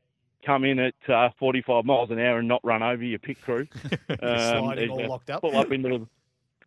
[0.45, 3.67] come in at uh, 45 miles an hour and not run over your pit crew.
[4.19, 5.41] Sliding all locked up.
[5.41, 6.07] Pull up into the,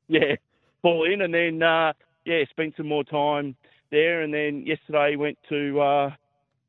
[0.09, 0.37] yeah,
[0.83, 1.93] pull in and then uh,
[2.25, 3.57] yeah, spent some more time
[3.91, 6.11] there, and then yesterday went to uh,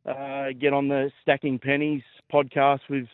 [0.06, 3.08] uh, get on the Stacking Pennies podcast with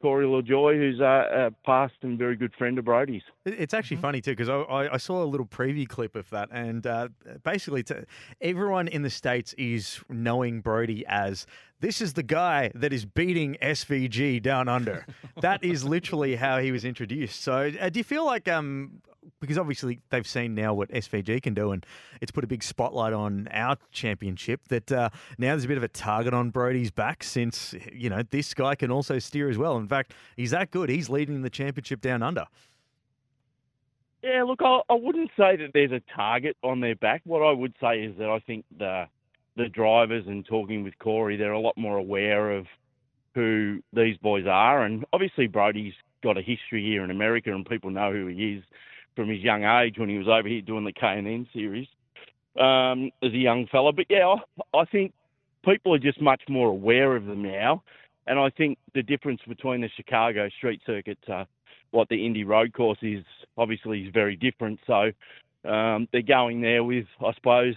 [0.00, 3.22] Corey LaJoie, who's a, a past and very good friend of Brodie's.
[3.44, 6.48] It's actually funny too because I, I, I saw a little preview clip of that,
[6.50, 7.08] and uh,
[7.42, 8.06] basically, to,
[8.40, 11.46] everyone in the states is knowing Brodie as
[11.80, 15.06] this is the guy that is beating SVG down under.
[15.40, 17.42] that is literally how he was introduced.
[17.42, 19.00] So, uh, do you feel like um,
[19.40, 21.84] because obviously they've seen now what SVG can do, and
[22.20, 24.68] it's put a big spotlight on our championship.
[24.68, 28.22] That uh, now there's a bit of a target on Brodie's back since you know
[28.30, 29.76] this guy can also steer as well.
[29.76, 30.88] In fact, he's that good.
[30.88, 32.46] He's leading the championship down under.
[34.22, 37.22] Yeah, look, I, I wouldn't say that there's a target on their back.
[37.24, 39.06] What I would say is that I think the
[39.56, 42.66] the drivers and talking with Corey, they're a lot more aware of
[43.34, 47.90] who these boys are, and obviously Brodie's got a history here in America, and people
[47.90, 48.64] know who he is
[49.16, 51.88] from his young age when he was over here doing the K and N series
[52.58, 53.92] um, as a young fella.
[53.92, 54.34] But yeah,
[54.74, 55.12] I, think
[55.64, 57.82] people are just much more aware of them now,
[58.26, 61.46] and I think the difference between the Chicago street circuit to
[61.90, 63.24] what the Indy road course is
[63.56, 64.80] obviously is very different.
[64.86, 65.10] So
[65.68, 67.74] um, they're going there with, I suppose,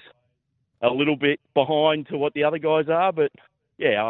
[0.84, 3.11] a little bit behind to what the other guys are.
[3.11, 3.31] But
[3.77, 4.03] yeah,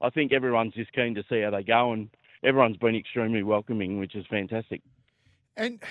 [0.00, 2.08] I, I think everyone's just keen to see how they go, and
[2.42, 4.80] everyone's been extremely welcoming, which is fantastic.
[5.56, 5.82] And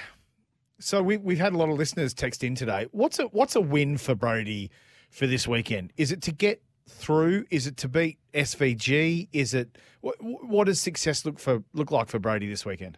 [0.80, 2.88] so we, we've had a lot of listeners text in today.
[2.92, 4.72] What's a what's a win for Brodie
[5.12, 5.94] for this weekend?
[5.98, 7.46] Is it to get through?
[7.52, 9.28] Is it to beat SVG?
[9.34, 12.98] Is it what, what does success look for look like for Brodie this weekend?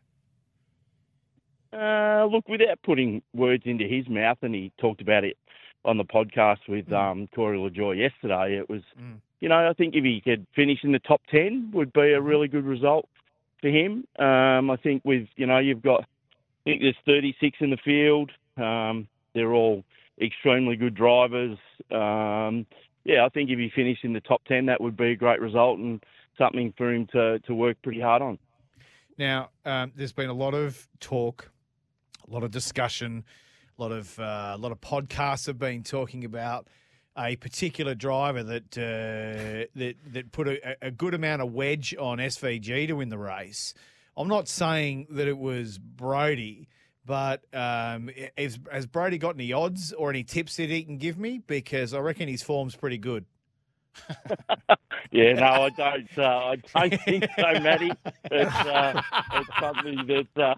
[1.74, 5.38] Uh, look, without putting words into his mouth, and he talked about it
[5.86, 8.58] on the podcast with um, Corey LaJoie yesterday.
[8.58, 8.82] It was,
[9.40, 12.22] you know, I think if he could finish in the top ten, would be a
[12.22, 13.08] really good result
[13.62, 14.06] for him.
[14.20, 18.32] Um, I think with you know you've got, I think there's 36 in the field.
[18.58, 19.84] Um, they're all
[20.22, 21.58] extremely good drivers.
[21.90, 22.66] Um,
[23.04, 25.42] yeah, I think if he finished in the top ten, that would be a great
[25.42, 26.04] result and
[26.38, 28.38] something for him to to work pretty hard on.
[29.18, 31.52] Now, um, there's been a lot of talk,
[32.28, 33.24] a lot of discussion,
[33.82, 36.68] a lot of uh, a lot of podcasts have been talking about
[37.18, 42.20] a particular driver that uh, that that put a, a good amount of wedge on
[42.20, 43.74] SVG to win the race.
[44.16, 46.68] I'm not saying that it was Brodie,
[47.06, 51.18] but um, has, has Brodie got any odds or any tips that he can give
[51.18, 51.40] me?
[51.40, 53.26] Because I reckon his form's pretty good.
[55.14, 56.18] Yeah, no, I don't.
[56.18, 57.92] Uh, I don't think so, Matty.
[58.32, 59.02] It's, uh,
[59.34, 60.56] it's something that uh,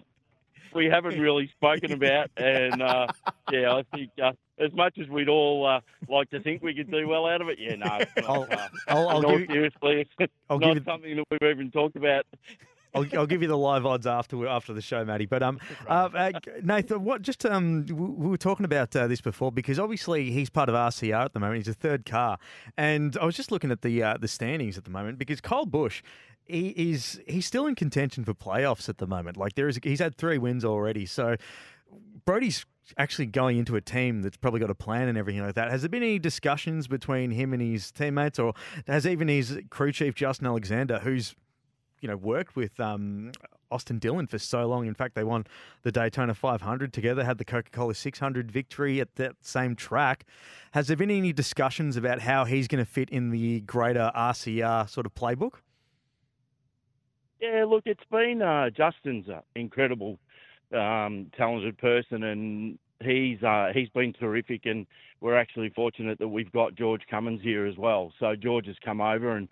[0.74, 3.06] we haven't really spoken about, and uh,
[3.50, 6.90] yeah, I think uh, as much as we'd all uh, like to think we could
[6.90, 10.32] do well out of it, yeah, no, I'll- uh, I'll- I'll give you- seriously, it's
[10.50, 12.26] I'll not give you- something that we've even talked about.
[12.96, 15.26] I'll, I'll give you the live odds after after the show, Matty.
[15.26, 16.30] But um, uh, uh,
[16.62, 20.48] Nathan, what just um, we we were talking about uh, this before because obviously he's
[20.48, 21.56] part of RCR at the moment.
[21.58, 22.38] He's a third car,
[22.76, 25.66] and I was just looking at the uh, the standings at the moment because Kyle
[25.66, 26.02] Busch.
[26.46, 29.36] He is he's still in contention for playoffs at the moment.
[29.36, 31.06] Like there is, he's had three wins already.
[31.06, 31.36] So
[32.24, 32.66] Brodie's
[32.98, 35.70] actually going into a team that's probably got a plan and everything like that.
[35.70, 38.54] Has there been any discussions between him and his teammates, or
[38.86, 41.34] has even his crew chief Justin Alexander, who's
[42.00, 43.32] you know worked with um,
[43.70, 44.86] Austin Dillon for so long?
[44.86, 45.46] In fact, they won
[45.82, 50.24] the Daytona 500 together, had the Coca Cola 600 victory at that same track.
[50.72, 54.88] Has there been any discussions about how he's going to fit in the greater RCR
[54.88, 55.54] sort of playbook?
[57.44, 60.18] Yeah, look, it's been uh, Justin's an incredible,
[60.72, 64.64] um, talented person, and he's uh, he's been terrific.
[64.64, 64.86] And
[65.20, 68.12] we're actually fortunate that we've got George Cummins here as well.
[68.18, 69.48] So George has come over, and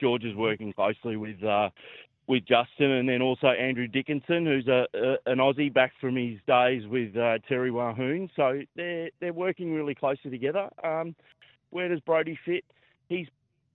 [0.00, 1.70] George is working closely with uh,
[2.26, 6.38] with Justin, and then also Andrew Dickinson, who's a, a an Aussie back from his
[6.48, 8.28] days with uh, Terry Wahoon.
[8.34, 10.68] So they're they're working really closely together.
[10.82, 11.14] Um,
[11.70, 12.64] where does Brodie fit?
[13.08, 13.28] He's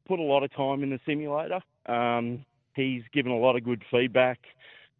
[0.09, 1.61] put a lot of time in the simulator.
[1.85, 2.43] Um,
[2.75, 4.39] he's given a lot of good feedback.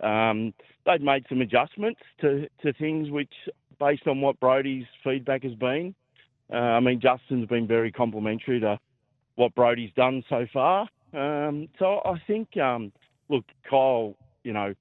[0.02, 0.54] Um,
[0.86, 3.34] they've made some adjustments to, to things which,
[3.80, 5.94] based on what Brodie's feedback has been.
[6.52, 8.80] Uh, I mean, Justin's been very complimentary to
[9.36, 10.88] what Brodie's done so far.
[11.14, 12.92] Um, so I think, um,
[13.30, 14.74] look, Kyle, you know,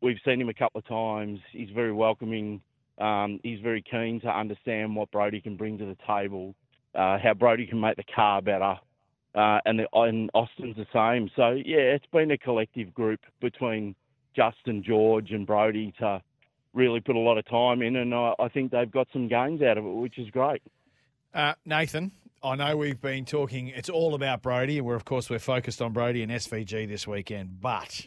[0.00, 1.40] we've seen him a couple of times.
[1.52, 2.60] He's very welcoming
[2.98, 6.54] Um, he's very keen to understand what Brodie can bring to the table,
[6.94, 8.78] uh, how Brodie can make the car better,
[9.34, 11.30] uh, and, and Austin's the same.
[11.36, 13.94] So yeah, it's been a collective group between
[14.34, 16.22] Justin, George, and Brodie to
[16.72, 19.62] really put a lot of time in, and I, I think they've got some gains
[19.62, 20.62] out of it, which is great.
[21.32, 22.12] Uh, Nathan,
[22.42, 23.68] I know we've been talking.
[23.68, 27.06] It's all about Brodie, and we're of course we're focused on Brodie and SVG this
[27.06, 27.60] weekend.
[27.60, 28.06] But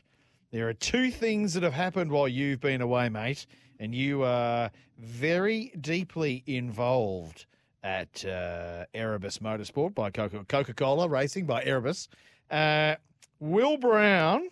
[0.52, 3.46] there are two things that have happened while you've been away, mate,
[3.80, 7.46] and you are very deeply involved
[7.88, 12.10] at uh, Erebus Motorsport by Coca Cola Racing by Erebus.
[12.52, 12.96] Uh,
[13.40, 14.50] Will Brown.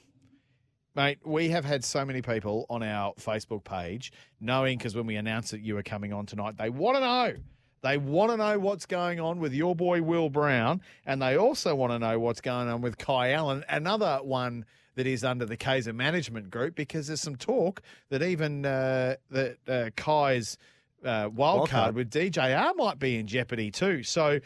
[0.95, 5.18] Mate, we have had so many people on our Facebook page knowing because when we
[5.18, 7.34] announced that you were coming on tonight, they want to know.
[7.82, 11.76] They want to know what's going on with your boy Will Brown, and they also
[11.76, 15.57] want to know what's going on with Kai Allen, another one that is under the
[15.57, 20.57] Cayzer Management Group, because there's some talk that even uh, that uh, Kai's
[21.06, 24.03] uh, wild card with DJR might be in jeopardy too.
[24.03, 24.40] So.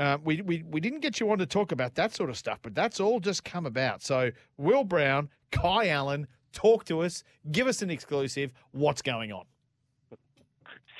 [0.00, 2.60] Uh, we, we, we didn't get you on to talk about that sort of stuff,
[2.62, 4.00] but that's all just come about.
[4.00, 8.52] So, Will Brown, Kai Allen, talk to us, give us an exclusive.
[8.70, 9.44] What's going on?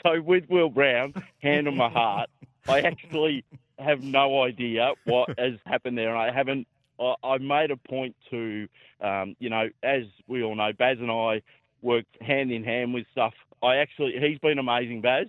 [0.05, 2.30] So with Will Brown, hand on my heart,
[2.68, 3.44] I actually
[3.78, 6.66] have no idea what has happened there, and I haven't.
[7.01, 8.68] I, I made a point to,
[9.01, 11.43] um, you know, as we all know, Baz and I
[11.82, 13.35] worked hand in hand with stuff.
[13.62, 15.26] I actually, he's been amazing, Baz.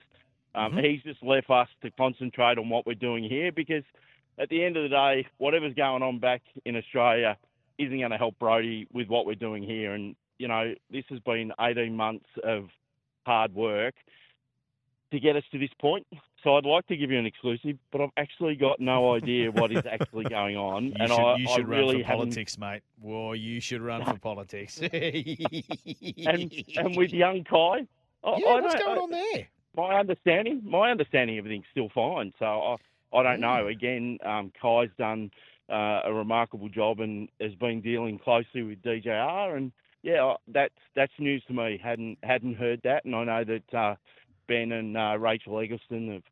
[0.56, 0.80] Um, Mm-hmm.
[0.80, 3.84] He's just left us to concentrate on what we're doing here because
[4.40, 7.38] at the end of the day, whatever's going on back in Australia
[7.78, 9.94] isn't going to help Brodie with what we're doing here.
[9.94, 12.70] And, you know, this has been 18 months of
[13.26, 13.94] hard work
[15.12, 16.06] to get us to this point.
[16.44, 19.72] So I'd like to give you an exclusive, but I've actually got no idea what
[19.72, 20.86] is actually going on.
[20.88, 22.82] You and should, I, you I should run really for haven't- politics, mate.
[23.02, 24.80] Well, you should run for politics.
[24.82, 24.94] and,
[26.78, 27.86] and with young Kai,
[28.24, 29.48] I, Yeah, I what's going I- on there?
[29.76, 32.34] My understanding, my understanding, everything's still fine.
[32.40, 32.76] So I,
[33.18, 33.68] I don't know.
[33.68, 35.30] Again, um, Kai's done
[35.72, 39.72] uh, a remarkable job and has been dealing closely with DJR, and
[40.02, 41.80] yeah, that's that's news to me.
[41.82, 43.96] hadn't hadn't heard that, and I know that uh,
[44.48, 46.24] Ben and uh, Rachel Eggleston have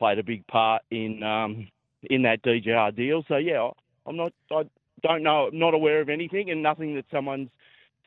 [0.00, 1.68] played a big part in um,
[2.10, 3.22] in that DJR deal.
[3.28, 3.70] So yeah,
[4.04, 4.32] I'm not.
[4.50, 4.64] I
[5.02, 5.46] don't know.
[5.46, 7.50] I'm Not aware of anything, and nothing that someone's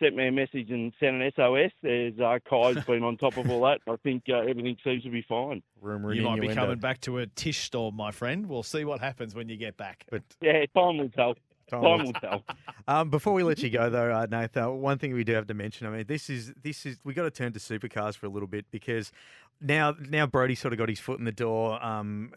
[0.04, 1.72] sent me a message and sent an SOS.
[1.82, 3.80] There's uh, Kai's been on top of all that.
[3.88, 5.64] I think uh, everything seems to be fine.
[5.82, 8.48] Rumor You might be coming back to a Tish storm, my friend.
[8.48, 10.06] We'll see what happens when you get back.
[10.10, 11.36] But Yeah, time will tell.
[11.70, 12.44] Time Time, will tell.
[12.86, 15.54] Um, before we let you go, though, uh, Nathan, one thing we do have to
[15.54, 15.88] mention.
[15.88, 18.48] I mean, this is this is we got to turn to supercars for a little
[18.48, 19.10] bit because
[19.62, 22.34] now now Brodie sort of got his foot in the door um,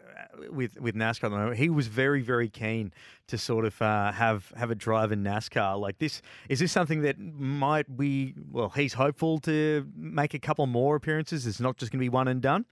[0.49, 1.25] with with NASCAR.
[1.25, 1.57] at the moment.
[1.57, 2.93] He was very very keen
[3.27, 5.77] to sort of uh, have have a drive in NASCAR.
[5.77, 8.35] Like this, is this something that might we?
[8.49, 11.45] Well, he's hopeful to make a couple more appearances.
[11.45, 12.65] It's not just going to be one and done.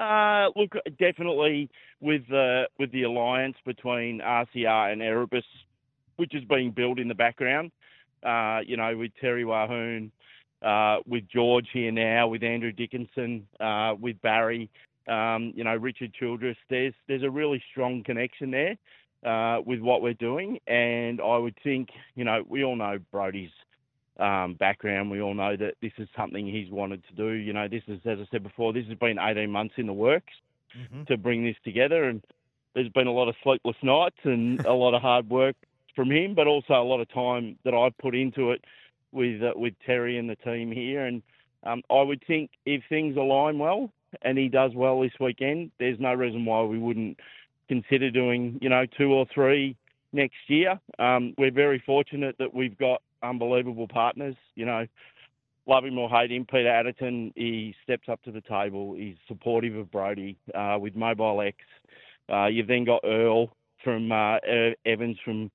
[0.00, 1.68] Uh, look, definitely
[2.00, 5.44] with the with the alliance between RCR and Erebus,
[6.16, 7.70] which is being built in the background.
[8.22, 10.10] Uh, you know, with Terry Wahoon,
[10.62, 14.70] uh, with George here now, with Andrew Dickinson, uh, with Barry,
[15.06, 16.56] um, you know, Richard Childress.
[16.70, 18.76] There's there's a really strong connection there
[19.30, 23.50] uh, with what we're doing, and I would think, you know, we all know Brodie's
[24.20, 25.10] um, background.
[25.10, 27.30] We all know that this is something he's wanted to do.
[27.30, 29.92] You know, this is, as I said before, this has been 18 months in the
[29.92, 30.32] works
[31.06, 32.22] to bring this together, and
[32.74, 35.56] there's been a lot of sleepless nights and a lot of hard work
[35.96, 38.64] from him, but also a lot of time that I've put into it
[39.12, 41.04] with uh, with Terry and the team here.
[41.04, 41.22] And
[41.64, 43.90] um, I would think if things align well
[44.22, 47.18] and he does well this weekend, there's no reason why we wouldn't
[47.68, 49.76] consider doing, you know, two or three
[50.12, 50.80] next year.
[50.98, 54.36] Um, we're very fortunate that we've got unbelievable partners.
[54.54, 54.86] You know,
[55.66, 58.94] love him or hate him, Peter Adderton, he steps up to the table.
[58.94, 61.56] He's supportive of Brodie uh, with Mobile X.
[62.32, 63.50] Uh, you've then got Earl
[63.82, 64.36] from uh,
[64.84, 65.50] Evans from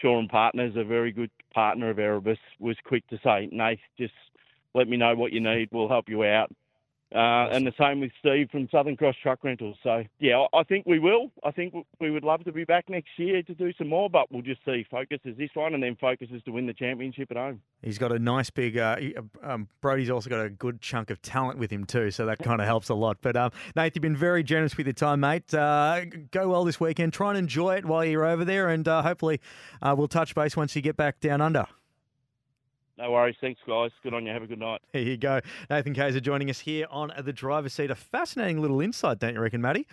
[0.00, 4.14] Shaw and Partners, a very good partner of Erebus, was quick to say, Nate, just
[4.74, 5.68] let me know what you need.
[5.72, 6.50] We'll help you out.
[7.14, 9.76] Uh, and the same with Steve from Southern Cross Truck Rentals.
[9.82, 11.30] So, yeah, I think we will.
[11.42, 14.30] I think we would love to be back next year to do some more, but
[14.30, 14.84] we'll just see.
[14.90, 17.62] Focus is this one, and then focus is to win the championship at home.
[17.82, 18.76] He's got a nice big.
[18.76, 18.96] Uh,
[19.42, 22.60] um, Brodie's also got a good chunk of talent with him too, so that kind
[22.60, 23.16] of helps a lot.
[23.22, 25.54] But um, Nate, you've been very generous with your time, mate.
[25.54, 27.14] Uh, go well this weekend.
[27.14, 29.40] Try and enjoy it while you're over there, and uh, hopefully
[29.80, 31.66] uh, we'll touch base once you get back down under.
[32.98, 33.36] No worries.
[33.40, 33.92] Thanks, guys.
[34.02, 34.32] Good on you.
[34.32, 34.80] Have a good night.
[34.92, 35.40] There you go.
[35.70, 37.92] Nathan Cayzer joining us here on the driver's seat.
[37.92, 39.86] A fascinating little insight, don't you reckon, Matty?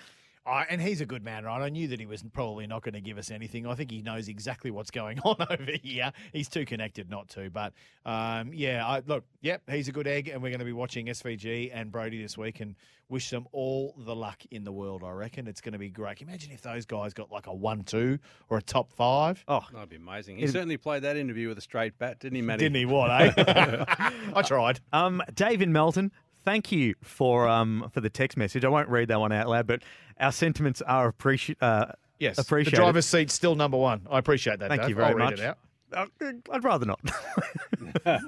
[0.45, 1.61] I, and he's a good man, right?
[1.61, 3.65] I knew that he was probably not going to give us anything.
[3.65, 6.11] I think he knows exactly what's going on over here.
[6.33, 7.49] He's too connected not to.
[7.49, 7.73] But
[8.05, 11.07] um, yeah, I, look, yep, he's a good egg, and we're going to be watching
[11.07, 12.75] SVG and Brodie this week, and
[13.09, 15.03] wish them all the luck in the world.
[15.03, 16.21] I reckon it's going to be great.
[16.21, 18.19] Imagine if those guys got like a one-two
[18.49, 19.43] or a top five.
[19.47, 20.37] Oh, That'd be amazing.
[20.37, 22.65] He certainly played that interview with a straight bat, didn't he, Matty?
[22.65, 22.85] Didn't he?
[22.85, 23.09] What?
[23.09, 23.85] Eh?
[24.35, 24.79] I tried.
[24.93, 26.11] Um, Dave in Melton,
[26.45, 28.63] thank you for um for the text message.
[28.63, 29.81] I won't read that one out loud, but
[30.19, 32.77] our sentiments are appreci- uh, Yes, appreciated.
[32.77, 34.07] the driver's seat's still number one.
[34.09, 34.69] I appreciate that.
[34.69, 34.89] Thank Dave.
[34.91, 35.39] you very I'll read much.
[35.39, 35.57] It out.
[35.93, 36.05] Uh,
[36.51, 36.99] I'd rather not.
[38.05, 38.21] Tell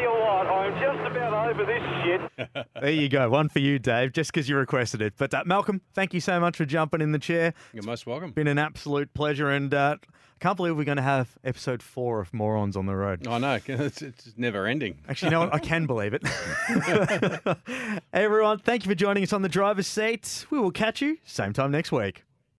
[0.00, 2.66] you what, I'm just about over this shit.
[2.80, 5.14] there you go, one for you, Dave, just because you requested it.
[5.16, 7.54] But uh, Malcolm, thank you so much for jumping in the chair.
[7.72, 8.30] You're most welcome.
[8.32, 9.96] Been an absolute pleasure, and uh,
[10.40, 13.26] I can't believe we're going to have episode four of Morons on the Road.
[13.26, 13.58] I know.
[13.68, 14.98] It's, it's never ending.
[15.08, 15.54] Actually, you know what?
[15.54, 16.26] I can believe it.
[17.66, 20.46] hey, everyone, thank you for joining us on the driver's seat.
[20.50, 22.24] We will catch you same time next week.